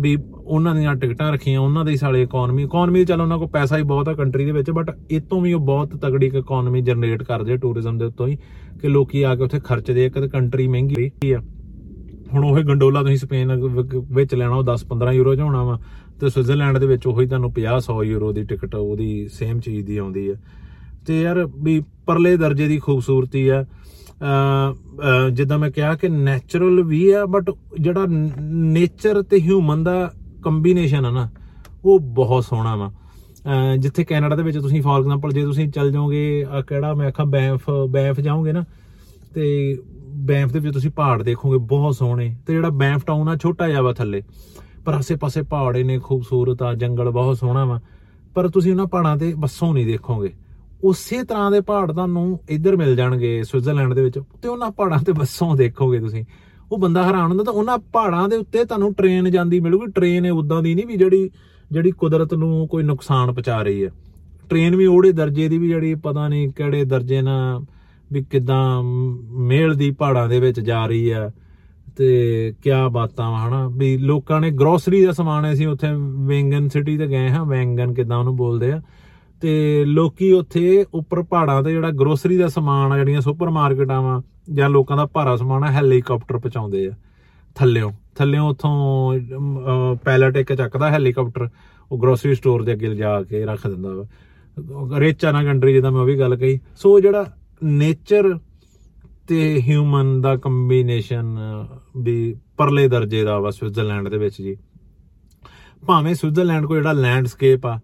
ਵੀ 0.00 0.18
ਉਹਨਾਂ 0.44 0.74
ਦੀਆਂ 0.74 0.94
ਟਿਕਟਾਂ 0.94 1.32
ਰੱਖੀਆਂ 1.32 1.60
ਉਹਨਾਂ 1.60 1.84
ਦੀ 1.84 1.96
ਸਾਲੇ 1.96 2.22
ਇਕਨੋਮੀ 2.22 2.62
ਇਕਨੋਮੀ 2.62 3.04
ਚੱਲ 3.04 3.20
ਉਹਨਾਂ 3.20 3.38
ਕੋਲ 3.38 3.48
ਪੈਸਾ 3.48 3.76
ਹੀ 3.78 3.82
ਬਹੁਤ 3.82 4.08
ਆ 4.08 4.12
ਕੰਟਰੀ 4.14 4.44
ਦੇ 4.44 4.52
ਵਿੱਚ 4.52 4.70
ਬਟ 4.70 4.98
ਇਤੋਂ 5.10 5.40
ਵੀ 5.40 5.52
ਉਹ 5.52 5.60
ਬਹੁਤ 5.60 5.96
ਤਗੜੀ 5.96 6.26
ਇਕਨੋਮੀ 6.26 6.80
ਜਨਰੇਟ 6.82 7.22
ਕਰਦੇ 7.22 7.52
ਆ 7.52 7.56
ਟੂਰਿਜ਼ਮ 7.56 7.98
ਦੇ 7.98 8.04
ਉੱਤੋਂ 8.04 8.28
ਹੀ 8.28 8.36
ਕਿ 8.80 8.88
ਲੋਕੀ 8.88 9.22
ਆ 9.22 9.36
ਕੇ 9.36 9.42
ਉੱਥੇ 9.42 9.60
ਖਰਚਦੇ 9.60 10.06
ਆ 10.06 10.08
ਕਿ 10.08 10.28
ਕੰਟਰੀ 10.28 10.68
ਮਹਿੰਗੀ 10.68 11.32
ਆ। 11.32 11.42
ਹੁਣ 12.34 12.44
ਉਹ 12.44 12.58
ਗੰਡੋਲਾ 12.58 13.02
ਤੁਸੀਂ 13.02 13.16
ਸਪੇਨ 13.16 13.52
ਵ- 13.52 14.04
ਵਿੱਚ 14.12 14.34
ਲੈਣਾ 14.34 14.54
ਉਹ 14.56 14.62
10-15 14.62 15.12
ਯੂਰੋ 15.12 15.34
ਚ 15.34 15.40
ਹੋਣਾ 15.40 15.64
ਵਾ 15.64 15.80
ਤੇ 16.20 16.28
ਸਵਿਟਜ਼ਰਲੈਂਡ 16.28 16.78
ਦੇ 16.78 16.86
ਵਿੱਚ 16.86 17.06
ਉਹੀ 17.06 17.26
ਤੁਹਾਨੂੰ 17.26 17.52
50-100 17.52 18.04
ਯੂਰੋ 18.04 18.32
ਦੀ 18.32 18.42
ਟਿਕਟ 18.42 18.74
ਉਹਦੀ 18.74 19.28
ਸੇਮ 19.28 19.60
ਚੀਜ਼ 19.60 19.86
ਦੀ 19.86 19.96
ਆਉਂਦੀ 19.96 20.28
ਆ। 20.28 20.34
ਤੇ 21.06 21.22
ਯਾਰ 21.22 21.48
ਵੀ 21.62 21.82
ਪਰਲੇ 22.06 22.36
ਦਰਜੇ 22.36 22.68
ਦੀ 22.68 22.78
ਖੂਬਸੂਰਤੀ 22.78 23.48
ਆ 23.48 23.62
ਅਹ, 23.62 23.64
ਅਹ, 24.24 24.74
ਜਿੱਦਾਂ 25.32 25.58
ਮੈਂ 25.58 25.70
ਕਿਹਾ 25.70 25.94
ਕਿ 25.94 26.08
ਨੈਚੁਰਲ 26.08 26.82
ਵੀ 26.82 27.10
ਆ 27.10 27.26
ਬਟ 27.26 27.50
ਜਿਹੜਾ 27.80 28.06
ਨੇਚਰ 28.40 29.22
ਤੇ 29.22 29.40
ਹਿਊਮਨ 29.40 29.84
ਦਾ 29.84 30.12
ਕੰਬੀਨੇਸ਼ਨ 30.42 31.04
ਆ 31.04 31.10
ਨਾ 31.10 31.28
ਉਹ 31.84 32.00
ਬਹੁਤ 32.00 32.44
ਸੋਹਣਾ 32.44 32.76
ਵਾ। 32.76 32.92
ਅਹ, 32.92 33.76
ਜਿੱਥੇ 33.76 34.04
ਕੈਨੇਡਾ 34.04 34.36
ਦੇ 34.36 34.42
ਵਿੱਚ 34.42 34.58
ਤੁਸੀਂ 34.58 34.82
ਫੋਰ 34.82 34.98
ਐਗਜ਼ਾਮਪਲ 34.98 35.32
ਜੇ 35.32 35.42
ਤੁਸੀਂ 35.42 35.68
ਚੱਲ 35.68 35.92
ਜਾਓਗੇ 35.92 36.46
ਆਹ 36.50 36.62
ਕਿਹੜਾ 36.62 36.94
ਮੈਂ 36.94 37.08
ਆਖਾਂ 37.08 37.26
ਬੈਂਫ 37.26 37.70
ਬੈਂਫ 37.90 38.20
ਜਾਓਗੇ 38.20 38.52
ਨਾ 38.52 38.64
ਤੇ 39.34 39.76
ਬੈਂਫ 40.08 40.52
ਦੇ 40.52 40.58
ਵਿੱਚ 40.58 40.74
ਤੁਸੀਂ 40.74 40.90
ਪਹਾੜ 40.90 41.22
ਦੇਖੋਗੇ 41.22 41.58
ਬਹੁਤ 41.58 41.96
ਸੋਹਣੇ। 41.96 42.36
ਤੇ 42.46 42.54
ਜਿਹੜਾ 42.54 42.70
ਬੈਂਫ 42.70 43.04
ਟਾਊਨ 43.06 43.28
ਆ 43.28 43.36
ਛੋਟਾ 43.36 43.68
ਜਿਹਾ 43.68 43.82
ਵਾ 43.82 43.92
ਥੱਲੇ। 43.92 44.22
ਪਰ 44.84 44.94
ਆਸੇ-ਪਾਸੇ 44.94 45.42
ਪਹਾੜੇ 45.42 45.82
ਨੇ 45.82 45.98
ਖੂਬਸੂਰਤ 45.98 46.62
ਆ 46.62 46.74
ਜੰਗਲ 46.74 47.10
ਬਹੁਤ 47.10 47.38
ਸੋਹਣਾ 47.38 47.64
ਵਾ। 47.64 47.80
ਪਰ 48.34 48.48
ਤੁਸੀਂ 48.48 48.72
ਉਹਨਾਂ 48.72 48.86
ਪਹਾੜਾਂ 48.86 49.16
ਤੇ 49.16 49.34
ਬੱਸੋਂ 49.38 49.74
ਨਹੀਂ 49.74 49.86
ਦੇਖੋਗੇ। 49.86 50.32
ਉਸੇ 50.86 51.24
ਤਰ੍ਹਾਂ 51.24 51.50
ਦੇ 51.50 51.60
ਪਹਾੜ 51.60 51.92
ਤੁਹਾਨੂੰ 51.92 52.40
ਇੱਧਰ 52.48 52.76
ਮਿਲ 52.76 52.96
ਜਾਣਗੇ 52.96 53.42
ਸਵਿਟਜ਼ਰਲੈਂਡ 53.42 53.94
ਦੇ 53.94 54.02
ਵਿੱਚ। 54.02 54.18
ਤੇ 54.42 54.48
ਉਹਨਾਂ 54.48 54.70
ਪਹਾੜਾਂ 54.70 54.98
ਤੇ 54.98 55.12
ਬੱਸੋਂ 55.12 55.56
ਦੇਖੋਗੇ 55.56 55.98
ਤੁਸੀਂ। 55.98 56.24
ਉਹ 56.72 56.78
ਬੰਦਾ 56.78 57.02
ਹੈਰਾਨ 57.02 57.28
ਹੁੰਦਾ 57.28 57.44
ਤਾਂ 57.44 57.52
ਉਹਨਾਂ 57.52 57.78
ਪਹਾੜਾਂ 57.78 58.28
ਦੇ 58.28 58.36
ਉੱਤੇ 58.36 58.64
ਤੁਹਾਨੂੰ 58.64 58.94
ਟ੍ਰੇਨ 58.94 59.30
ਜਾਂਦੀ 59.30 59.60
ਮਿਲੂਗੀ। 59.60 59.92
ਟ੍ਰੇਨ 59.92 60.30
ਉਦਾਂ 60.30 60.62
ਦੀ 60.62 60.74
ਨਹੀਂ 60.74 60.86
ਵੀ 60.86 60.96
ਜਿਹੜੀ 60.96 61.30
ਜਿਹੜੀ 61.72 61.90
ਕੁਦਰਤ 61.90 62.34
ਨੂੰ 62.34 62.68
ਕੋਈ 62.68 62.82
ਨੁਕਸਾਨ 62.82 63.32
ਪਹੁੰਚਾ 63.32 63.62
ਰਹੀ 63.62 63.84
ਹੈ। 63.84 63.90
ਟ੍ਰੇਨ 64.48 64.76
ਵੀ 64.76 64.86
ਉਹੜੇ 64.86 65.12
ਦਰਜੇ 65.12 65.48
ਦੀ 65.48 65.58
ਵੀ 65.58 65.68
ਜਿਹੜੀ 65.68 65.94
ਪਤਾ 65.94 66.28
ਨਹੀਂ 66.28 66.48
ਕਿਹੜੇ 66.48 66.84
ਦਰਜੇ 66.84 67.22
ਨਾਲ 67.22 67.64
ਵੀ 68.12 68.24
ਕਿਦਾਂ 68.30 68.82
ਮੇਲ 69.32 69.74
ਦੀ 69.74 69.90
ਪਹਾੜਾਂ 69.90 70.28
ਦੇ 70.28 70.40
ਵਿੱਚ 70.40 70.60
ਜਾ 70.60 70.86
ਰਹੀ 70.86 71.10
ਆ 71.10 71.30
ਤੇ 71.96 72.54
ਕਿਆ 72.62 72.88
ਬਾਤਾਂ 72.88 73.30
ਵਾ, 73.30 73.48
ਹਨਾ? 73.48 73.68
ਵੀ 73.68 73.96
ਲੋਕਾਂ 73.96 74.40
ਨੇ 74.40 74.50
ਗਰੋਸਰੀ 74.50 75.04
ਦਾ 75.04 75.12
ਸਮਾਨ 75.12 75.52
ਅਸੀਂ 75.52 75.66
ਉੱਥੇ 75.66 75.86
ਵੈਂਗਨ 76.26 76.68
ਸਿਟੀ 76.68 76.98
ਤੇ 76.98 77.06
ਗਏ 77.06 77.28
ਹਾਂ। 77.28 77.44
ਵੈਂਗਨ 77.44 77.94
ਕਿਦਾਂ 77.94 78.18
ਉਹਨੂੰ 78.18 78.36
ਬੋਲਦੇ 78.36 78.72
ਆ? 78.72 78.82
ਤੇ 79.42 79.84
ਲੋਕੀ 79.84 80.30
ਉੱਥੇ 80.32 80.84
ਉੱਪਰ 80.94 81.22
ਪਹਾੜਾਂ 81.22 81.62
ਤੇ 81.62 81.72
ਜਿਹੜਾ 81.72 81.90
ਗਰੋਸਰੀ 81.90 82.36
ਦਾ 82.36 82.48
ਸਮਾਨ 82.48 82.92
ਆ, 82.92 82.96
ਜਿਹੜੀਆਂ 82.98 83.20
ਸੁਪਰ 83.20 83.50
ਮਾਰਕਟਾਂ 83.50 84.00
ਵਾ, 84.02 84.22
ਜਾਂ 84.52 84.68
ਲੋਕਾਂ 84.70 84.96
ਦਾ 84.96 85.06
ਭਾਰਾ 85.06 85.36
ਸਮਾਨ 85.36 85.64
ਆ, 85.64 85.70
ਹੈਲੀਕਾਪਟਰ 85.72 86.38
ਪਹੁੰਚਾਉਂਦੇ 86.38 86.86
ਆ। 86.86 86.92
ਥੱਲਿਓਂ 87.56 87.90
ਥੱਲਿਓਂ 88.14 88.48
ਉਥੋਂ 88.48 89.96
ਪੈਲਟ 90.04 90.36
ਇੱਕ 90.36 90.52
ਚੱਕਦਾ 90.52 90.90
ਹੈਲੀਕਾਪਟਰ, 90.90 91.48
ਉਹ 91.90 91.98
ਗਰੋਸਰੀ 91.98 92.34
ਸਟੋਰ 92.34 92.62
ਦੇ 92.62 92.72
ਅੱਗੇ 92.72 92.88
ਲਿਜਾ 92.88 93.22
ਕੇ 93.22 93.44
ਰੱਖ 93.46 93.66
ਦਿੰਦਾ 93.66 93.94
ਵਾ। 93.94 94.98
ਰੇਚਾ 94.98 95.32
ਨਾ 95.32 95.42
ਕੰਟਰੀ 95.44 95.72
ਜਿੱਦਾਂ 95.72 95.90
ਮੈਂ 95.92 96.00
ਉਹ 96.00 96.06
ਵੀ 96.06 96.18
ਗੱਲ 96.18 96.36
ਕਹੀ। 96.36 96.58
ਸੋ 96.76 96.98
ਜਿਹੜਾ 97.00 97.24
ਨੇਚਰ 97.62 98.38
ਤੇ 99.28 99.60
ਹਿਊਮਨ 99.60 100.20
ਦਾ 100.20 100.36
ਕੰਬੀਨੇਸ਼ਨ 100.36 101.38
ਵੀ 101.96 102.34
ਪਰਲੇ 102.56 102.86
ਦਰਜੇ 102.88 103.22
ਦਾ 103.24 103.38
ਵਾ 103.40 103.50
ਸਵਿਟਜ਼ਰਲੈਂਡ 103.50 104.08
ਦੇ 104.08 104.18
ਵਿੱਚ 104.18 104.40
ਜੀ। 104.42 104.56
ਭਾਵੇਂ 105.86 106.14
ਸਵਿਟਜ਼ਰਲੈਂਡ 106.14 106.66
ਕੋ 106.66 106.74
ਜਿਹੜਾ 106.74 106.92
ਲੈਂਡਸਕੇਪ 106.92 107.66
ਆ 107.66 107.78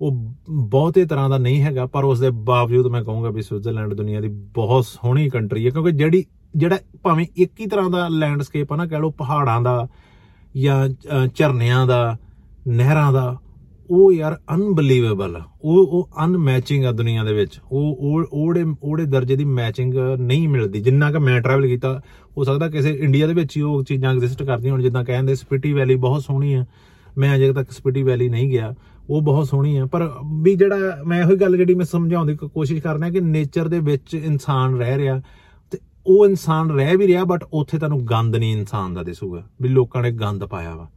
ਉਹ 0.00 0.34
ਬਹੁਤੇ 0.50 1.04
ਤਰ੍ਹਾਂ 1.04 1.30
ਦਾ 1.30 1.38
ਨਹੀਂ 1.38 1.62
ਹੈਗਾ, 1.62 1.86
ਪਰ 1.86 2.04
ਉਸ 2.04 2.20
ਦੇ 2.20 2.30
ਬਾਵਜੂਦ 2.30 2.86
ਮੈਂ 2.86 3.02
ਕਹੂੰਗਾ 3.04 3.30
ਵੀ 3.30 3.42
ਸਵਿਟਜ਼ਰਲੈਂਡ 3.42 3.94
ਦੁਨੀਆ 3.94 4.20
ਦੀ 4.20 4.28
ਬਹੁਤ 4.28 4.84
ਸੋਹਣੀ 4.84 5.28
ਕੰਟਰੀ 5.28 5.64
ਹੈ, 5.64 5.70
ਕਿਉਂਕਿ 5.70 5.90
ਜਿਹੜੀ, 5.90 6.24
ਜਿਹੜਾ 6.56 6.78
ਭਾਵੇਂ 7.02 7.26
ਇੱਕ 7.36 7.60
ਹੀ 7.60 7.66
ਤਰ੍ਹਾਂ 7.66 7.90
ਦਾ 7.90 8.08
ਲੈਂਡਸਕੇਪ 8.08 8.72
ਆ 8.72 8.76
ਨਾ, 8.76 8.86
ਕਹ 8.86 8.96
ਲਓ 8.96 9.10
ਪਹਾੜਾਂ 9.10 9.60
ਦਾ 9.60 9.88
ਜਾਂ 10.56 10.88
ਝਰਨਿਆਂ 11.34 11.86
ਦਾ, 11.86 12.16
ਨਹਿਰਾਂ 12.68 13.12
ਦਾ, 13.12 13.36
ਉਹ 13.90 14.12
ਯਾਰ 14.12 14.40
ਅਨਬਲੀਵੇਬਲ 14.54 15.36
ਆ। 15.36 15.42
ਉਹ 15.62 15.86
ਉਹ 15.86 16.08
ਅਨਮੈਚਿੰਗ 16.24 16.84
ਆ 16.84 16.92
ਦੁਨੀਆ 16.92 17.24
ਦੇ 17.24 17.32
ਵਿੱਚ। 17.32 17.60
ਉਹ 17.72 17.98
ਉਹੜੇ 18.32 18.64
ਉਹੜੇ 18.82 19.04
ਦਰਜੇ 19.04 19.36
ਦੀ 19.36 19.44
ਮੈਚਿੰਗ 19.44 19.94
ਨਹੀਂ 20.18 20.48
ਮਿਲਦੀ। 20.48 20.80
ਜਿੰਨਾ 20.80 21.10
ਕਿ 21.12 21.18
ਮੈਂ 21.18 21.40
ਟਰੈਵਲ 21.40 21.66
ਕੀਤਾ, 21.66 22.00
ਹੋ 22.36 22.44
ਸਕਦਾ 22.44 22.68
ਕਿਸੇ 22.68 22.90
ਇੰਡੀਆ 22.90 23.26
ਦੇ 23.26 23.34
ਵਿੱਚ 23.34 23.56
ਹੀ 23.56 23.62
ਉਹ 23.62 23.82
ਚੀਜ਼ਾਂ 23.84 24.12
ਐਗਜ਼ਿਸਟ 24.14 24.42
ਕਰਦੀਆਂ 24.42 24.72
ਹੁਣ, 24.72 24.82
ਜਿੱਦਾਂ 24.82 25.04
ਕਹਿੰਦੇ 25.04 25.34
ਸਪਿਟੀ 25.34 25.72
ਵੈਲੀ 25.72 25.94
ਬਹੁਤ 25.94 26.22
ਸੋਹਣੀ 26.22 26.54
ਆ। 26.54 26.64
ਮੈਂ 27.18 27.34
ਅਜੇ 27.36 27.52
ਤੱਕ 27.52 27.70
ਸਪਿਟੀ 27.70 28.02
ਵੈਲੀ 28.02 28.28
ਨਹੀਂ 28.28 28.50
ਗਿਆ। 28.50 28.74
ਉਹ 29.10 29.22
ਬਹੁਤ 29.22 29.46
ਸੋਹਣੀ 29.46 29.76
ਆ 29.76 29.86
ਪਰ 29.86 30.12
ਵੀ 30.42 30.54
ਜਿਹੜਾ 30.54 30.76
ਮੈਂ 31.06 31.20
ਇਹੋ 31.20 31.36
ਗੱਲ 31.36 31.56
ਜਿਹੜੀ 31.56 31.74
ਮੈਂ 31.74 31.84
ਸਮਝਾਉਣ 31.84 32.26
ਦੀ 32.26 32.36
ਕੋਸ਼ਿਸ਼ 32.36 32.82
ਕਰਨਾ 32.82 33.10
ਕਿ 33.10 33.20
ਨੇਚਰ 33.20 33.68
ਦੇ 33.68 33.78
ਵਿੱਚ 33.78 34.14
ਇਨਸਾਨ 34.14 34.76
ਰਹਿ 34.76 34.96
ਰਿਹਾ 34.96 35.22
ਤੇ 35.70 35.78
ਉਹ 36.06 36.26
ਇਨਸਾਨ 36.26 36.70
ਰਹਿ 36.70 36.96
ਵੀ 36.96 37.06
ਰਿਹਾ 37.06 37.24
ਬਟ 37.24 37.44
ਉੱਥੇ 37.52 37.78
ਤੁਹਾਨੂੰ 37.78 38.06
ਗੰਦ 38.06 38.36
ਨਹੀਂ 38.36 38.52
ਇਨਸਾਨ 38.52 38.94
ਦਾ 38.94 39.02
ਦਿਸੂਗਾ, 39.02 39.42
ਵੀ 39.62 39.68
ਲੋਕਾਂ 39.68 40.02
ਨੇ 40.02 40.10
ਗੰਦ 40.10 40.44
ਪਾਇਆ 40.44 40.76
ਵਾ। 40.76 40.88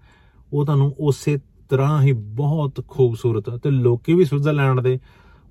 ਉਹ 0.53 0.65
ਤੁਹਾਨੂੰ 0.65 0.95
ਉਸੇ 0.99 1.39
ਤਰ੍ਹਾਂ 1.69 2.01
ਹੀ 2.01 2.11
ਬਹੁਤ 2.11 2.83
ਖੂਬਸੂਰਤ 2.87 3.49
ਤੇ 3.49 3.69
ਲੋਕੀ 3.69 4.13
ਵੀ 4.13 4.25
ਸਵਿਟਜ਼ਰਲੈਂਡ 4.25 4.79
ਦੇ 4.79 4.99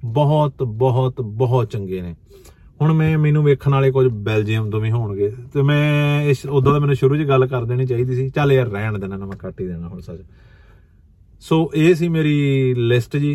ਬਹੁਤ 0.05 0.63
ਬਹੁਤ 0.63 1.21
ਬਹੁਤ 1.21 1.71
ਚੰਗੇ 1.71 2.03
ਨੇ। 2.03 2.15
ਹੁਣ 2.81 2.93
ਮੈਂ, 2.93 3.19
ਮੈਨੂੰ 3.19 3.45
ਵੇਖਣ 3.45 3.71
ਵਾਲੇ 3.71 3.91
ਕੁਝ 3.91 4.07
ਬੈਲਜੀਅਮ 4.07 4.71
ਤੋਂ 4.71 4.81
ਵੀ 4.81 4.91
ਹੋਣਗੇ 4.91 5.33
ਤੇ 5.55 5.63
ਮੈਂ 5.63 6.23
ਇਸ, 6.23 6.47
ਉਦੋਂ 6.47 6.73
ਤਾਂ 6.73 6.81
ਮੈਨੂੰ 6.81 6.97
ਸ਼ੁਰੂ 6.97 7.17
'ਚ 7.17 7.29
ਗੱਲ 7.29 7.47
ਕਰ 7.47 7.65
ਦੇਣੀ 7.65 7.87
ਚਾਹੀਦੀ 7.87 8.15
ਸੀ। 8.15 8.29
ਚੱਲ 8.29 8.53
ਯਾਰ, 8.53 8.67
ਰਹਿਣ 8.67 8.99
ਦੇਣਾ, 8.99 9.17
ਨਾ 9.17 9.27
ਮੈਂ 9.27 9.37
ਕੱਟ 9.37 9.61
ਹੀ 9.61 9.67
ਦੇਣਾ 9.67 9.89
ਹੁਣ 9.89 10.01
ਸੱਚ। 10.01 10.21
ਸੋ 11.43 11.71
ਇਹ 11.75 11.95
ਸੀ 11.95 12.09
ਮੇਰੀ 12.09 12.75
ਲਿਸਟ 12.75 13.17
ਜੀ। 13.17 13.33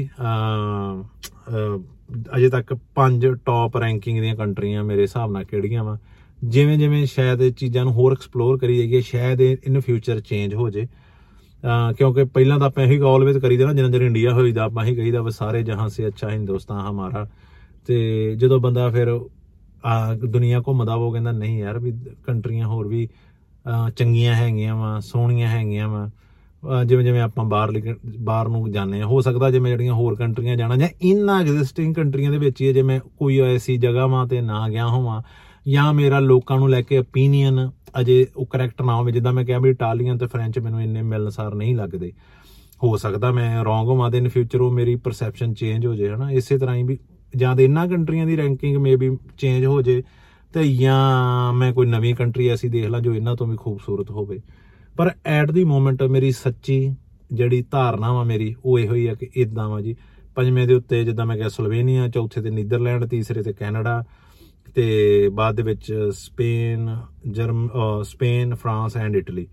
ਅਜੇ 2.38 2.50
ਤੱਕ 2.50 2.74
ਪੰਜ 2.96 3.26
ਟੌਪ 3.46 3.78
ਰੈਂਕਿੰਗ 3.78 4.20
ਦੀਆਂ 4.22 4.36
ਕੰਟਰੀਆਂ 4.36 4.84
ਮੇਰੇ 4.84 5.02
ਹਿਸਾਬ 5.02 5.32
ਨਾਲ 5.32 5.44
ਕਿਹੜੀਆਂ 5.44 5.84
ਵਾ। 5.84 5.98
ਜਿਵੇਂ 6.44 6.78
ਜਿਵੇਂ 6.78 7.06
ਸ਼ਾਇਦ 7.06 7.42
ਇਹ 7.42 7.52
ਚੀਜ਼ਾਂ 7.52 7.84
ਨੂੰ 7.86 7.94
ਹੋਰ 7.94 8.12
ਐਕਸਪਲੋਰ 8.12 8.58
ਕਰੀ 8.58 8.78
ਜਾਈਏ, 8.78 9.02
ਸ਼ਾਇਦ 9.02 9.42
ਇਨ 9.42 9.80
ਫਿਊਚਰ 9.80 10.20
ਚੇਂਜ 10.20 10.54
ਹੋ 10.56 10.70
ਜੇ। 10.70 10.88
ਕਿਉਂਕਿ 11.98 12.24
ਪਹਿਲਾਂ 12.24 12.58
ਤਾਂ 12.60 12.68
ਆਪਾਂ 12.68 12.84
ਇਹੀ 12.84 13.00
ਆਲਵੇਜ਼ 13.08 13.38
ਕਰੀਦਾ 13.38 13.66
ਨਾ 13.66 13.74
ਜਿੰਨਾ 13.74 13.92
ਚਿਰ 13.92 14.02
ਇੰਡੀਆ 14.02 14.34
ਹੋਈਦਾ, 14.34 14.64
ਆਪਾਂ 14.64 14.84
ਹੀ 14.86 14.96
ਕਹੀਦਾ 14.96 15.22
ਵੀ 15.22 15.32
ਸਾਰੇ 15.32 15.64
ਜਹਾਂ 15.64 15.88
ਸੇ 15.90 16.08
ਅੱਛਾ 16.08 16.30
ਹਿੰਦੁਸਤਾਨ 16.30 16.80
ਹਮਾਰਾ। 16.88 17.28
ਤੇ 17.88 18.36
ਜਦੋਂ 18.36 18.60
ਬੰਦਾ 18.60 18.90
ਫਿਰ 18.90 19.20
ਦੁਨੀਆ 20.26 20.62
ਘੁੰਮਦਾ 20.68 20.94
ਉਹ 20.94 21.12
ਕਹਿੰਦਾ, 21.12 21.32
ਨਹੀਂ 21.32 21.58
ਯਾਰ, 21.60 21.80
ਵੀ 21.80 21.94
ਕੰਟਰੀਆਂ 22.26 22.68
ਹੋਰ 22.68 22.88
ਵੀ 22.88 23.08
ਚੰਗੀਆਂ 23.98 24.36
ਹੈਗੀਆਂ 24.36 24.76
ਵਾ, 24.76 25.00
ਸੋਹਣੀਆਂ 25.00 25.50
ਹੈਗੀਆਂ 25.50 25.88
ਵਾ। 25.90 26.10
ਜਿਵੇਂ 26.86 27.06
ਜਿਵੇਂ 27.06 27.22
ਆਪਾਂ 27.22 27.46
ਬਾਹਰ 27.46 27.96
ਬਾਹਰ 28.20 28.48
ਨੂੰ 28.48 28.72
ਜਾਂਦੇ 28.72 29.02
ਆ 29.02 29.06
ਹੋ 29.06 29.22
ਸਕਦਾ 29.22 29.52
ਜਿਵੇਂ 29.52 29.72
ਜਿਹੜੀਆਂ 29.72 29.94
ਹੋਰ 29.94 30.16
ਕੰਟਰੀਆਂ 30.16 30.56
ਜਾਣਾ 30.56 30.76
ਜਾਂ 30.76 30.90
ਇਨਾਂ 31.02 31.42
ਐਗਜ਼ਿਸਟਿੰਗ 31.42 31.96
ਕੰਟਰੀਆਂ 31.96 32.32
ਦੇ 32.32 32.38
ਵਿੱਚ 32.38 32.62
ਹੀ 32.62 32.74
ਜੇ 32.74 32.82
ਮੈਂ 32.82 33.00
ਕੋਈ 33.00 33.40
ਐਸੀ 33.40 33.78
ਜਗ੍ਹਾਵਾਂ 33.78 34.28
ਤੇ 34.28 34.42
ਨਾ 34.42 34.70
ਗਿਆ 34.70 34.88
ਹੋਵਾਂ 34.88 35.22
ਜਾਂ 35.68 35.94
ਮੇਰਾ 35.94 36.20
ਲੋਕਾਂ 36.20 36.58
ਨੂੰ 36.58 36.70
ਲੈ 36.70 36.82
ਕੇ 36.82 37.00
opinion 37.00 37.72
ਅਜੇ 38.00 38.28
ਉਹ 38.38 38.46
ਕਰੈਕਟ 38.46 38.82
ਨਾ 38.82 38.96
ਹੋਵੇ, 38.96 39.12
ਜਿੱਦਾਂ 39.12 39.34
ਮੈਂ 39.34 39.46
ਕਿਹਾ 39.46 39.60
ਵੀ 39.60 39.70
ਇਟਾਲੀਅਨ 39.70 40.18
ਤੇ 40.18 40.28
ਫ੍ਰੈਂਚ 40.28 40.60
ਮੈਨੂੰ 40.60 40.82
ਇੰਨੇ 40.82 41.02
ਮਿਲਨਸਾਰ 41.02 41.56
ਨਹੀਂ 41.56 41.76
ਲੱਗਦੇ। 41.76 42.12
ਹੋ 42.84 42.98
ਸਕਦਾ 42.98 43.32
ਮੈਂ 43.32 43.64
ਰੋਂਗ 43.64 43.88
ਹੋਵਾਂ 43.88 44.12
ਤੇ 44.12 44.18
ਇਨ 44.18 44.30
ਫਿਊਚਰ 44.30 44.62
ਉਹ 44.62 44.72
ਮੇਰੀ 44.72 44.96
ਪਰਸੈਪਸ਼ਨ 44.96 45.54
ਚੇਂਜ 45.54 45.86
ਹੋ 45.86 45.96
ਜੇ, 45.96 46.10
ਹਨਾ? 46.10 46.32
ਇਸੇ 46.32 46.58
ਤਰ੍ਹਾਂ 46.58 46.76
ਹੀ 46.76 46.84
ਵੀ 46.84 46.98
ਜਾਂ 47.36 47.56
ਤੇ 47.56 47.64
ਇਹਨਾਂ 47.64 47.88
ਕੰਟਰੀਆਂ 47.88 48.26
ਦੀ 48.26 48.38
ਰੈਂਕਿੰਗ 48.38 48.78
ਮੇਬੀ 48.78 49.18
ਚੇਂਜ 49.38 49.66
ਹੋ 49.66 49.82
ਜੇ 49.82 50.04
ਤੇ 50.54 50.74
ਜਾਂ 50.76 51.54
ਮੈਂ 51.54 51.74
ਕੋਈ 51.74 51.88
ਨਵੀਂ 51.88 52.16
ਕੰਟਰੀ 52.16 52.48
ਐਸੀ 52.48 52.70
ਦੇਖ 52.70 52.86
ਲਾਂ 52.86 53.02
ਜੋ 53.02 53.14
ਇਹਨਾਂ 53.14 53.36
ਤੋਂ 53.36 53.48
ਵੀ 53.48 53.58
ਖੂਬਸੂਰਤ 53.58 54.12
ਹੋਵੇ। 54.12 54.40
ਪਰ 54.98 55.10
ਐਟ 55.26 55.52
ਦੀ 55.52 55.64
ਮੋਮੈਂਟ 55.64 56.04
ਮੇਰੀ 56.04 56.32
ਸੱਚੀ 56.32 56.96
ਜਿਹੜੀ 57.32 57.64
ਧਾਰਨਾ 57.72 58.12
ਵਾ 58.14 58.24
ਮੇਰੀ, 58.24 58.54
ਉਹ 58.66 58.80
ਇਹੋ 58.80 58.94
ਹੀ 58.96 59.06
ਆ 59.08 59.14
ਕਿ 59.14 59.30
ਇਦਾਂ 59.36 59.68
ਵਾ 59.70 59.82
ਜੀ। 59.82 59.96
ਪੰਜਵੇਂ 60.36 60.68
ਦੇ 60.68 60.74
ਉੱਤੇ 60.74 61.04
ਜਿੱਦਾਂ 61.04 61.26
ਮੈਂ 61.26 61.36
ਕਿਹਾ 61.38 61.50
ਸਲੋਵੇਨੀਆ, 61.50 62.08
ਚੌਥੇ 62.08 62.42
ਤੇ 62.42 62.50
ਨੀਦਰਲੈਂਡ, 62.50 63.06
ਤੀਸਰੇ 63.06 63.42
ਤੇ 63.44 63.54
ਕੈਨੇਡਾ, 63.54 64.04
ਤੇ 64.76 65.30
ਬਾਅਦ 65.34 65.56
ਦੇ 65.56 65.64
ਵਿੱਚ 65.64 65.92
ਸਪੇਨ, 66.14 66.90
ਜਰਮ 67.30 67.68
ਸਪੇਨ, 68.04 68.56
ਫਰਾਂਸ 68.56 68.98
ਐਂਡ 68.98 69.16
ਇਟਲੀ 69.16 69.48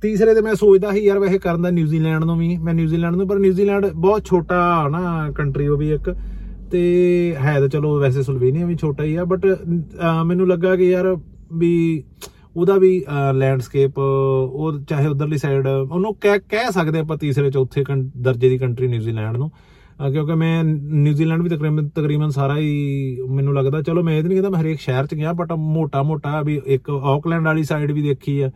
ਤੀਸਰੇ 0.00 0.34
ਤੇ 0.34 0.40
ਮੈਂ 0.40 0.54
ਸੋਚਦਾ 0.54 0.92
ਸੀ, 0.92 1.00
ਯਾਰ 1.00 1.18
ਵੈਸੇ 1.18 1.38
ਕਰਨ 1.38 1.62
ਦਾ 1.62 1.70
ਨਿਊਜ਼ੀਲੈਂਡ 1.70 2.24
ਨੂੰ 2.24 2.38
ਵੀ, 2.38 2.56
ਮੈਂ 2.56 2.74
ਨਿਊਜ਼ੀਲੈਂਡ 2.74 3.16
ਨੂੰ, 3.16 3.26
ਪਰ 3.28 3.38
ਨਿਊਜ਼ੀਲੈਂਡ 3.38 3.86
ਬਹੁਤ 3.86 4.24
ਛੋਟਾ 4.24 4.88
ਨਾ 4.88 5.30
ਕੰਟਰੀ 5.30 5.66
ਉਹ 5.66 5.78
ਵੀ 5.78 5.90
ਇੱਕ। 5.92 6.14
ਤੇ 6.70 6.82
ਹੈ 7.36 7.58
ਤਾਂ 7.60 7.68
ਚਲੋ 7.68 7.98
ਵੈਸੇ 8.00 8.22
ਸਲੋਵੇਨੀਆ 8.22 8.66
ਵੀ 8.66 8.76
ਛੋਟਾ 8.76 9.04
ਹੀ 9.04 9.14
ਆ 9.14 9.24
ਬਟ 9.24 9.46
ਮੈਨੂੰ 10.26 10.46
ਲੱਗਾ 10.48 10.74
ਕਿ 10.76 10.90
ਯਾਰ 10.90 11.16
ਵੀ 11.52 12.02
ਉਹਦਾ 12.56 12.76
ਵੀ 12.78 13.04
ਲੈਂਡਸਕੇਪ 13.34 13.98
ਉਹ 13.98 14.78
ਚਾਹੇ 14.88 15.06
ਉਧਰਲੀ 15.06 15.38
ਸਾਈਡ 15.38 15.66
ਉਹਨੂੰ 15.66 16.14
ਕਹਿ 16.14 16.38
ਕਹਿ 16.50 16.72
ਸਕਦੇ 16.72 16.98
ਆਪਾਂ 16.98 17.16
ਤੀਸਰੇ, 17.16 17.50
ਚੌਥੇ 17.50 17.84
ਦਰਜੇ 18.16 18.48
ਦੀ 18.48 18.58
ਕੰਟਰੀ 18.58 18.88
ਨਿਊਜ਼ੀਲੈਂਡ 18.88 19.36
ਨੂੰ। 19.36 19.50
ਕਿਉਂਕਿ 20.12 20.34
ਮੈਂ 20.34 20.62
ਨਿਊਜ਼ੀਲੈਂਡ 20.64 21.42
ਵੀ 21.42 21.48
ਤਕਰੀਬਨ 21.48 21.88
ਤਕਰੀਬਨ 21.88 22.30
ਸਾਰਾ 22.30 22.56
ਹੀ 22.58 23.18
ਮੈਨੂੰ 23.30 23.54
ਲੱਗਦਾ, 23.54 23.82
ਚਲੋ 23.82 24.02
ਮੈਂ 24.02 24.16
ਇਹ 24.16 24.22
ਨਹੀਂ 24.22 24.32
ਕਹਿੰਦਾ 24.32 24.50
ਮੈਂ 24.50 24.60
ਹਰੇਕ 24.60 24.80
ਸ਼ਹਿਰ 24.80 25.06
'ਚ 25.06 25.14
ਗਿਆ 25.14 25.32
ਬਟ 25.32 25.52
ਮੋਟਾ 25.52 26.02
ਮੋਟਾ 26.02 26.40
ਵੀ 26.42 26.60
ਇੱਕ 26.66 26.90
ਆਕਲੈਂਡ 26.90 27.44
ਵਾਲੀ 27.44 27.64
ਸਾਈਡ 27.64 27.92
ਵੀ 27.92 28.02
ਦੇਖੀ 28.02 28.40
ਆ। 28.40 28.50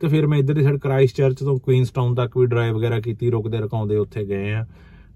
ਤੇ 0.00 0.08
ਫਿਰ 0.08 0.26
ਮੈਂ 0.26 0.38
ਇੱਧਰ 0.38 0.54
ਦੀ 0.54 0.62
ਸਾਈਡ 0.62 0.78
ਕ੍ਰਾਈਸਟ 0.78 1.16
ਚਰਚ 1.16 1.38
ਤੋਂ 1.38 1.58
ਕੁਈਨਸਟਾਊਨ 1.58 2.14
ਤੱਕ 2.14 2.36
ਵੀ 2.38 2.46
ਡਰਾਈਵ 2.46 2.76
ਵਗੈਰਾ 2.76 3.00
ਕੀਤੀ, 3.00 3.30
ਰੁਕਦੇ 3.30 3.58
ਰਕਾਉਂਦੇ 3.58 3.96
ਉੱਥੇ 3.96 4.24
ਗਏ 4.24 4.52
ਆ। 4.52 4.64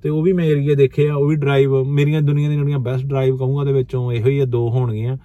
ਤੇ 0.03 0.09
ਉਹ 0.09 0.23
ਵੀ 0.23 0.33
ਮੈਂ 0.33 0.45
ਏਰੀਆ 0.45 0.75
ਦੇਖੇ 0.75 1.09
ਆ, 1.09 1.15
ਉਹ 1.15 1.27
ਵੀ 1.29 1.37
ਡਰਾਈਵ 1.37 1.83
ਮੇਰੀਆਂ 1.85 2.21
ਦੁਨੀਆ 2.23 2.49
ਦੀਆਂ 2.49 2.59
ਜਿਹੜੀਆਂ 2.59 2.79
ਬੈਸਟ 2.79 3.07
ਡਰਾਈਵ 3.07 3.37
ਕਹੂੰਗਾ 3.37 3.65
ਦੇ 3.65 3.73
ਵਿੱਚੋਂ 3.73 4.13
ਇਹੋ 4.13 4.29
ਹੀ 4.29 4.39
ਆ, 4.39 4.45
ਦੋ 4.45 4.69
ਹੋਣਗੀਆਂ। 4.71 5.17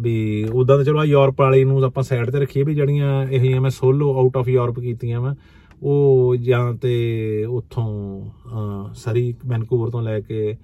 ਵੀ 0.00 0.44
ਉਦਾਂ 0.44 0.76
ਤਾਂ 0.76 0.84
ਚਲੋ 0.84 1.04
ਯੂਰਪ 1.04 1.40
ਵਾਲੀ 1.40 1.64
ਨੂੰ 1.64 1.82
ਆਪਾਂ 1.84 2.02
ਸਾਈਡ 2.02 2.30
ਤੇ 2.30 2.40
ਰੱਖੀਏ 2.40 2.62
ਵੀ 2.62 2.74
ਜਿਹੜੀਆਂ 2.74 3.22
ਇਹ 3.24 3.60
ਮੈਂ 3.60 3.70
ਸੋਲੋ 3.70 4.14
ਆਊਟ 4.18 4.36
ਆਫ 4.36 4.48
ਯੂਰਪ 4.48 4.80
ਕੀਤੀਆਂ 4.80 5.20
ਵਾ, 5.20 5.34
ਉਹ 5.82 6.36
ਜਾਂ 6.36 6.72
ਤੇ 6.74 7.44
ਉੱਥੋਂ 7.44 8.94
ਸਰੀ 8.94 9.34
ਵੈਨਕੂਵਰ 9.46 9.90
ਤੋਂ 9.90 10.02
ਲੈ 10.02 10.18
ਕੇ 10.20 10.56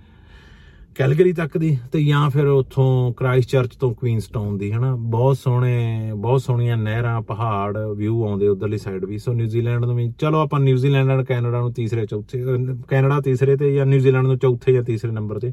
ਕੈਲਗਰੀ 0.97 1.33
ਤੱਕ 1.33 1.57
ਦੀ 1.59 1.77
ਤੇ 1.93 2.03
ਜਾਂ 2.05 2.29
ਫਿਰ 2.31 2.47
ਉੱਥੋਂ 2.47 3.13
ਕ੍ਰਾਈਸਟ 3.13 3.51
ਚਰਚ 3.51 3.75
ਤੋਂ 3.77 3.93
ਕੁਈਨਸਟਾਊਨ 3.95 4.57
ਦੀ, 4.59 4.71
ਹਨਾ? 4.73 4.95
ਬਹੁਤ 4.97 5.39
ਸੋਹਣੇ, 5.39 6.11
ਬਹੁਤ 6.17 6.43
ਸੋਹਣੀਆਂ 6.43 6.77
ਨਹਿਰਾਂ, 6.77 7.21
ਪਹਾੜ 7.23 7.79
ਵਿਊ 7.97 8.23
ਆਉਂਦੇ 8.25 8.49
ਉਧਰਲੀ 8.49 8.79
ਸਾਈਡ 8.79 9.05
ਵੀ। 9.05 9.19
ਸੋ 9.19 9.33
ਨਿਊਜ਼ੀਲੈਂਡ 9.33 9.85
ਨੂੰ 9.85 9.97
ਵੀ 9.97 10.11
ਚਲੋ 10.19 10.39
ਆਪਾਂ 10.39 10.61
ਨਿਊਜ਼ੀਲੈਂਡ 10.61 11.07
ਨਾਲ 11.07 11.25
ਕੈਨੇਡਾ 11.25 11.61
ਨੂੰ 11.61 11.73
ਤੀਸਰੇ, 11.73 12.07
ਚੌਥੇ 12.07 12.43
ਕੈਨੇਡਾ 12.89 13.21
ਤੀਸਰੇ 13.21 13.57
ਤੇ 13.57 13.75
ਜਾਂ 13.75 13.87
ਨਿਊਜ਼ੀਲੈਂਡ 13.87 14.27
ਨੂੰ 14.27 14.39
ਚੌਥੇ 14.39 14.73
ਜਾਂ 14.73 14.83
ਤੀਸਰੇ 14.83 15.11
ਨੰਬਰ 15.11 15.39
ਤੇ 15.39 15.53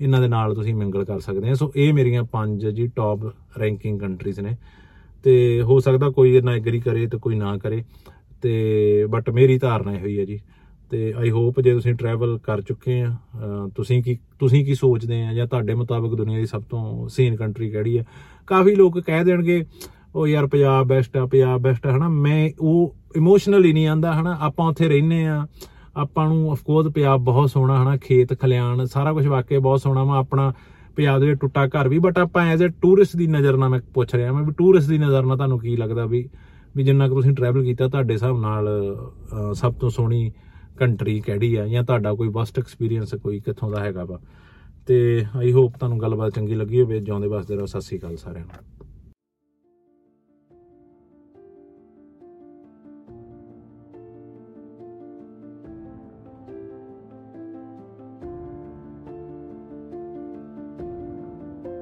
ਇਹਨਾਂ 0.00 0.20
ਦੇ 0.20 0.28
ਨਾਲ 0.28 0.54
ਤੁਸੀਂ 0.54 0.74
ਮਿੰਗਲ 0.74 1.04
ਕਰ 1.04 1.18
ਸਕਦੇ 1.20 1.50
ਆ। 1.50 1.54
ਸੋ 1.54 1.72
ਇਹ 1.76 1.92
ਮੇਰੀਆਂ 1.92 2.22
ਪੰਜ 2.22 2.66
ਜੀ 2.66 2.86
ਟੌਪ 2.86 3.24
ਰੈਂਕਿੰਗ 3.58 4.00
ਕੰਟਰੀਜ਼ 4.00 4.40
ਨੇ। 4.40 4.56
ਤੇ 5.24 5.62
ਹੋ 5.62 5.80
ਸਕਦਾ 5.80 6.08
ਕੋਈ 6.10 6.40
ਨਾ 6.40 6.52
ਐਗਰੀ 6.52 6.80
ਕਰੇ 6.80 7.06
ਤੇ 7.06 7.18
ਕੋਈ 7.18 7.34
ਨਾ 7.34 7.56
ਕਰੇ। 7.58 7.82
ਤੇ 8.42 9.06
ਬਟ 9.10 9.30
ਮੇਰੀ 9.30 9.58
ਧਾਰਨਾ 9.58 9.94
ਇਹ 9.94 10.00
ਹੋਈ 10.00 10.18
ਹੈ 10.18 10.24
ਜੀ। 10.24 10.40
ਤੇ 10.90 11.14
ਆਈ 11.18 11.30
ਹੋਪ 11.30 11.60
ਜੇ 11.60 11.72
ਤੁਸੀਂ 11.72 11.94
ਟਰੈਵਲ 11.94 12.38
ਕਰ 12.38 12.60
ਚੁੱਕੇ 12.60 13.00
ਆ 13.00 13.16
ਤੁਸੀਂ 13.76 14.02
ਕੀ 14.02 14.18
ਤੁਸੀਂ 14.38 14.64
ਕੀ 14.64 14.74
ਸੋਚਦੇ 14.74 15.22
ਆ 15.26 15.34
ਜਾਂ 15.34 15.46
ਤੁਹਾਡੇ 15.46 15.74
ਮੁਤਾਬਕ 15.74 16.14
ਦੁਨੀਆ 16.14 16.38
ਦੀ 16.38 16.46
ਸਭ 16.46 16.62
ਤੋਂ 16.62 17.08
ਸੀਨ 17.08 17.36
ਕੰਟਰੀ 17.36 17.70
ਕਿਹੜੀ 17.70 17.98
ਆ? 17.98 18.04
ਕਾਫੀ 18.46 18.74
ਲੋਕ 18.74 18.98
ਕਹਿ 18.98 19.24
ਦੇਣਗੇ 19.24 19.64
ਉਹ 20.14 20.26
ਯਾਰ 20.26 20.46
ਪੰਜਾਬ 20.46 20.86
ਬੈਸਟ 20.86 21.16
ਆ, 21.16 21.26
ਪੰਜਾਬ 21.26 21.60
ਬੈਸਟ 21.60 21.86
ਆ। 21.86 21.96
ਹਨਾ, 21.96 22.08
ਮੈਂ 22.08 22.50
ਉਹ 22.60 22.94
ਇਮੋਸ਼ਨਲੀ 23.16 23.72
ਨਹੀਂ 23.72 23.86
ਆਂਦਾ, 23.86 24.12
ਹਨਾ, 24.12 24.36
ਆਪਾਂ 24.40 24.68
ਉੱਥੇ 24.68 24.88
ਰਹਿੰਦੇ 24.88 25.26
ਆ। 25.26 25.46
ਆਪਾਂ 26.00 26.28
ਨੂੰ 26.28 26.50
ਆਫ 26.50 26.62
ਕੋਰਸ 26.64 26.92
ਪੰਜਾਬ 26.92 27.20
ਬਹੁਤ 27.24 27.50
ਸੋਹਣਾ, 27.50 27.82
ਹਨਾ, 27.82 27.96
ਖੇਤ, 27.96 28.32
ਖਲਿਆਣ, 28.40 28.84
ਸਾਰਾ 28.84 29.12
ਕੁਝ 29.12 29.26
ਵਾਕਿਆ 29.26 29.60
ਬਹੁਤ 29.60 29.80
ਸੋਹਣਾ 29.80 30.04
ਵਾ, 30.04 30.18
ਆਪਣਾ 30.18 30.52
ਪੰਜਾਬ 30.96 31.20
ਦੇ 31.20 31.34
ਟੁੱਟਾ 31.34 31.66
ਘਰ 31.66 31.88
ਵੀ 31.88 31.98
ਬਟ 31.98 32.18
ਆਪਾਂ 32.18 32.44
ਐਜ਼ 32.46 32.62
ਅ 32.64 32.66
ਟੂਰਿਸਟ 32.82 33.16
ਦੀ 33.16 33.26
ਨਜ਼ਰ 33.26 33.56
ਨਾਲ 33.56 33.68
ਮੈਂ 33.68 33.80
ਪੁੱਛ 33.94 34.14
ਰਿਹਾ 34.14 34.32
ਮੈਂ 34.32 34.42
ਵੀ 34.42 34.52
ਟੂਰਿਸਟ 34.58 34.88
ਦੀ 34.88 34.98
ਨਜ਼ਰ 34.98 35.22
ਨਾਲ 35.26 35.36
ਤੁਹਾਨੂੰ 35.36 35.58
ਕੀ 35.58 35.76
ਲੱਗਦਾ 35.76 36.06
ਵੀ 36.06 36.28
ਵੀ 36.76 36.82
ਜਿੰਨਾ 36.84 37.08
ਕਿ 37.08 37.14
ਤੁਸੀਂ 37.14 37.32
ਟਰੈਵਲ 37.34 37.64
ਕੀਤਾ 37.64 37.88
ਤੁਹਾਡੇ 37.88 38.14
ਹਿਸਾਬ 38.14 38.40
ਨਾਲ 38.40 38.68
ਸਭ 39.54 39.74
ਤੋਂ 39.74 39.90
ਸੋਹਣੀ 39.90 40.30
ਕੰਟਰੀ 40.78 41.20
ਕਿਹੜੀ 41.20 41.54
ਆ? 41.54 41.66
ਜਾਂ 41.68 41.82
ਤੁਹਾਡਾ 41.84 42.12
ਕੋਈ 42.14 42.28
ਬਸਟ 42.28 42.58
ਐਕਸਪੀਰੀਅੰਸ 42.58 43.14
ਕੋਈ 43.14 43.40
ਕਿੱਥੋਂ 43.40 43.70
ਦਾ 43.70 43.80
ਹੈਗਾ 43.80 44.04
ਵਾ? 44.04 44.18
ਤੇ 44.86 45.24
ਆਈ 45.36 45.52
ਹੋਪ 45.52 45.76
ਤੁਹਾਨੂੰ 45.78 46.00
ਗੱਲਬਾਤ 46.00 46.34
ਚੰਗੀ 46.34 46.54
ਲੱਗੀ 46.54 46.80
ਹੋਵੇ 46.82 47.00
ਜਿਉਂਦੇ 47.00 47.28
ਵਸਦੇ 47.28 47.56
ਰਹੋ, 47.56 47.66
ਸਤਿ 47.66 47.80
ਸ੍ਰੀ 47.80 47.98
ਅਕਾਲ 47.98 48.16
ਸਾਰਿਆਂ 48.16 48.44
ਨੂੰ। 48.44 48.79